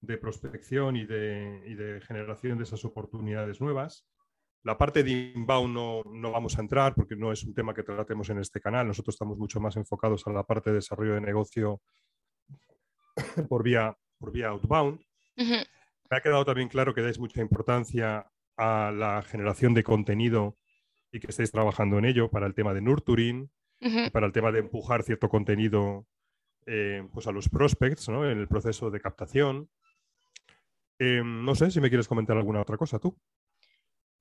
de 0.00 0.16
prospección 0.18 0.96
y 0.96 1.04
de, 1.04 1.62
y 1.66 1.74
de 1.74 2.00
generación 2.00 2.58
de 2.58 2.64
esas 2.64 2.84
oportunidades 2.84 3.60
nuevas. 3.60 4.06
La 4.64 4.76
parte 4.76 5.02
de 5.02 5.32
inbound 5.34 5.74
no, 5.74 6.02
no, 6.04 6.32
vamos 6.32 6.58
a 6.58 6.60
entrar 6.60 6.94
porque 6.94 7.16
no 7.16 7.32
es 7.32 7.44
un 7.44 7.54
tema 7.54 7.74
que 7.74 7.82
tratemos 7.82 8.28
en 8.30 8.38
este 8.38 8.60
canal. 8.60 8.86
Nosotros 8.86 9.14
estamos 9.14 9.38
mucho 9.38 9.60
más 9.60 9.76
enfocados 9.76 10.26
a 10.26 10.32
la 10.32 10.42
parte 10.42 10.70
de 10.70 10.76
desarrollo 10.76 11.14
de 11.14 11.20
negocio 11.20 11.80
por 13.48 13.62
vía 13.62 13.96
por 14.18 14.32
vía 14.32 14.48
outbound. 14.48 15.00
Me 15.36 16.16
ha 16.16 16.20
quedado 16.20 16.44
también 16.44 16.68
claro 16.68 16.94
que 16.94 17.02
dais 17.02 17.18
mucha 17.18 17.40
importancia 17.40 18.26
a 18.56 18.90
la 18.90 19.22
generación 19.22 19.74
de 19.74 19.84
contenido 19.84 20.58
y 21.12 21.20
que 21.20 21.28
estáis 21.28 21.52
trabajando 21.52 21.98
en 21.98 22.04
ello 22.04 22.30
para 22.30 22.46
el 22.46 22.54
tema 22.54 22.74
de 22.74 22.80
nurturing, 22.80 23.50
para 24.12 24.26
el 24.26 24.32
tema 24.32 24.50
de 24.50 24.58
empujar 24.58 25.02
cierto 25.02 25.28
contenido 25.28 26.06
eh, 26.66 27.06
pues 27.12 27.26
a 27.26 27.32
los 27.32 27.48
prospects 27.48 28.08
en 28.08 28.38
el 28.38 28.48
proceso 28.48 28.90
de 28.90 29.00
captación. 29.00 29.70
Em, 30.98 31.44
no 31.44 31.54
sé 31.54 31.70
si 31.70 31.80
me 31.80 31.88
quieres 31.88 32.08
comentar 32.08 32.36
alguna 32.36 32.60
otra 32.60 32.76
cosa 32.76 32.98
tú. 32.98 33.16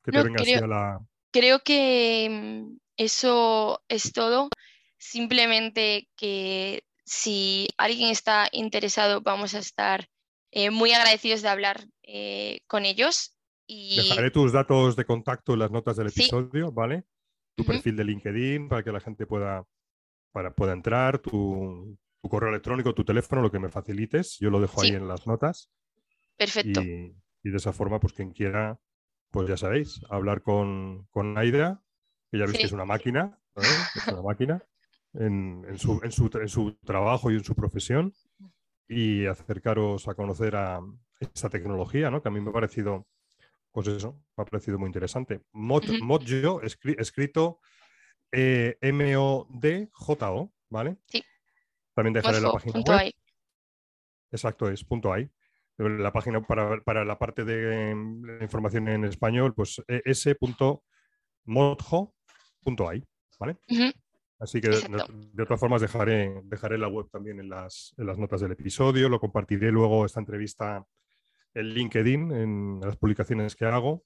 Que 0.03 0.11
te 0.11 0.23
venga 0.23 0.43
creo, 0.43 0.63
a 0.63 0.67
la... 0.67 0.99
creo 1.31 1.59
que 1.63 2.29
mm, 2.29 2.77
eso 2.97 3.81
es 3.87 4.13
todo. 4.13 4.49
Simplemente 4.97 6.09
que 6.15 6.83
si 7.05 7.67
alguien 7.77 8.09
está 8.09 8.49
interesado, 8.51 9.21
vamos 9.21 9.55
a 9.55 9.59
estar 9.59 10.07
eh, 10.51 10.71
muy 10.71 10.91
agradecidos 10.91 11.41
de 11.41 11.49
hablar 11.49 11.85
eh, 12.03 12.59
con 12.67 12.85
ellos. 12.85 13.37
Y... 13.65 13.97
Dejaré 13.97 14.31
tus 14.31 14.51
datos 14.51 14.95
de 14.95 15.05
contacto 15.05 15.53
en 15.53 15.59
las 15.59 15.71
notas 15.71 15.97
del 15.97 16.07
episodio, 16.07 16.71
¿vale? 16.71 17.05
Tu 17.55 17.65
perfil 17.65 17.95
de 17.95 18.03
LinkedIn 18.03 18.69
para 18.69 18.83
que 18.83 18.91
la 18.91 18.99
gente 18.99 19.25
pueda, 19.25 19.65
para, 20.31 20.51
pueda 20.51 20.73
entrar, 20.73 21.19
tu, 21.19 21.97
correo 22.21 22.49
electrónico, 22.49 22.93
tu 22.93 23.03
teléfono, 23.03 23.41
lo 23.41 23.51
que 23.51 23.59
me 23.59 23.69
facilites, 23.69 24.37
yo 24.39 24.49
lo 24.49 24.59
dejo 24.59 24.81
ahí 24.81 24.89
en 24.89 25.07
las 25.07 25.25
notas. 25.25 25.69
Perfecto. 26.37 26.81
Y, 26.81 27.15
de 27.43 27.57
esa 27.57 27.71
forma, 27.71 27.99
pues 27.99 28.13
quien 28.13 28.31
quiera, 28.31 28.79
pues 29.31 29.47
ya 29.47 29.57
sabéis, 29.57 30.01
hablar 30.09 30.41
con, 30.41 31.07
con 31.11 31.37
Aida, 31.37 31.81
que 32.29 32.37
ya 32.39 32.45
veis 32.45 32.57
que 32.57 32.65
es 32.65 32.71
una 32.73 32.85
máquina, 32.85 33.39
es 33.55 34.07
una 34.07 34.21
máquina 34.21 34.63
en, 35.13 35.77
su, 35.77 36.77
trabajo 36.83 37.31
y 37.31 37.35
en 37.35 37.43
su 37.43 37.55
profesión 37.55 38.13
y 38.87 39.25
acercaros 39.25 40.07
a 40.07 40.15
conocer 40.15 40.55
a 40.55 40.79
esta 41.19 41.49
tecnología, 41.49 42.11
¿no? 42.11 42.21
que 42.21 42.27
a 42.27 42.31
mí 42.31 42.39
me 42.39 42.49
ha 42.49 42.53
parecido, 42.53 43.07
pues 43.71 43.87
eso, 43.87 44.13
me 44.35 44.43
ha 44.43 44.45
parecido 44.45 44.77
muy 44.77 44.87
interesante. 44.87 45.41
Mod, 45.51 45.83
Modjo, 46.01 46.61
escrito 46.61 47.59
eh, 48.31 48.77
M-O-D-J-O, 48.81 50.53
¿vale? 50.69 50.97
Sí. 51.07 51.23
También 51.93 52.13
dejaré 52.13 52.41
la 52.41 52.51
página 52.51 52.81
web. 52.81 53.13
Exacto, 54.31 54.69
es 54.69 54.83
punto 54.83 55.11
.ai. 55.11 55.29
La 55.77 56.11
página 56.11 56.41
para, 56.41 57.05
la 57.05 57.19
parte 57.19 57.45
de 57.45 57.95
información 58.41 58.87
en 58.87 59.05
español, 59.05 59.53
pues 59.53 59.81
e, 59.87 60.01
s.modjo.ai, 60.05 60.73
¿vale? 63.39 63.57
Así 64.39 64.61
que 64.61 64.69
de, 64.69 65.45
todas 65.45 65.59
formas 65.59 65.81
dejaré, 65.81 66.41
dejaré 66.43 66.77
la 66.77 66.87
web 66.87 67.07
también 67.11 67.39
en 67.39 67.49
las, 67.49 67.93
notas 67.97 68.41
del 68.41 68.51
episodio, 68.51 69.09
lo 69.09 69.19
compartiré 69.19 69.71
luego 69.71 70.05
esta 70.05 70.19
entrevista 70.19 70.85
en 71.53 71.69
LinkedIn, 71.73 72.31
en 72.31 72.79
las 72.81 72.97
publicaciones 72.97 73.55
que 73.55 73.65
hago. 73.65 74.03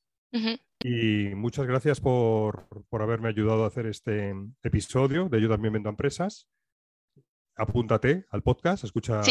Y 0.84 1.36
muchas 1.36 1.68
gracias 1.68 2.00
por, 2.00 2.68
haberme 2.92 3.28
ayudado 3.28 3.66
a 3.66 3.68
hacer 3.68 3.88
este 3.88 4.34
episodio 4.64 5.28
de 5.28 5.42
Yo 5.42 5.50
también 5.50 5.74
vendo 5.74 5.90
empresas. 5.90 6.48
Apúntate 7.58 8.26
al 8.30 8.42
podcast, 8.42 8.86
escucha, 8.86 9.22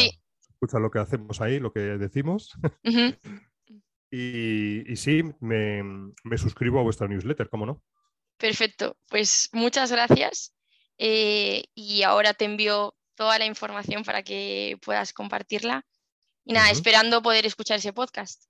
escucha 0.61 0.79
lo 0.79 0.91
que 0.91 0.99
hacemos 0.99 1.41
ahí, 1.41 1.59
lo 1.59 1.73
que 1.73 1.79
decimos. 1.79 2.53
y, 4.11 4.95
sí, 4.95 5.23
me, 5.39 5.81
me 6.23 6.37
suscribo 6.37 6.79
a 6.79 6.83
vuestra 6.83 7.07
newsletter, 7.07 7.49
¿cómo 7.49 7.65
no? 7.65 7.83
Perfecto, 8.37 8.95
pues 9.09 9.49
muchas 9.53 9.91
gracias 9.91 10.53
eh, 10.99 11.63
y 11.73 12.03
ahora 12.03 12.35
te 12.35 12.45
envío 12.45 12.95
toda 13.15 13.39
la 13.39 13.45
información 13.45 14.03
para 14.03 14.21
que 14.21 14.77
puedas 14.85 15.13
compartirla. 15.13 15.83
Y 16.45 16.53
nada, 16.53 16.69
esperando 16.71 17.21
poder 17.21 17.45
escuchar 17.45 17.77
ese 17.77 17.93
podcast. 17.93 18.43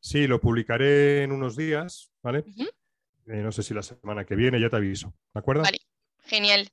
Sí, 0.00 0.26
lo 0.26 0.40
publicaré 0.40 1.22
en 1.22 1.32
unos 1.32 1.56
días, 1.56 2.12
¿vale? 2.22 2.44
Eh, 3.26 3.42
no 3.42 3.50
sé 3.50 3.62
si 3.62 3.72
la 3.72 3.82
semana 3.82 4.24
que 4.24 4.36
viene, 4.36 4.60
ya 4.60 4.68
te 4.68 4.76
aviso, 4.76 5.14
¿de 5.32 5.40
acuerdo? 5.40 5.62
Vale, 5.62 5.78
genial. 6.24 6.70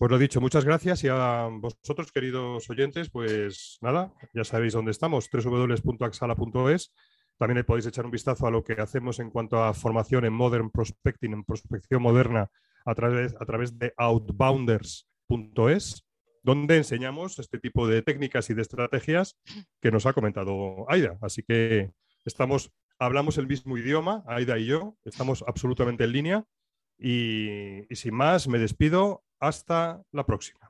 Pues 0.00 0.10
lo 0.10 0.18
dicho, 0.18 0.40
muchas 0.40 0.64
gracias 0.64 1.04
y 1.04 1.08
a 1.08 1.46
vosotros, 1.52 2.10
queridos 2.10 2.70
oyentes, 2.70 3.10
pues 3.10 3.76
nada, 3.82 4.14
ya 4.32 4.44
sabéis 4.44 4.72
dónde 4.72 4.92
estamos, 4.92 5.28
www.axala.es. 5.30 6.94
También 7.36 7.66
podéis 7.66 7.84
echar 7.84 8.06
un 8.06 8.10
vistazo 8.10 8.46
a 8.46 8.50
lo 8.50 8.64
que 8.64 8.80
hacemos 8.80 9.20
en 9.20 9.28
cuanto 9.28 9.62
a 9.62 9.74
formación 9.74 10.24
en 10.24 10.32
Modern 10.32 10.70
Prospecting, 10.70 11.34
en 11.34 11.44
prospección 11.44 12.00
moderna 12.00 12.50
a 12.86 12.94
través, 12.94 13.36
a 13.38 13.44
través 13.44 13.78
de 13.78 13.92
outbounders.es, 13.98 16.06
donde 16.44 16.76
enseñamos 16.78 17.38
este 17.38 17.58
tipo 17.58 17.86
de 17.86 18.00
técnicas 18.00 18.48
y 18.48 18.54
de 18.54 18.62
estrategias 18.62 19.36
que 19.82 19.90
nos 19.90 20.06
ha 20.06 20.14
comentado 20.14 20.90
Aida. 20.90 21.18
Así 21.20 21.42
que 21.42 21.90
estamos, 22.24 22.72
hablamos 22.98 23.36
el 23.36 23.46
mismo 23.46 23.76
idioma, 23.76 24.24
Aida 24.26 24.58
y 24.58 24.64
yo, 24.64 24.96
estamos 25.04 25.44
absolutamente 25.46 26.04
en 26.04 26.12
línea 26.12 26.46
y, 26.96 27.84
y 27.92 27.96
sin 27.96 28.14
más 28.14 28.48
me 28.48 28.58
despido 28.58 29.24
hasta 29.40 30.02
la 30.12 30.24
próxima. 30.24 30.60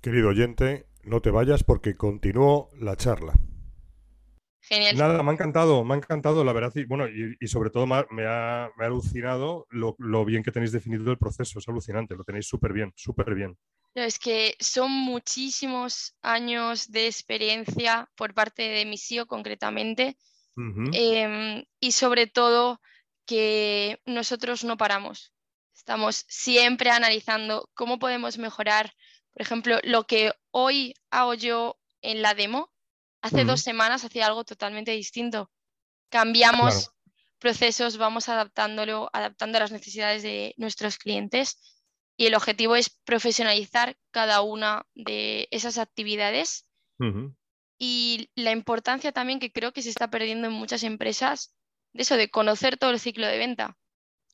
Querido 0.00 0.28
oyente, 0.28 0.86
no 1.02 1.20
te 1.20 1.30
vayas 1.30 1.64
porque 1.64 1.96
continúo 1.96 2.70
la 2.78 2.96
charla. 2.96 3.34
Genial. 4.60 4.96
Nada, 4.96 5.22
me 5.22 5.30
ha 5.30 5.34
encantado, 5.34 5.84
me 5.84 5.94
ha 5.94 5.96
encantado, 5.98 6.42
la 6.42 6.54
verdad. 6.54 6.72
Y, 6.74 6.84
bueno, 6.84 7.06
y, 7.06 7.46
sobre 7.48 7.68
todo 7.68 7.86
me 7.86 8.24
ha, 8.26 8.70
alucinado 8.78 9.66
lo, 9.68 10.24
bien 10.24 10.42
que 10.42 10.52
tenéis 10.52 10.72
definido 10.72 11.10
el 11.10 11.18
proceso. 11.18 11.58
Es 11.58 11.68
alucinante, 11.68 12.16
lo 12.16 12.24
tenéis 12.24 12.46
súper 12.46 12.72
bien, 12.72 12.90
súper 12.96 13.34
bien. 13.34 13.58
Es 13.94 14.18
que 14.18 14.56
son 14.58 14.90
muchísimos 14.90 16.16
años 16.22 16.90
de 16.90 17.06
experiencia 17.06 18.08
por 18.16 18.32
parte 18.32 18.62
de 18.62 18.86
mi 18.86 18.96
CEO 18.96 19.26
concretamente. 19.26 20.16
Em, 20.56 21.64
y 21.80 21.92
sobre 21.92 22.26
todo 22.26 22.80
que 23.26 24.00
nosotros 24.06 24.64
no 24.64 24.76
paramos. 24.76 25.33
Estamos 25.84 26.24
siempre 26.28 26.88
analizando 26.88 27.68
cómo 27.74 27.98
podemos 27.98 28.38
mejorar, 28.38 28.94
por 29.34 29.42
ejemplo, 29.42 29.80
lo 29.82 30.06
que 30.06 30.32
hoy 30.50 30.94
hago 31.10 31.34
yo 31.34 31.78
en 32.00 32.22
la 32.22 32.32
demo. 32.32 32.72
Hace 33.20 33.44
dos 33.44 33.60
semanas 33.60 34.02
hacía 34.02 34.26
algo 34.26 34.44
totalmente 34.44 34.92
distinto. 34.92 35.50
Cambiamos 36.08 36.90
procesos, 37.38 37.98
vamos 37.98 38.30
adaptándolo, 38.30 39.10
adaptando 39.12 39.58
a 39.58 39.60
las 39.60 39.72
necesidades 39.72 40.22
de 40.22 40.54
nuestros 40.56 40.96
clientes 40.96 41.58
y 42.16 42.24
el 42.24 42.34
objetivo 42.34 42.76
es 42.76 42.88
profesionalizar 42.88 43.98
cada 44.10 44.40
una 44.40 44.86
de 44.94 45.48
esas 45.50 45.76
actividades. 45.76 46.66
Y 47.78 48.30
la 48.34 48.52
importancia 48.52 49.12
también 49.12 49.38
que 49.38 49.52
creo 49.52 49.74
que 49.74 49.82
se 49.82 49.90
está 49.90 50.08
perdiendo 50.08 50.46
en 50.46 50.54
muchas 50.54 50.82
empresas 50.82 51.54
de 51.92 52.04
eso, 52.04 52.16
de 52.16 52.30
conocer 52.30 52.78
todo 52.78 52.90
el 52.90 53.00
ciclo 53.00 53.26
de 53.26 53.36
venta. 53.36 53.76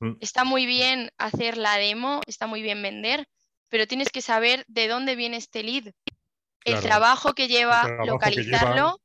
Mm. 0.01 0.12
Está 0.20 0.44
muy 0.44 0.66
bien 0.66 1.11
hacer 1.18 1.57
la 1.57 1.76
demo, 1.76 2.20
está 2.26 2.46
muy 2.46 2.62
bien 2.62 2.82
vender, 2.82 3.28
pero 3.68 3.86
tienes 3.86 4.11
que 4.11 4.22
saber 4.22 4.64
de 4.66 4.88
dónde 4.88 5.14
viene 5.14 5.36
este 5.36 5.62
lead, 5.62 5.92
el 6.64 6.80
trabajo 6.80 7.34
que 7.34 7.48
lleva 7.48 7.86
localizarlo. 8.07 9.01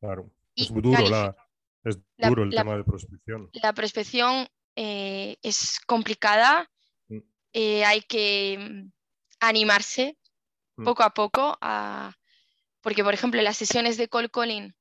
claro, 0.00 0.30
es 0.54 0.72
duro, 0.72 1.08
la, 1.08 1.36
es 1.84 1.98
duro 2.16 2.42
el 2.44 2.50
tema 2.50 2.76
de 2.76 2.84
prospección. 2.84 3.48
La 3.52 3.72
prospección 3.72 4.48
eh, 4.76 5.36
es 5.42 5.80
complicada, 5.86 6.68
mm. 7.08 7.18
eh, 7.52 7.84
hay 7.84 8.02
que 8.02 8.58
mm, 8.58 8.92
animarse 9.40 10.18
mm. 10.76 10.84
poco 10.84 11.02
a 11.02 11.10
poco 11.10 11.56
a... 11.60 12.14
Porque, 12.80 13.04
por 13.04 13.14
ejemplo, 13.14 13.40
las 13.42 13.56
sesiones 13.56 13.96
de 13.98 14.08
call 14.08 14.30
calling... 14.30 14.74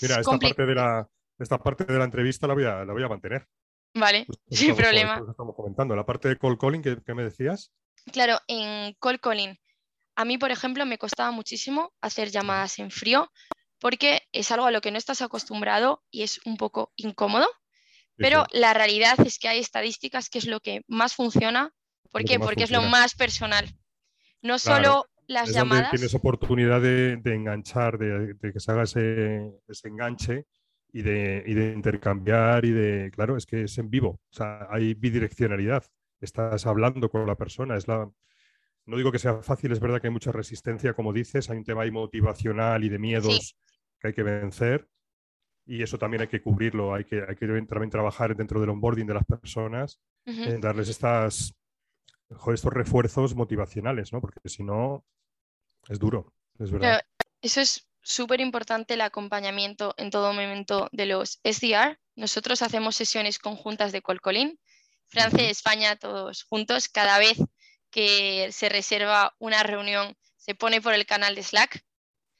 Mira, 0.00 0.20
esta 0.20 0.38
parte, 0.38 0.66
de 0.66 0.74
la, 0.74 1.08
esta 1.38 1.58
parte 1.58 1.84
de 1.84 1.98
la 1.98 2.04
entrevista 2.04 2.46
la 2.46 2.54
voy 2.54 2.64
a, 2.64 2.84
la 2.84 2.92
voy 2.92 3.02
a 3.02 3.08
mantener. 3.08 3.48
Vale, 3.94 4.26
sin 4.50 4.74
problema. 4.74 5.22
Estamos 5.28 5.54
comentando. 5.54 5.96
La 5.96 6.04
parte 6.04 6.28
de 6.28 6.38
call 6.38 6.58
calling, 6.58 6.82
¿qué, 6.82 6.98
¿qué, 7.04 7.14
me 7.14 7.24
decías? 7.24 7.72
Claro, 8.12 8.38
en 8.48 8.94
call 9.00 9.20
calling 9.20 9.56
a 10.16 10.24
mí, 10.24 10.38
por 10.38 10.50
ejemplo, 10.50 10.86
me 10.86 10.98
costaba 10.98 11.30
muchísimo 11.30 11.92
hacer 12.00 12.30
llamadas 12.30 12.78
en 12.78 12.90
frío 12.90 13.30
porque 13.80 14.22
es 14.32 14.50
algo 14.50 14.66
a 14.66 14.70
lo 14.70 14.80
que 14.80 14.90
no 14.90 14.98
estás 14.98 15.22
acostumbrado 15.22 16.02
y 16.10 16.22
es 16.22 16.40
un 16.44 16.56
poco 16.56 16.92
incómodo. 16.96 17.46
Pero 18.16 18.46
la 18.52 18.72
realidad 18.74 19.18
es 19.26 19.40
que 19.40 19.48
hay 19.48 19.58
estadísticas 19.58 20.30
que 20.30 20.38
es 20.38 20.46
lo 20.46 20.60
que 20.60 20.82
más 20.86 21.14
funciona. 21.14 21.72
¿Por 22.12 22.24
qué? 22.24 22.38
Porque 22.38 22.62
es 22.62 22.70
lo 22.70 22.82
más 22.82 23.14
personal. 23.14 23.68
No 24.40 24.60
solo 24.60 25.06
las 25.26 25.52
llamadas. 25.52 25.90
tienes 25.90 26.14
oportunidad 26.14 26.80
de, 26.80 27.20
enganchar, 27.24 27.98
de, 27.98 28.36
que 28.52 28.60
se 28.60 28.70
haga 28.70 28.84
ese, 28.84 29.50
enganche 29.82 30.46
y 30.94 31.02
de, 31.02 31.42
y 31.44 31.54
de, 31.54 31.72
intercambiar 31.72 32.64
y 32.64 32.70
de. 32.70 33.10
Claro, 33.12 33.36
es 33.36 33.46
que 33.46 33.64
es 33.64 33.76
en 33.78 33.90
vivo. 33.90 34.20
O 34.30 34.34
sea, 34.34 34.68
hay 34.70 34.94
bidireccionalidad. 34.94 35.84
Estás 36.20 36.66
hablando 36.66 37.10
con 37.10 37.26
la 37.26 37.34
persona. 37.34 37.76
Es 37.76 37.88
la, 37.88 38.08
no 38.86 38.96
digo 38.96 39.10
que 39.10 39.18
sea 39.18 39.42
fácil, 39.42 39.72
es 39.72 39.80
verdad 39.80 40.00
que 40.00 40.06
hay 40.06 40.12
mucha 40.12 40.30
resistencia, 40.30 40.94
como 40.94 41.12
dices, 41.12 41.50
hay 41.50 41.58
un 41.58 41.64
tema 41.64 41.82
ahí 41.82 41.90
motivacional 41.90 42.84
y 42.84 42.88
de 42.88 43.00
miedos 43.00 43.56
que 43.98 44.08
hay 44.08 44.14
que 44.14 44.22
vencer 44.22 44.88
y 45.66 45.82
eso 45.82 45.98
también 45.98 46.20
hay 46.20 46.28
que 46.28 46.42
cubrirlo, 46.42 46.94
hay 46.94 47.04
que, 47.04 47.24
hay 47.26 47.34
que 47.34 47.46
también 47.46 47.90
trabajar 47.90 48.36
dentro 48.36 48.60
del 48.60 48.70
onboarding 48.70 49.06
de 49.06 49.14
las 49.14 49.24
personas, 49.24 49.98
en 50.26 50.60
darles 50.60 50.90
estas, 50.90 51.54
estos 52.28 52.72
refuerzos 52.72 53.34
motivacionales, 53.34 54.12
¿no? 54.12 54.20
Porque 54.20 54.40
si 54.44 54.62
no, 54.62 55.04
es 55.88 55.98
duro, 55.98 56.34
es 56.58 56.70
verdad. 56.70 57.00
eso 57.40 57.60
es 57.62 57.88
súper 58.04 58.40
importante 58.40 58.94
el 58.94 59.00
acompañamiento 59.00 59.94
en 59.96 60.10
todo 60.10 60.32
momento 60.32 60.88
de 60.92 61.06
los 61.06 61.40
SDR. 61.42 61.98
Nosotros 62.14 62.62
hacemos 62.62 62.94
sesiones 62.94 63.38
conjuntas 63.38 63.90
de 63.90 64.02
Colcolín, 64.02 64.60
Francia 65.08 65.42
y 65.42 65.50
España 65.50 65.96
todos 65.96 66.44
juntos, 66.44 66.88
cada 66.88 67.18
vez 67.18 67.38
que 67.90 68.50
se 68.52 68.68
reserva 68.68 69.34
una 69.38 69.62
reunión, 69.62 70.16
se 70.36 70.54
pone 70.54 70.80
por 70.80 70.94
el 70.94 71.06
canal 71.06 71.34
de 71.34 71.42
Slack 71.42 71.84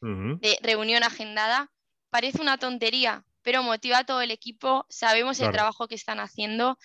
de 0.01 0.59
reunión 0.61 1.03
agendada. 1.03 1.73
Parece 2.11 2.43
una 2.43 2.59
tontería, 2.59 3.25
pero 3.43 3.63
motiva 3.63 3.99
a 3.99 4.05
todo 4.05 4.21
el 4.21 4.31
equipo, 4.31 4.85
sabemos 4.91 5.41
el 5.41 5.51
trabajo 5.51 5.89
que 5.89 5.95
están 5.95 6.21
haciendo 6.21 6.79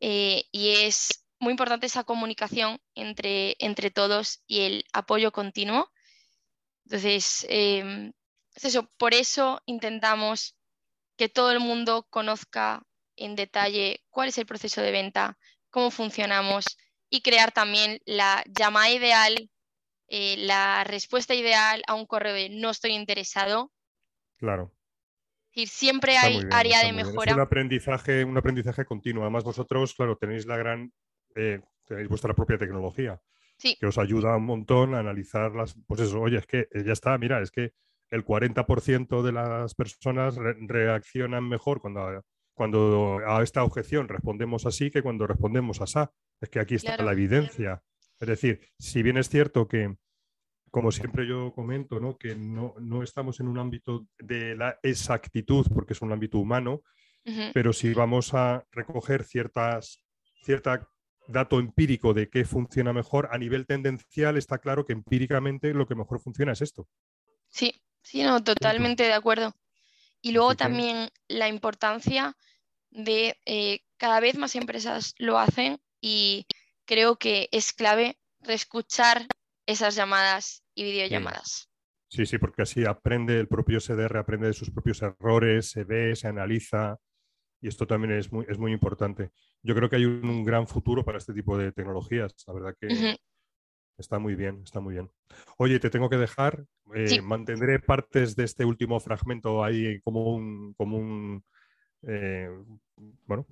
eh, 0.00 0.44
y 0.50 0.70
es 0.70 1.24
muy 1.38 1.52
importante 1.52 1.86
esa 1.86 2.04
comunicación 2.04 2.80
entre, 2.94 3.54
entre 3.60 3.90
todos 3.90 4.42
y 4.46 4.62
el 4.62 4.84
apoyo 4.92 5.30
continuo. 5.30 5.88
Entonces, 6.84 7.46
em, 7.48 8.12
es 8.54 8.64
eso, 8.64 8.90
por 8.96 9.14
eso 9.14 9.60
intentamos 9.66 10.56
que 11.16 11.28
todo 11.28 11.52
el 11.52 11.60
mundo 11.60 12.06
conozca 12.10 12.82
en 13.16 13.36
detalle 13.36 14.04
cuál 14.10 14.28
es 14.28 14.38
el 14.38 14.46
proceso 14.46 14.80
de 14.80 14.90
venta, 14.90 15.38
cómo 15.70 15.90
funcionamos, 15.90 16.64
y 17.10 17.22
crear 17.22 17.52
también 17.52 18.00
la 18.06 18.42
llamada 18.46 18.90
ideal, 18.90 19.50
eh, 20.08 20.36
la 20.38 20.84
respuesta 20.84 21.34
ideal 21.34 21.82
a 21.86 21.94
un 21.94 22.06
correo 22.06 22.34
de 22.34 22.48
no 22.48 22.70
estoy 22.70 22.92
interesado. 22.92 23.72
Claro. 24.38 24.72
Y 25.52 25.68
siempre 25.68 26.16
hay 26.16 26.40
área 26.50 26.84
de 26.84 26.92
mejora. 26.92 27.30
Es 27.30 27.36
un 27.36 27.42
aprendizaje, 27.42 28.24
un 28.24 28.36
aprendizaje 28.36 28.84
continuo. 28.84 29.22
Además, 29.22 29.44
vosotros, 29.44 29.94
claro, 29.94 30.16
tenéis 30.16 30.46
la 30.46 30.56
gran, 30.56 30.92
eh, 31.36 31.60
tenéis 31.86 32.08
vuestra 32.08 32.34
propia 32.34 32.58
tecnología. 32.58 33.22
Que 33.56 33.86
os 33.86 33.98
ayuda 33.98 34.36
un 34.36 34.46
montón 34.46 34.94
a 34.94 34.98
analizar 34.98 35.52
las. 35.54 35.76
Pues 35.86 36.00
eso, 36.00 36.20
oye, 36.20 36.38
es 36.38 36.46
que 36.46 36.66
ya 36.84 36.92
está, 36.92 37.16
mira, 37.16 37.40
es 37.40 37.52
que 37.52 37.72
el 38.10 38.24
40% 38.24 39.22
de 39.22 39.32
las 39.32 39.74
personas 39.74 40.36
reaccionan 40.36 41.48
mejor 41.48 41.80
cuando, 41.80 42.24
cuando 42.54 43.20
a 43.26 43.42
esta 43.42 43.64
objeción 43.64 44.08
respondemos 44.08 44.66
así 44.66 44.90
que 44.90 45.02
cuando 45.02 45.26
respondemos 45.26 45.80
así. 45.80 46.00
Es 46.40 46.48
que 46.48 46.60
aquí 46.60 46.74
está 46.74 47.02
la 47.02 47.12
evidencia. 47.12 47.82
Es 48.20 48.28
decir, 48.28 48.60
si 48.78 49.02
bien 49.02 49.16
es 49.16 49.28
cierto 49.28 49.66
que, 49.66 49.96
como 50.70 50.92
siempre 50.92 51.26
yo 51.26 51.52
comento, 51.52 52.00
¿no? 52.00 52.16
que 52.16 52.34
no, 52.34 52.74
estamos 53.02 53.40
en 53.40 53.48
un 53.48 53.58
ámbito 53.58 54.06
de 54.18 54.56
la 54.56 54.78
exactitud, 54.82 55.66
porque 55.72 55.92
es 55.92 56.02
un 56.02 56.12
ámbito 56.12 56.38
humano, 56.38 56.82
pero 57.54 57.72
si 57.72 57.94
vamos 57.94 58.34
a 58.34 58.64
recoger 58.70 59.24
ciertas, 59.24 60.04
cierta 60.42 60.86
dato 61.26 61.58
empírico 61.58 62.12
de 62.12 62.28
qué 62.28 62.44
funciona 62.44 62.92
mejor, 62.92 63.28
a 63.32 63.38
nivel 63.38 63.66
tendencial 63.66 64.36
está 64.36 64.58
claro 64.58 64.84
que 64.84 64.92
empíricamente 64.92 65.72
lo 65.72 65.86
que 65.86 65.94
mejor 65.94 66.20
funciona 66.20 66.52
es 66.52 66.60
esto. 66.60 66.86
Sí, 67.48 67.80
sí, 68.04 68.22
no, 68.22 68.42
totalmente 68.44 69.02
de 69.02 69.12
acuerdo. 69.12 69.54
Y 70.22 70.32
luego 70.32 70.54
también 70.54 71.10
la 71.28 71.48
importancia 71.48 72.36
de 72.90 73.40
eh, 73.44 73.80
cada 73.96 74.20
vez 74.20 74.38
más 74.38 74.54
empresas 74.54 75.14
lo 75.18 75.38
hacen 75.38 75.80
y 76.00 76.46
creo 76.86 77.16
que 77.16 77.48
es 77.50 77.72
clave 77.72 78.16
reescuchar 78.40 79.26
esas 79.66 79.96
llamadas 79.96 80.62
y 80.74 80.84
videollamadas. 80.84 81.68
Sí, 82.08 82.26
sí, 82.26 82.38
porque 82.38 82.62
así 82.62 82.84
aprende 82.84 83.40
el 83.40 83.48
propio 83.48 83.80
SDR, 83.80 84.18
aprende 84.18 84.46
de 84.46 84.52
sus 84.52 84.70
propios 84.70 85.02
errores, 85.02 85.70
se 85.70 85.84
ve, 85.84 86.14
se 86.14 86.28
analiza 86.28 86.98
y 87.60 87.68
esto 87.68 87.86
también 87.86 88.12
es 88.12 88.30
muy, 88.30 88.46
es 88.48 88.58
muy 88.58 88.72
importante. 88.72 89.32
Yo 89.62 89.74
creo 89.74 89.88
que 89.88 89.96
hay 89.96 90.04
un, 90.04 90.44
gran 90.44 90.68
futuro 90.68 91.04
para 91.04 91.18
este 91.18 91.32
tipo 91.32 91.58
de 91.58 91.72
tecnologías, 91.72 92.34
la 92.46 92.54
verdad 92.54 92.76
que 92.78 93.16
está 93.98 94.18
muy 94.18 94.34
bien, 94.34 94.60
está 94.64 94.80
muy 94.80 94.94
bien. 94.94 95.10
Oye, 95.58 95.78
te 95.78 95.90
tengo 95.90 96.08
que 96.08 96.16
dejar, 96.16 96.64
eh, 96.94 97.20
mantendré 97.22 97.78
partes 97.78 98.36
de 98.36 98.44
este 98.44 98.64
último 98.64 99.00
fragmento 99.00 99.64
ahí 99.64 100.00
como 100.00 100.34
un, 100.34 100.74
como 100.74 100.98
un 100.98 101.44
eh, 102.06 102.50
bueno, 103.26 103.46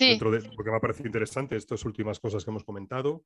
eh, 0.00 0.18
porque 0.18 0.70
me 0.70 0.76
ha 0.76 0.80
parecido 0.80 1.06
interesante 1.06 1.56
estas 1.56 1.84
últimas 1.84 2.18
cosas 2.18 2.44
que 2.44 2.50
hemos 2.50 2.64
comentado. 2.64 3.24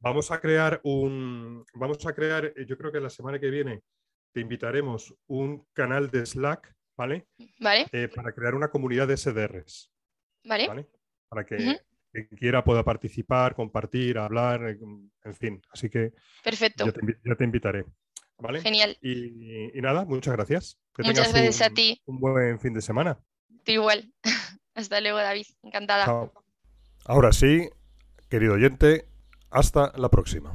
Vamos 0.00 0.30
a 0.30 0.40
crear 0.40 0.80
un, 0.82 1.64
vamos 1.74 2.04
a 2.06 2.12
crear, 2.12 2.52
yo 2.66 2.76
creo 2.76 2.90
que 2.90 3.00
la 3.00 3.10
semana 3.10 3.38
que 3.38 3.50
viene 3.50 3.82
te 4.32 4.40
invitaremos 4.40 5.14
un 5.28 5.66
canal 5.72 6.10
de 6.10 6.26
Slack, 6.26 6.74
¿vale? 6.96 7.26
Vale. 7.60 7.86
para 8.14 8.32
crear 8.32 8.54
una 8.54 8.68
comunidad 8.68 9.08
de 9.08 9.16
SDRs. 9.16 9.92
Vale. 10.44 10.88
Para 11.28 11.44
que 11.44 11.80
quien 12.12 12.28
quiera 12.38 12.62
pueda 12.62 12.84
participar, 12.84 13.54
compartir, 13.54 14.18
hablar, 14.18 14.76
en 15.24 15.34
fin. 15.34 15.60
Así 15.70 15.90
que 15.90 16.12
Perfecto. 16.44 16.84
Ya 17.24 17.34
te, 17.34 17.44
invitaré. 17.44 17.84
¿Vale? 18.38 18.60
Genial. 18.60 18.96
Y, 19.00 19.80
nada, 19.80 20.04
muchas 20.04 20.34
gracias. 20.34 20.78
muchas 20.98 21.32
gracias 21.32 21.62
a 21.62 21.70
ti. 21.70 22.00
Un 22.06 22.20
buen 22.20 22.60
fin 22.60 22.74
de 22.74 22.82
semana 22.82 23.18
igual. 23.70 24.12
Hasta 24.74 25.00
luego, 25.00 25.18
David. 25.18 25.46
Encantada. 25.62 26.30
Ahora 27.04 27.32
sí, 27.32 27.68
querido 28.28 28.54
oyente, 28.54 29.06
hasta 29.50 29.92
la 29.96 30.08
próxima. 30.08 30.54